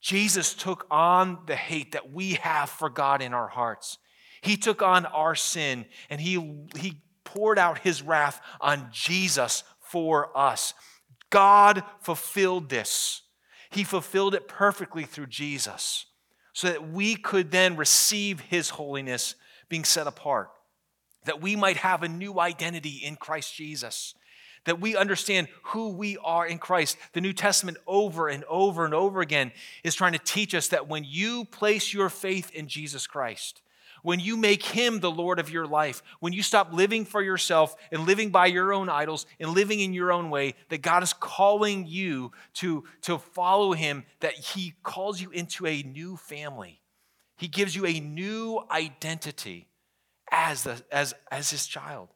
Jesus 0.00 0.54
took 0.54 0.86
on 0.90 1.38
the 1.46 1.56
hate 1.56 1.92
that 1.92 2.12
we 2.12 2.34
have 2.34 2.68
for 2.68 2.90
God 2.90 3.22
in 3.22 3.32
our 3.32 3.48
hearts. 3.48 3.98
He 4.42 4.56
took 4.56 4.82
on 4.82 5.06
our 5.06 5.34
sin 5.34 5.86
and 6.10 6.20
he, 6.20 6.34
he 6.76 7.00
poured 7.36 7.58
out 7.58 7.78
his 7.78 8.02
wrath 8.02 8.40
on 8.60 8.88
Jesus 8.92 9.62
for 9.80 10.36
us. 10.36 10.74
God 11.30 11.82
fulfilled 12.00 12.68
this. 12.68 13.22
He 13.70 13.84
fulfilled 13.84 14.34
it 14.34 14.48
perfectly 14.48 15.04
through 15.04 15.26
Jesus 15.26 16.06
so 16.52 16.68
that 16.68 16.88
we 16.90 17.14
could 17.14 17.50
then 17.50 17.76
receive 17.76 18.40
his 18.40 18.70
holiness 18.70 19.34
being 19.68 19.84
set 19.84 20.06
apart, 20.06 20.48
that 21.24 21.42
we 21.42 21.56
might 21.56 21.76
have 21.76 22.02
a 22.02 22.08
new 22.08 22.40
identity 22.40 23.00
in 23.04 23.16
Christ 23.16 23.54
Jesus, 23.54 24.14
that 24.64 24.80
we 24.80 24.96
understand 24.96 25.48
who 25.64 25.90
we 25.90 26.16
are 26.24 26.46
in 26.46 26.58
Christ. 26.58 26.96
The 27.12 27.20
New 27.20 27.34
Testament, 27.34 27.76
over 27.86 28.28
and 28.28 28.44
over 28.44 28.84
and 28.86 28.94
over 28.94 29.20
again, 29.20 29.52
is 29.84 29.94
trying 29.94 30.12
to 30.12 30.18
teach 30.18 30.54
us 30.54 30.68
that 30.68 30.88
when 30.88 31.04
you 31.04 31.44
place 31.44 31.92
your 31.92 32.08
faith 32.08 32.50
in 32.52 32.68
Jesus 32.68 33.06
Christ, 33.06 33.60
when 34.02 34.20
you 34.20 34.36
make 34.36 34.62
Him 34.62 35.00
the 35.00 35.10
Lord 35.10 35.38
of 35.38 35.50
your 35.50 35.66
life, 35.66 36.02
when 36.20 36.32
you 36.32 36.42
stop 36.42 36.72
living 36.72 37.04
for 37.04 37.22
yourself 37.22 37.76
and 37.90 38.06
living 38.06 38.30
by 38.30 38.46
your 38.46 38.72
own 38.72 38.88
idols 38.88 39.26
and 39.40 39.50
living 39.50 39.80
in 39.80 39.92
your 39.92 40.12
own 40.12 40.30
way, 40.30 40.54
that 40.68 40.82
God 40.82 41.02
is 41.02 41.12
calling 41.12 41.86
you 41.86 42.32
to, 42.54 42.84
to 43.02 43.18
follow 43.18 43.72
Him, 43.72 44.04
that 44.20 44.34
He 44.34 44.74
calls 44.82 45.20
you 45.20 45.30
into 45.30 45.66
a 45.66 45.82
new 45.82 46.16
family. 46.16 46.80
He 47.36 47.48
gives 47.48 47.76
you 47.76 47.86
a 47.86 48.00
new 48.00 48.62
identity 48.70 49.68
as, 50.30 50.64
the, 50.64 50.82
as, 50.90 51.14
as 51.30 51.50
His 51.50 51.66
child 51.66 52.08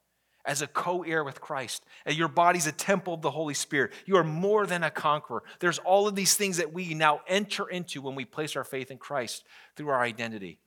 as 0.45 0.63
a 0.63 0.67
co 0.67 1.03
heir 1.03 1.23
with 1.23 1.41
Christ. 1.41 1.85
And 2.05 2.17
your 2.17 2.29
body's 2.29 2.67
a 2.67 2.73
temple 2.73 3.15
of 3.15 3.23
the 3.23 3.31
Holy 3.31 3.55
Spirit. 3.55 3.93
You 4.07 4.17
are 4.17 4.25
more 4.25 4.67
than 4.67 4.83
a 4.83 4.91
conqueror. 4.91 5.43
There's 5.61 5.79
all 5.79 6.09
of 6.09 6.15
these 6.15 6.35
things 6.35 6.57
that 6.57 6.73
we 6.73 6.95
now 6.95 7.21
enter 7.27 7.69
into 7.69 8.03
when 8.03 8.15
we 8.15 8.25
place 8.25 8.57
our 8.57 8.65
faith 8.65 8.91
in 8.91 8.99
Christ 8.99 9.45
through 9.77 9.89
our 9.89 10.01
identity. 10.01 10.59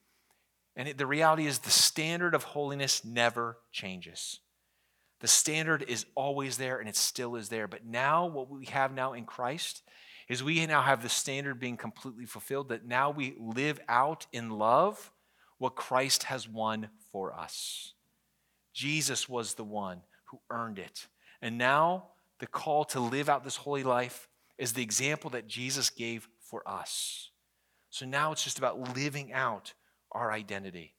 And 0.76 0.98
the 0.98 1.06
reality 1.06 1.46
is, 1.46 1.60
the 1.60 1.70
standard 1.70 2.34
of 2.34 2.44
holiness 2.44 3.06
never 3.06 3.58
changes. 3.72 4.40
The 5.20 5.28
standard 5.28 5.84
is 5.88 6.06
always 6.16 6.58
there 6.58 6.80
and 6.80 6.90
it 6.90 6.96
still 6.96 7.36
is 7.36 7.50
there. 7.50 7.68
But 7.68 7.86
now, 7.86 8.26
what 8.26 8.50
we 8.50 8.66
have 8.66 8.94
now 8.94 9.14
in 9.14 9.26
Christ 9.26 9.84
is 10.28 10.44
we 10.44 10.66
now 10.66 10.82
have 10.82 11.04
the 11.04 11.10
standard 11.10 11.60
being 11.60 11.78
completely 11.78 12.26
fulfilled, 12.26 12.70
that 12.70 12.86
now 12.86 13.12
we 13.12 13.36
live 13.38 13.80
out 13.88 14.26
in 14.32 14.50
love 14.50 15.12
what 15.58 15.76
Christ 15.76 16.24
has 16.24 16.48
won 16.48 16.90
for 17.12 17.34
us. 17.34 17.94
Jesus 18.74 19.30
was 19.30 19.54
the 19.54 19.64
one 19.64 20.02
who 20.26 20.40
earned 20.50 20.80
it. 20.80 21.08
And 21.42 21.58
now 21.58 22.08
the 22.40 22.48
call 22.48 22.84
to 22.86 23.00
live 23.00 23.30
out 23.30 23.44
this 23.44 23.58
holy 23.58 23.84
life 23.84 24.28
is 24.58 24.74
the 24.74 24.84
example 24.84 25.30
that 25.32 25.48
Jesus 25.48 25.90
gave 25.90 26.28
for 26.42 26.68
us. 26.68 27.30
So 27.90 28.06
now 28.06 28.32
it's 28.32 28.44
just 28.44 28.58
about 28.58 28.96
living 28.96 29.32
out 29.32 29.74
our 30.14 30.32
identity. 30.32 30.94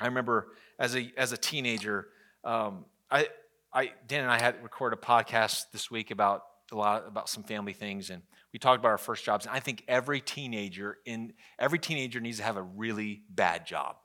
I 0.00 0.06
remember 0.06 0.48
as 0.78 0.96
a, 0.96 1.12
as 1.16 1.32
a 1.32 1.36
teenager, 1.36 2.08
um, 2.44 2.84
I, 3.10 3.28
I, 3.72 3.92
Dan 4.06 4.22
and 4.22 4.30
I 4.30 4.40
had 4.40 4.62
recorded 4.62 4.98
a 4.98 5.02
podcast 5.02 5.64
this 5.72 5.90
week 5.90 6.10
about 6.10 6.42
a 6.72 6.76
lot 6.76 7.06
about 7.06 7.28
some 7.28 7.42
family 7.42 7.72
things, 7.72 8.10
and 8.10 8.22
we 8.52 8.58
talked 8.58 8.78
about 8.78 8.90
our 8.90 8.98
first 8.98 9.24
jobs. 9.24 9.46
And 9.46 9.54
I 9.54 9.60
think 9.60 9.84
every 9.88 10.20
teenager 10.20 10.98
in 11.04 11.32
every 11.58 11.78
teenager 11.78 12.20
needs 12.20 12.38
to 12.38 12.44
have 12.44 12.56
a 12.56 12.62
really 12.62 13.22
bad 13.28 13.66
job. 13.66 13.96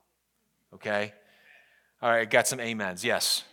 Okay, 0.73 1.13
all 2.01 2.09
right, 2.09 2.29
got 2.29 2.47
some 2.47 2.59
amens. 2.59 3.05
Yes. 3.05 3.43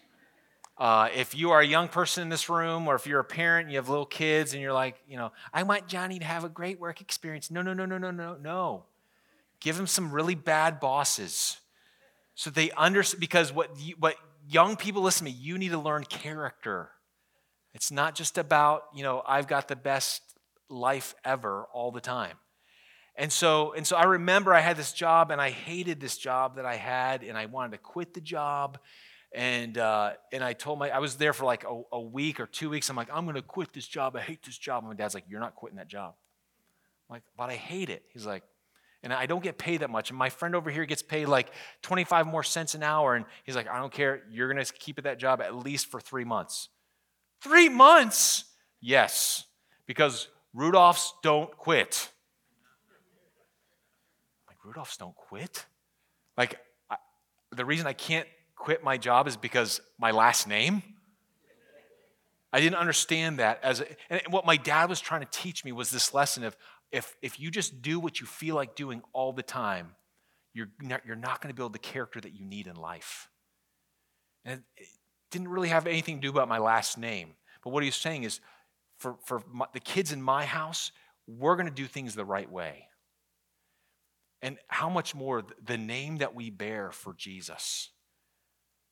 Uh, 0.79 1.09
if 1.15 1.35
you 1.35 1.51
are 1.51 1.61
a 1.61 1.67
young 1.67 1.87
person 1.87 2.23
in 2.23 2.29
this 2.29 2.49
room, 2.49 2.89
or 2.89 2.95
if 2.95 3.07
you're 3.07 3.21
a 3.21 3.25
parent, 3.25 3.67
and 3.67 3.73
you 3.73 3.79
have 3.79 3.89
little 3.89 4.07
kids, 4.07 4.55
and 4.55 4.63
you're 4.63 4.73
like, 4.73 4.97
you 5.07 5.17
know, 5.17 5.31
I 5.53 5.63
want 5.63 5.87
Johnny 5.87 6.19
to 6.19 6.25
have 6.25 6.45
a 6.45 6.49
great 6.49 6.81
work 6.81 7.01
experience. 7.01 7.51
No, 7.51 7.63
no, 7.63 7.75
no, 7.75 7.85
no, 7.85 7.99
no, 7.99 8.11
no, 8.11 8.37
no. 8.41 8.85
Give 9.63 9.77
them 9.77 9.87
some 9.87 10.11
really 10.11 10.35
bad 10.35 10.81
bosses, 10.81 11.59
so 12.35 12.51
they 12.51 12.73
understand. 12.73 13.21
Because 13.21 13.53
what 13.53 13.71
what 14.01 14.17
young 14.49 14.75
people 14.75 15.03
listen 15.03 15.25
to 15.25 15.33
me, 15.33 15.39
you 15.39 15.57
need 15.57 15.71
to 15.71 15.79
learn 15.79 16.03
character. 16.03 16.91
It's 17.73 17.93
not 17.93 18.17
just 18.17 18.39
about, 18.39 18.83
you 18.93 19.05
know, 19.05 19.23
I've 19.25 19.47
got 19.47 19.69
the 19.69 19.77
best 19.77 20.21
life 20.69 21.15
ever 21.25 21.67
all 21.73 21.93
the 21.93 22.01
time. 22.01 22.37
And 23.15 23.33
so, 23.33 23.73
and 23.73 23.87
so 23.87 23.97
I 23.97 24.05
remember 24.05 24.53
I 24.53 24.61
had 24.61 24.77
this 24.77 24.93
job 24.93 25.31
and 25.31 25.41
I 25.41 25.51
hated 25.51 26.01
this 26.01 26.17
job 26.17 26.57
that 26.57 26.67
I 26.67 26.77
had 26.77 27.23
and 27.23 27.39
I 27.39 27.47
wanted 27.47 27.73
to 27.73 27.79
quit 27.79 28.15
the 28.15 28.21
job. 28.21 28.79
And, 29.33 29.79
uh, 29.79 30.15
and 30.33 30.43
I 30.43 30.55
told 30.55 30.81
my, 30.81 30.91
I 30.91 30.99
was 30.99 31.17
there 31.17 31.33
for 31.33 31.45
like 31.45 31.65
a, 31.65 31.83
a 31.93 32.01
week 32.01 32.41
or 32.41 32.47
two 32.47 32.69
weeks. 32.69 32.91
I'm 32.91 32.97
like, 32.97 33.11
I'm 33.13 33.25
going 33.25 33.37
to 33.37 33.43
quit 33.43 33.73
this 33.73 33.87
job. 33.87 34.17
I 34.17 34.21
hate 34.21 34.43
this 34.43 34.59
job. 34.59 34.83
And 34.83 34.91
my 34.91 34.97
dad's 34.97 35.15
like, 35.15 35.25
You're 35.29 35.41
not 35.41 35.55
quitting 35.55 35.79
that 35.79 35.89
job. 35.89 36.15
I'm 37.09 37.15
like, 37.15 37.23
but 37.37 37.49
I 37.49 37.55
hate 37.55 37.91
it. 37.91 38.03
He's 38.13 38.27
like, 38.27 38.43
and 39.03 39.13
I 39.13 39.27
don't 39.27 39.43
get 39.43 39.59
paid 39.59 39.81
that 39.81 39.91
much. 39.91 40.11
And 40.11 40.19
my 40.19 40.29
friend 40.29 40.55
over 40.55 40.71
here 40.71 40.85
gets 40.85 41.03
paid 41.03 41.27
like 41.27 41.51
25 41.83 42.27
more 42.27 42.43
cents 42.43 42.75
an 42.75 42.83
hour. 42.83 43.15
And 43.15 43.25
he's 43.45 43.57
like, 43.57 43.69
I 43.69 43.79
don't 43.79 43.93
care. 43.93 44.23
You're 44.31 44.53
going 44.53 44.65
to 44.65 44.73
keep 44.73 44.99
at 44.99 45.05
that 45.05 45.19
job 45.19 45.41
at 45.41 45.55
least 45.57 45.87
for 45.91 46.01
three 46.01 46.25
months. 46.25 46.69
Three 47.41 47.69
months? 47.69 48.45
Yes, 48.81 49.45
because 49.87 50.29
Rudolphs 50.57 51.11
don't 51.23 51.57
quit. 51.57 52.11
Like, 54.49 54.59
Rudolphs 54.65 54.99
don't 54.99 55.17
quit? 55.17 55.67
Like, 56.37 56.61
I, 56.89 56.97
the 57.51 57.65
reason 57.65 57.87
I 57.87 57.93
can't 57.93 58.29
quit 58.57 58.85
my 58.85 58.97
job 58.97 59.27
is 59.27 59.37
because 59.37 59.81
my 59.99 60.13
last 60.13 60.47
name? 60.47 60.83
I 62.53 62.61
didn't 62.61 62.77
understand 62.77 63.39
that 63.39 63.61
as 63.63 63.81
a, 63.81 63.87
and 64.11 64.21
what 64.29 64.45
my 64.45 64.57
dad 64.57 64.91
was 64.91 65.01
trying 65.01 65.23
to 65.23 65.29
teach 65.31 65.65
me 65.65 65.73
was 65.73 65.91
this 65.91 66.13
lesson 66.13 66.45
of 66.45 66.55
if, 66.93 67.17
if 67.23 67.41
you 67.41 67.51
just 67.51 67.83
do 67.83 67.99
what 67.99 68.21
you 68.21 68.27
feel 68.27 68.55
like 68.55 68.77
doing 68.77 69.03
all 69.13 69.33
the 69.33 69.43
time, 69.43 69.95
you're 70.55 70.69
not, 70.81 71.01
you're 71.07 71.17
not 71.17 71.41
going 71.41 71.53
to 71.53 71.57
build 71.57 71.73
the 71.73 71.79
character 71.79 72.21
that 72.21 72.35
you 72.35 72.45
need 72.45 72.67
in 72.67 72.77
life. 72.77 73.29
And 74.45 74.63
it 74.77 74.87
didn't 75.31 75.49
really 75.49 75.71
have 75.71 75.87
anything 75.87 76.17
to 76.17 76.21
do 76.21 76.31
about 76.31 76.49
my 76.49 76.59
last 76.59 76.99
name. 76.99 77.31
But 77.65 77.71
what 77.71 77.83
he's 77.83 77.97
saying 77.97 78.25
is 78.25 78.41
for, 78.99 79.17
for 79.25 79.43
my, 79.51 79.67
the 79.73 79.81
kids 79.81 80.13
in 80.13 80.23
my 80.23 80.45
house, 80.45 80.93
we're 81.27 81.57
going 81.57 81.69
to 81.69 81.75
do 81.75 81.87
things 81.87 82.15
the 82.15 82.25
right 82.25 82.51
way. 82.51 82.89
And 84.43 84.59
how 84.69 84.91
much 84.91 85.15
more 85.15 85.45
the 85.65 85.79
name 85.79 86.19
that 86.19 86.35
we 86.35 86.51
bear 86.51 86.91
for 86.91 87.15
Jesus 87.15 87.91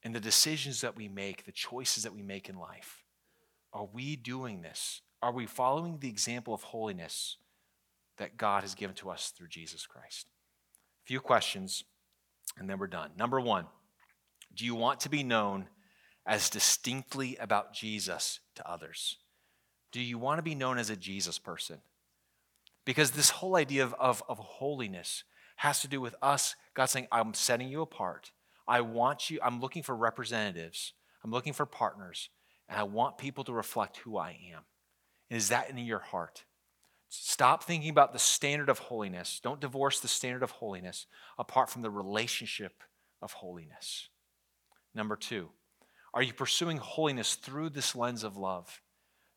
and 0.03 0.15
the 0.15 0.21
decisions 0.21 0.81
that 0.81 0.97
we 0.97 1.09
make, 1.09 1.45
the 1.45 1.53
choices 1.53 2.05
that 2.05 2.15
we 2.15 2.23
make 2.23 2.49
in 2.49 2.57
life. 2.57 3.05
Are 3.73 3.89
we 3.93 4.17
doing 4.17 4.63
this? 4.63 5.03
Are 5.21 5.33
we 5.33 5.47
following 5.47 5.99
the 5.99 6.09
example 6.09 6.55
of 6.55 6.63
holiness 6.63 7.37
that 8.21 8.37
God 8.37 8.63
has 8.63 8.75
given 8.75 8.95
to 8.97 9.11
us 9.11 9.33
through 9.37 9.49
Jesus 9.49 9.87
Christ? 9.87 10.27
A 11.03 11.07
few 11.07 11.21
questions, 11.21 11.85
and 12.59 12.69
then 12.69 12.79
we're 12.79 12.87
done. 12.87 13.11
Number 13.17 13.41
one, 13.41 13.65
do 14.55 14.65
you 14.65 14.75
want 14.75 15.01
to 15.01 15.09
be 15.09 15.23
known 15.23 15.67
as 16.27 16.51
distinctly 16.51 17.37
about 17.41 17.73
Jesus 17.73 18.41
to 18.57 18.71
others? 18.71 19.17
Do 19.91 20.03
you 20.03 20.19
want 20.19 20.39
to 20.39 20.43
be 20.43 20.55
known 20.55 20.79
as 20.79 20.91
a 20.91 20.97
Jesus 20.97 21.39
person? 21.39 21.79
Because 22.85 23.13
this 23.13 23.31
whole 23.31 23.57
idea 23.57 23.83
of, 23.83 23.95
of, 23.99 24.23
of 24.29 24.39
holiness 24.39 25.25
has 25.57 25.81
to 25.81 25.89
do 25.89 26.01
with 26.01 26.15
us, 26.21 26.57
God 26.75 26.87
saying, 26.87 27.09
I'm 27.11 27.35
setting 27.35 27.69
you 27.69 27.81
apart. 27.81 28.33
I 28.69 28.83
want 28.83 29.31
you, 29.31 29.41
I'm 29.43 29.61
looking 29.61 29.83
for 29.83 29.97
representatives, 29.97 30.93
I'm 31.25 31.31
looking 31.31 31.53
for 31.53 31.67
partners, 31.67 32.29
and 32.69 32.79
I 32.79 32.83
want 32.83 33.19
people 33.19 33.45
to 33.45 33.53
reflect 33.53 33.97
who 33.99 34.19
I 34.19 34.39
am. 34.55 34.63
Is 35.31 35.49
that 35.49 35.71
in 35.71 35.79
your 35.79 35.99
heart? 35.99 36.45
Stop 37.13 37.65
thinking 37.65 37.91
about 37.91 38.13
the 38.13 38.21
standard 38.21 38.69
of 38.69 38.79
holiness. 38.79 39.41
Don't 39.43 39.61
divorce 39.61 39.99
the 39.99 40.07
standard 40.07 40.45
of 40.45 40.53
holiness 40.53 41.07
apart 41.39 41.69
from 41.69 41.83
the 41.83 41.91
relationship 41.91 42.85
of 43.21 43.33
holiness. 43.33 44.09
Number 44.95 45.17
two, 45.17 45.49
are 46.15 46.23
you 46.23 46.33
pursuing 46.33 46.77
holiness 46.77 47.35
through 47.35 47.71
this 47.71 47.97
lens 47.97 48.23
of 48.23 48.37
love? 48.37 48.81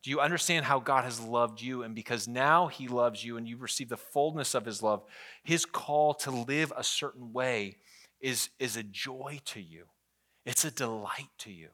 Do 0.04 0.10
you 0.10 0.20
understand 0.20 0.66
how 0.66 0.78
God 0.78 1.02
has 1.02 1.20
loved 1.20 1.60
you? 1.60 1.82
And 1.82 1.96
because 1.96 2.28
now 2.28 2.68
He 2.68 2.86
loves 2.86 3.24
you 3.24 3.36
and 3.36 3.48
you've 3.48 3.62
received 3.62 3.90
the 3.90 3.96
fullness 3.96 4.54
of 4.54 4.64
His 4.64 4.80
love, 4.80 5.02
His 5.42 5.66
call 5.66 6.14
to 6.14 6.30
live 6.30 6.72
a 6.76 6.84
certain 6.84 7.32
way 7.32 7.78
is, 8.20 8.50
is 8.60 8.76
a 8.76 8.84
joy 8.84 9.40
to 9.46 9.60
you. 9.60 9.86
It's 10.46 10.64
a 10.64 10.70
delight 10.70 11.30
to 11.38 11.50
you 11.50 11.70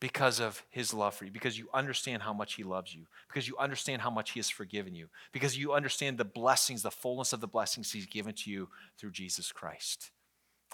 because 0.00 0.38
of 0.38 0.62
his 0.70 0.94
love 0.94 1.14
for 1.14 1.24
you, 1.24 1.30
because 1.30 1.58
you 1.58 1.68
understand 1.74 2.22
how 2.22 2.32
much 2.32 2.54
he 2.54 2.62
loves 2.62 2.94
you, 2.94 3.06
because 3.28 3.48
you 3.48 3.56
understand 3.58 4.02
how 4.02 4.10
much 4.10 4.30
he 4.30 4.38
has 4.38 4.48
forgiven 4.48 4.94
you, 4.94 5.08
because 5.32 5.58
you 5.58 5.72
understand 5.72 6.18
the 6.18 6.24
blessings, 6.24 6.82
the 6.82 6.90
fullness 6.90 7.32
of 7.32 7.40
the 7.40 7.48
blessings 7.48 7.90
he's 7.90 8.06
given 8.06 8.32
to 8.34 8.50
you 8.50 8.68
through 8.98 9.10
Jesus 9.10 9.50
Christ. 9.50 10.10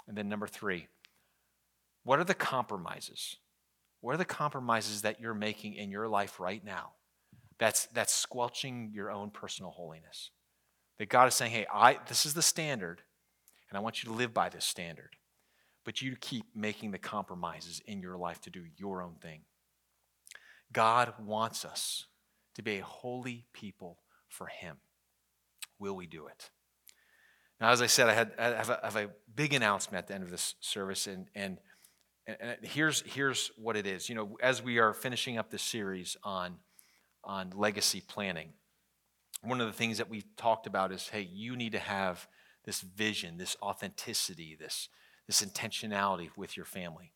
And 0.07 0.15
then, 0.15 0.29
number 0.29 0.47
three, 0.47 0.87
what 2.03 2.19
are 2.19 2.23
the 2.23 2.35
compromises? 2.35 3.37
What 4.01 4.13
are 4.13 4.19
the 4.19 4.25
compromises 4.25 5.01
that 5.01 5.19
you're 5.19 5.33
making 5.33 5.73
in 5.73 5.89
your 5.89 6.07
life 6.07 6.39
right 6.39 6.63
now 6.63 6.91
that's, 7.57 7.87
that's 7.87 8.13
squelching 8.13 8.91
your 8.93 9.09
own 9.09 9.31
personal 9.31 9.71
holiness? 9.71 10.29
That 10.99 11.09
God 11.09 11.27
is 11.27 11.33
saying, 11.33 11.51
hey, 11.51 11.65
I, 11.73 11.97
this 12.07 12.27
is 12.27 12.35
the 12.35 12.43
standard, 12.43 13.01
and 13.69 13.77
I 13.77 13.81
want 13.81 14.03
you 14.03 14.09
to 14.09 14.15
live 14.15 14.33
by 14.33 14.49
this 14.49 14.65
standard 14.65 15.15
but 15.85 16.01
you 16.01 16.17
keep 16.19 16.45
making 16.53 16.91
the 16.91 16.97
compromises 16.97 17.81
in 17.85 18.01
your 18.01 18.17
life 18.17 18.41
to 18.41 18.49
do 18.49 18.63
your 18.75 19.01
own 19.01 19.13
thing. 19.21 19.41
God 20.73 21.13
wants 21.23 21.63
us 21.63 22.07
to 22.55 22.63
be 22.63 22.79
a 22.79 22.83
holy 22.83 23.45
people 23.53 23.99
for 24.27 24.47
Him. 24.47 24.77
Will 25.79 25.95
we 25.95 26.07
do 26.07 26.27
it? 26.27 26.49
Now, 27.61 27.69
as 27.69 27.81
I 27.81 27.87
said, 27.87 28.09
I, 28.09 28.13
had, 28.13 28.31
I, 28.37 28.47
have, 28.47 28.69
a, 28.69 28.79
I 28.81 28.85
have 28.85 28.95
a 28.97 29.09
big 29.33 29.53
announcement 29.53 29.99
at 29.99 30.07
the 30.07 30.15
end 30.15 30.23
of 30.23 30.31
this 30.31 30.55
service, 30.59 31.07
and, 31.07 31.27
and, 31.35 31.59
and 32.27 32.57
here's, 32.63 33.01
here's 33.05 33.51
what 33.55 33.77
it 33.77 33.87
is. 33.87 34.09
You 34.09 34.15
know, 34.15 34.37
as 34.41 34.61
we 34.61 34.79
are 34.79 34.93
finishing 34.93 35.37
up 35.37 35.51
this 35.51 35.61
series 35.61 36.17
on, 36.23 36.55
on 37.23 37.51
legacy 37.55 38.01
planning, 38.05 38.49
one 39.41 39.61
of 39.61 39.67
the 39.67 39.73
things 39.73 39.99
that 39.99 40.09
we've 40.09 40.25
talked 40.35 40.67
about 40.67 40.91
is 40.91 41.07
hey, 41.09 41.21
you 41.21 41.55
need 41.55 41.73
to 41.73 41.79
have 41.79 42.27
this 42.65 42.81
vision, 42.81 43.37
this 43.37 43.55
authenticity, 43.61 44.57
this, 44.59 44.89
this 45.27 45.43
intentionality 45.43 46.29
with 46.35 46.55
your 46.55 46.65
family. 46.65 47.11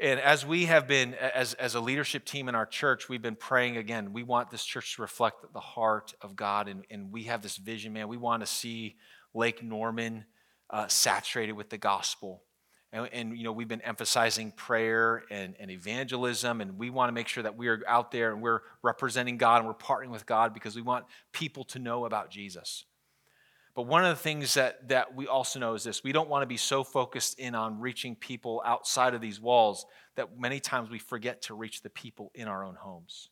And 0.00 0.18
as 0.18 0.44
we 0.44 0.64
have 0.64 0.88
been, 0.88 1.14
as, 1.14 1.54
as 1.54 1.76
a 1.76 1.80
leadership 1.80 2.24
team 2.24 2.48
in 2.48 2.56
our 2.56 2.66
church, 2.66 3.08
we've 3.08 3.22
been 3.22 3.36
praying 3.36 3.76
again. 3.76 4.12
We 4.12 4.24
want 4.24 4.50
this 4.50 4.64
church 4.64 4.96
to 4.96 5.02
reflect 5.02 5.52
the 5.52 5.60
heart 5.60 6.14
of 6.20 6.34
God, 6.34 6.68
and, 6.68 6.84
and 6.90 7.12
we 7.12 7.24
have 7.24 7.42
this 7.42 7.56
vision, 7.56 7.92
man. 7.92 8.08
We 8.08 8.16
want 8.16 8.42
to 8.42 8.46
see 8.46 8.96
Lake 9.34 9.62
Norman 9.62 10.24
uh, 10.68 10.88
saturated 10.88 11.52
with 11.52 11.70
the 11.70 11.78
gospel. 11.78 12.42
And, 12.92 13.08
and, 13.12 13.38
you 13.38 13.44
know, 13.44 13.52
we've 13.52 13.68
been 13.68 13.82
emphasizing 13.82 14.50
prayer 14.52 15.22
and, 15.30 15.54
and 15.60 15.70
evangelism, 15.70 16.60
and 16.60 16.76
we 16.76 16.90
want 16.90 17.08
to 17.08 17.12
make 17.12 17.28
sure 17.28 17.44
that 17.44 17.56
we 17.56 17.68
are 17.68 17.80
out 17.86 18.10
there 18.10 18.32
and 18.32 18.42
we're 18.42 18.60
representing 18.82 19.36
God 19.36 19.58
and 19.58 19.66
we're 19.66 19.74
partnering 19.74 20.10
with 20.10 20.26
God 20.26 20.52
because 20.52 20.74
we 20.74 20.82
want 20.82 21.04
people 21.32 21.64
to 21.66 21.78
know 21.78 22.04
about 22.04 22.30
Jesus. 22.30 22.84
But 23.74 23.82
one 23.82 24.04
of 24.04 24.16
the 24.16 24.22
things 24.22 24.54
that, 24.54 24.88
that 24.88 25.16
we 25.16 25.26
also 25.26 25.58
know 25.58 25.74
is 25.74 25.82
this 25.82 26.04
we 26.04 26.12
don't 26.12 26.28
want 26.28 26.42
to 26.42 26.46
be 26.46 26.56
so 26.56 26.84
focused 26.84 27.38
in 27.38 27.54
on 27.54 27.80
reaching 27.80 28.14
people 28.14 28.62
outside 28.64 29.14
of 29.14 29.20
these 29.20 29.40
walls 29.40 29.86
that 30.16 30.38
many 30.38 30.60
times 30.60 30.90
we 30.90 30.98
forget 30.98 31.42
to 31.42 31.54
reach 31.54 31.82
the 31.82 31.90
people 31.90 32.30
in 32.34 32.46
our 32.46 32.64
own 32.64 32.76
homes. 32.76 33.30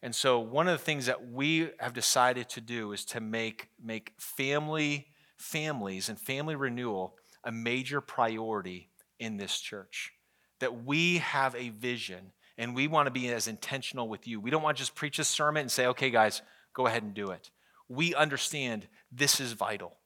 And 0.00 0.14
so, 0.14 0.40
one 0.40 0.68
of 0.68 0.78
the 0.78 0.84
things 0.84 1.06
that 1.06 1.30
we 1.30 1.70
have 1.78 1.92
decided 1.92 2.48
to 2.50 2.60
do 2.60 2.92
is 2.92 3.04
to 3.06 3.20
make, 3.20 3.68
make 3.82 4.14
family, 4.18 5.08
families, 5.36 6.08
and 6.08 6.18
family 6.18 6.56
renewal 6.56 7.16
a 7.44 7.52
major 7.52 8.00
priority 8.00 8.90
in 9.18 9.36
this 9.36 9.58
church. 9.58 10.12
that 10.60 10.84
we 10.84 11.18
have 11.18 11.56
a 11.56 11.70
vision 11.70 12.30
and 12.56 12.72
we 12.72 12.86
want 12.86 13.06
to 13.06 13.10
be 13.10 13.28
as 13.32 13.48
intentional 13.48 14.08
with 14.08 14.28
you. 14.28 14.38
We 14.38 14.48
don't 14.48 14.62
want 14.62 14.76
to 14.76 14.80
just 14.80 14.94
preach 14.94 15.18
a 15.18 15.24
sermon 15.24 15.62
and 15.62 15.70
say, 15.72 15.86
okay, 15.86 16.08
guys, 16.08 16.40
go 16.72 16.86
ahead 16.86 17.02
and 17.02 17.12
do 17.12 17.30
it. 17.30 17.50
We 17.88 18.14
understand 18.14 18.86
this 19.12 19.40
is 19.40 19.52
vital. 19.52 19.98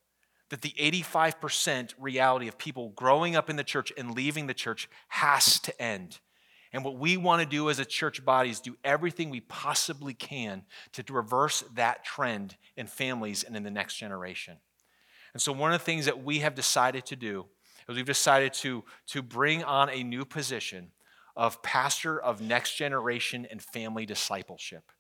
That 0.50 0.62
the 0.62 0.74
85% 0.78 1.94
reality 1.98 2.48
of 2.48 2.59
people 2.59 2.90
growing 2.90 3.34
up 3.34 3.50
in 3.50 3.57
the 3.57 3.64
church 3.64 3.92
and 3.96 4.14
leaving 4.14 4.46
the 4.46 4.54
church 4.54 4.88
has 5.09 5.59
to 5.61 5.82
end. 5.82 6.20
And 6.72 6.84
what 6.84 6.98
we 6.98 7.16
want 7.16 7.42
to 7.42 7.48
do 7.48 7.70
as 7.70 7.78
a 7.78 7.84
church 7.84 8.24
body 8.24 8.50
is 8.50 8.61
do 8.61 8.76
everything 8.84 9.30
we 9.30 9.40
possibly 9.40 10.14
can 10.14 10.64
to 10.92 11.04
reverse 11.12 11.64
that 11.74 12.04
trend 12.04 12.57
in 12.76 12.86
families 12.86 13.44
and 13.44 13.57
in 13.57 13.62
the 13.62 13.70
next 13.70 13.96
generation. 13.96 14.59
And 15.32 15.40
so, 15.40 15.52
one 15.52 15.72
of 15.72 15.80
the 15.80 15.84
things 15.84 16.07
that 16.07 16.22
we 16.22 16.40
have 16.40 16.54
decided 16.54 17.07
to 17.07 17.16
do 17.16 17.46
is 17.88 17.96
we've 17.96 18.04
decided 18.04 18.52
to, 18.54 18.84
to 19.09 19.22
bring 19.22 19.62
on 19.64 19.90
a 19.90 20.02
new 20.02 20.24
position 20.24 20.92
of 21.36 21.62
pastor 21.62 22.20
of 22.20 22.40
next 22.40 22.76
generation 22.76 23.46
and 23.50 23.62
family 23.62 24.07
discipleship 24.07 24.90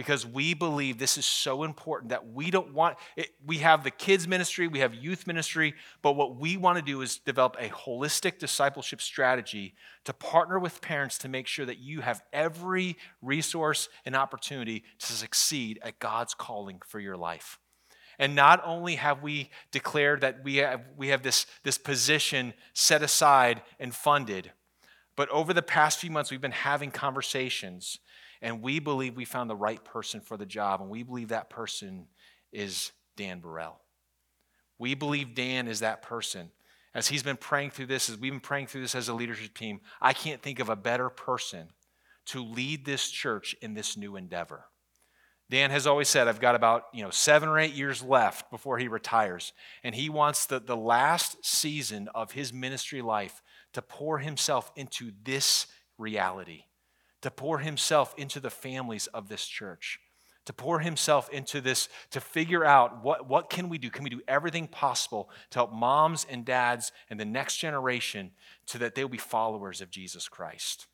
because 0.00 0.24
we 0.26 0.54
believe 0.54 0.96
this 0.96 1.18
is 1.18 1.26
so 1.26 1.62
important 1.62 2.08
that 2.08 2.26
we 2.26 2.50
don't 2.50 2.72
want 2.72 2.96
it, 3.18 3.28
we 3.44 3.58
have 3.58 3.84
the 3.84 3.90
kids 3.90 4.26
ministry 4.26 4.66
we 4.66 4.78
have 4.78 4.94
youth 4.94 5.26
ministry 5.26 5.74
but 6.00 6.12
what 6.12 6.36
we 6.36 6.56
want 6.56 6.78
to 6.78 6.82
do 6.82 7.02
is 7.02 7.18
develop 7.18 7.54
a 7.58 7.68
holistic 7.68 8.38
discipleship 8.38 9.02
strategy 9.02 9.74
to 10.06 10.14
partner 10.14 10.58
with 10.58 10.80
parents 10.80 11.18
to 11.18 11.28
make 11.28 11.46
sure 11.46 11.66
that 11.66 11.76
you 11.76 12.00
have 12.00 12.22
every 12.32 12.96
resource 13.20 13.90
and 14.06 14.16
opportunity 14.16 14.82
to 14.98 15.12
succeed 15.12 15.78
at 15.82 15.98
god's 15.98 16.32
calling 16.32 16.80
for 16.86 16.98
your 16.98 17.18
life. 17.18 17.58
And 18.18 18.34
not 18.34 18.62
only 18.64 18.94
have 18.94 19.22
we 19.22 19.50
declared 19.70 20.22
that 20.22 20.42
we 20.42 20.56
have, 20.56 20.82
we 20.96 21.08
have 21.08 21.22
this, 21.22 21.46
this 21.62 21.76
position 21.76 22.54
set 22.72 23.02
aside 23.02 23.60
and 23.78 23.94
funded 23.94 24.52
but 25.20 25.28
over 25.28 25.52
the 25.52 25.60
past 25.60 25.98
few 25.98 26.10
months, 26.10 26.30
we've 26.30 26.40
been 26.40 26.50
having 26.50 26.90
conversations, 26.90 27.98
and 28.42 28.62
we 28.62 28.78
believe 28.78 29.16
we 29.16 29.24
found 29.24 29.50
the 29.50 29.56
right 29.56 29.82
person 29.84 30.20
for 30.20 30.36
the 30.36 30.46
job, 30.46 30.80
and 30.80 30.90
we 30.90 31.02
believe 31.02 31.28
that 31.28 31.50
person 31.50 32.06
is 32.52 32.92
Dan 33.16 33.40
Burrell. 33.40 33.80
We 34.78 34.94
believe 34.94 35.34
Dan 35.34 35.68
is 35.68 35.80
that 35.80 36.02
person. 36.02 36.50
As 36.94 37.08
he's 37.08 37.22
been 37.22 37.36
praying 37.36 37.70
through 37.70 37.86
this, 37.86 38.08
as 38.08 38.16
we've 38.16 38.32
been 38.32 38.40
praying 38.40 38.66
through 38.66 38.80
this 38.80 38.94
as 38.94 39.08
a 39.08 39.14
leadership 39.14 39.54
team, 39.54 39.80
I 40.00 40.12
can't 40.12 40.42
think 40.42 40.58
of 40.58 40.68
a 40.68 40.76
better 40.76 41.08
person 41.08 41.68
to 42.26 42.42
lead 42.42 42.84
this 42.84 43.10
church 43.10 43.54
in 43.60 43.74
this 43.74 43.96
new 43.96 44.16
endeavor. 44.16 44.64
Dan 45.50 45.70
has 45.72 45.86
always 45.86 46.08
said, 46.08 46.28
I've 46.28 46.40
got 46.40 46.54
about 46.54 46.84
you 46.94 47.02
know, 47.02 47.10
seven 47.10 47.48
or 47.48 47.58
eight 47.58 47.74
years 47.74 48.02
left 48.02 48.50
before 48.50 48.78
he 48.78 48.86
retires. 48.86 49.52
And 49.82 49.94
he 49.94 50.08
wants 50.08 50.46
the, 50.46 50.60
the 50.60 50.76
last 50.76 51.44
season 51.44 52.08
of 52.14 52.32
his 52.32 52.52
ministry 52.52 53.02
life 53.02 53.42
to 53.72 53.82
pour 53.82 54.18
himself 54.18 54.70
into 54.76 55.10
this 55.24 55.66
reality, 55.98 56.64
to 57.22 57.30
pour 57.30 57.58
himself 57.58 58.14
into 58.16 58.40
the 58.40 58.50
families 58.50 59.06
of 59.08 59.28
this 59.28 59.46
church, 59.46 60.00
to 60.46 60.52
pour 60.52 60.80
himself 60.80 61.28
into 61.30 61.60
this, 61.60 61.88
to 62.10 62.20
figure 62.20 62.64
out 62.64 63.04
what, 63.04 63.28
what 63.28 63.50
can 63.50 63.68
we 63.68 63.78
do? 63.78 63.90
Can 63.90 64.04
we 64.04 64.10
do 64.10 64.22
everything 64.26 64.66
possible 64.66 65.30
to 65.50 65.58
help 65.58 65.72
moms 65.72 66.26
and 66.28 66.44
dads 66.44 66.92
and 67.08 67.20
the 67.20 67.24
next 67.24 67.58
generation 67.58 68.30
so 68.66 68.78
that 68.78 68.94
they'll 68.94 69.08
be 69.08 69.18
followers 69.18 69.80
of 69.80 69.90
Jesus 69.90 70.28
Christ? 70.28 70.86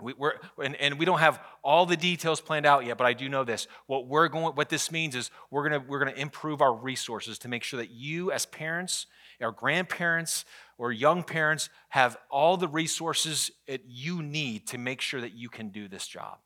We, 0.00 0.14
are 0.20 0.34
and, 0.62 0.74
and, 0.76 0.98
we 0.98 1.04
don't 1.04 1.18
have 1.18 1.40
all 1.62 1.86
the 1.86 1.96
details 1.96 2.40
planned 2.40 2.66
out 2.66 2.84
yet, 2.84 2.96
but 2.96 3.06
I 3.06 3.12
do 3.12 3.28
know 3.28 3.44
this. 3.44 3.68
What 3.86 4.06
we're 4.06 4.28
going, 4.28 4.54
what 4.54 4.68
this 4.68 4.90
means 4.90 5.14
is 5.14 5.30
we're 5.50 5.68
gonna 5.68 5.84
we're 5.86 5.98
gonna 5.98 6.16
improve 6.16 6.60
our 6.60 6.74
resources 6.74 7.38
to 7.40 7.48
make 7.48 7.62
sure 7.62 7.78
that 7.78 7.90
you, 7.90 8.32
as 8.32 8.46
parents, 8.46 9.06
our 9.40 9.52
grandparents, 9.52 10.44
or 10.82 10.90
young 10.90 11.22
parents 11.22 11.70
have 11.90 12.16
all 12.28 12.56
the 12.56 12.66
resources 12.66 13.52
that 13.68 13.82
you 13.86 14.20
need 14.20 14.66
to 14.66 14.76
make 14.78 15.00
sure 15.00 15.20
that 15.20 15.32
you 15.32 15.48
can 15.48 15.68
do 15.68 15.86
this 15.86 16.08
job. 16.08 16.38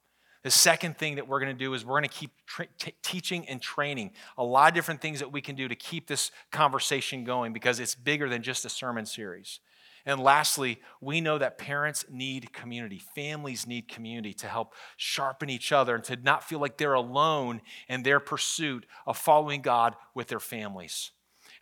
The 0.43 0.51
second 0.51 0.99
thing 0.99 1.14
that 1.14 1.26
we're 1.26 1.41
going 1.41 1.57
to 1.57 1.64
do 1.64 1.72
is 1.72 1.87
we're 1.87 1.99
going 1.99 2.11
to 2.11 2.14
keep 2.14 2.32
tra- 2.45 2.66
t- 2.78 2.93
teaching 3.03 3.49
and 3.49 3.62
training 3.62 4.11
a 4.37 4.45
lot 4.45 4.68
of 4.68 4.74
different 4.74 5.01
things 5.01 5.20
that 5.20 5.32
we 5.32 5.41
can 5.41 5.57
do 5.57 5.68
to 5.68 5.74
keep 5.74 6.07
this 6.07 6.32
conversation 6.53 7.24
going 7.24 7.55
because 7.55 7.80
it's 7.80 7.95
bigger 7.95 8.28
than 8.28 8.43
just 8.43 8.66
a 8.66 8.68
sermon 8.68 9.07
series. 9.07 9.61
And 10.05 10.20
lastly, 10.20 10.82
we 11.01 11.22
know 11.22 11.39
that 11.39 11.57
parents 11.57 12.05
need 12.11 12.53
community, 12.53 13.01
families 13.14 13.66
need 13.66 13.89
community 13.89 14.34
to 14.34 14.49
help 14.49 14.74
sharpen 14.99 15.49
each 15.49 15.72
other 15.72 15.95
and 15.95 16.05
to 16.05 16.16
not 16.16 16.45
feel 16.45 16.59
like 16.59 16.76
they're 16.76 16.93
alone 16.93 17.62
in 17.89 18.03
their 18.03 18.20
pursuit 18.20 18.84
of 19.07 19.16
following 19.16 19.62
God 19.62 19.97
with 20.14 20.28
their 20.28 20.41
families. 20.41 21.12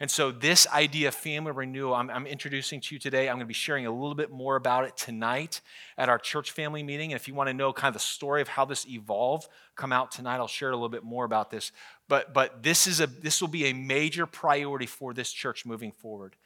And 0.04 0.10
so, 0.10 0.30
this 0.30 0.66
idea 0.66 1.08
of 1.08 1.14
family 1.14 1.52
renewal, 1.52 1.94
I'm, 1.94 2.10
I'm, 2.10 2.26
introducing 2.26 2.78
to 2.78 2.94
you 2.94 2.98
today. 2.98 3.26
I'm 3.26 3.36
going 3.36 3.46
to 3.46 3.46
be 3.46 3.54
sharing 3.54 3.86
a 3.86 3.90
little 3.90 4.14
bit 4.14 4.30
more 4.30 4.54
about 4.54 4.84
it 4.84 4.98
tonight 4.98 5.62
at 5.96 6.10
our 6.10 6.18
church 6.18 6.50
family 6.50 6.82
meeting. 6.82 7.12
And 7.12 7.18
if 7.18 7.26
you 7.26 7.32
want 7.32 7.48
to 7.48 7.54
know 7.54 7.72
kind 7.72 7.88
of 7.88 7.94
the 7.94 8.06
story 8.06 8.42
of 8.42 8.48
how 8.48 8.66
this 8.66 8.86
evolved, 8.86 9.48
come 9.76 9.94
out 9.94 10.10
tonight. 10.10 10.36
I'll 10.36 10.46
share 10.46 10.68
a 10.68 10.74
little 10.74 10.90
bit 10.90 11.04
more 11.04 11.24
about 11.24 11.50
this. 11.50 11.72
But, 12.06 12.34
but 12.34 12.62
this, 12.62 12.86
is 12.86 13.00
a, 13.00 13.06
this 13.06 13.40
will 13.40 13.48
be 13.48 13.64
a 13.64 13.72
major 13.72 14.26
priority 14.26 14.84
for 14.84 15.14
this 15.14 15.32
church 15.32 15.64
moving 15.64 15.90
forward. 15.90 16.36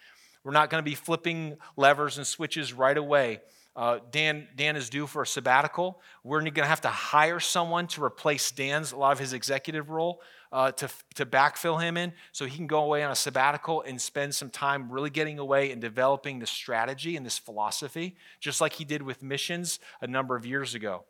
We're 0.44 0.52
not 0.52 0.70
going 0.70 0.84
to 0.84 0.88
be 0.88 0.94
flipping 0.94 1.56
levers 1.76 2.16
and 2.16 2.24
switches 2.24 2.72
right 2.72 2.96
away. 2.96 3.40
Uh, 3.74 3.98
Dan, 4.12 4.46
Dan 4.54 4.76
is 4.76 4.88
due 4.88 5.08
for 5.08 5.22
a 5.22 5.26
sabbatical. 5.26 6.00
We're 6.22 6.42
going 6.42 6.54
to 6.54 6.64
have 6.64 6.82
to 6.82 6.88
hire 6.90 7.40
someone 7.40 7.88
to 7.88 8.04
replace 8.04 8.52
Dan's, 8.52 8.92
a 8.92 8.96
lot 8.96 9.10
of 9.10 9.18
his 9.18 9.32
executive 9.32 9.90
role 9.90 10.22
uh, 10.52 10.72
to, 10.72 10.88
to 11.14 11.26
backfill 11.26 11.80
him 11.80 11.96
in 11.96 12.12
so 12.32 12.46
he 12.46 12.56
can 12.56 12.66
go 12.66 12.82
away 12.82 13.02
on 13.02 13.10
a 13.10 13.16
sabbatical 13.16 13.82
and 13.82 14.00
spend 14.00 14.34
some 14.34 14.50
time 14.50 14.90
really 14.90 15.10
getting 15.10 15.38
away 15.38 15.70
and 15.70 15.80
developing 15.80 16.38
the 16.38 16.46
strategy 16.46 17.16
and 17.16 17.24
this 17.24 17.38
philosophy, 17.38 18.16
just 18.40 18.60
like 18.60 18.74
he 18.74 18.84
did 18.84 19.02
with 19.02 19.22
missions 19.22 19.78
a 20.00 20.06
number 20.06 20.36
of 20.36 20.46
years 20.46 20.74
ago. 20.74 21.04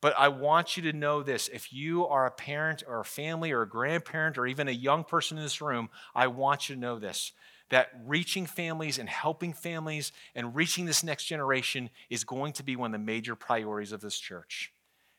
But 0.00 0.14
I 0.18 0.28
want 0.28 0.76
you 0.76 0.82
to 0.84 0.92
know 0.92 1.22
this 1.22 1.48
if 1.48 1.72
you 1.72 2.06
are 2.06 2.26
a 2.26 2.30
parent 2.30 2.82
or 2.86 3.00
a 3.00 3.04
family 3.04 3.52
or 3.52 3.62
a 3.62 3.68
grandparent 3.68 4.36
or 4.36 4.46
even 4.46 4.66
a 4.66 4.72
young 4.72 5.04
person 5.04 5.38
in 5.38 5.44
this 5.44 5.60
room, 5.60 5.90
I 6.14 6.26
want 6.26 6.68
you 6.68 6.74
to 6.74 6.80
know 6.80 6.98
this 6.98 7.32
that 7.70 7.88
reaching 8.04 8.44
families 8.44 8.98
and 8.98 9.08
helping 9.08 9.54
families 9.54 10.12
and 10.34 10.54
reaching 10.54 10.84
this 10.84 11.02
next 11.02 11.24
generation 11.24 11.88
is 12.10 12.22
going 12.22 12.52
to 12.52 12.62
be 12.62 12.76
one 12.76 12.94
of 12.94 13.00
the 13.00 13.04
major 13.04 13.34
priorities 13.34 13.92
of 13.92 14.02
this 14.02 14.18
church. 14.18 14.70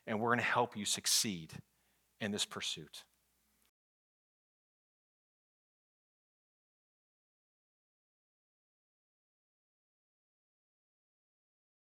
And 0.06 0.20
we're 0.20 0.28
going 0.28 0.38
to 0.38 0.44
help 0.44 0.76
you 0.76 0.84
succeed 0.84 1.52
in 2.20 2.30
this 2.30 2.44
pursuit. 2.44 3.02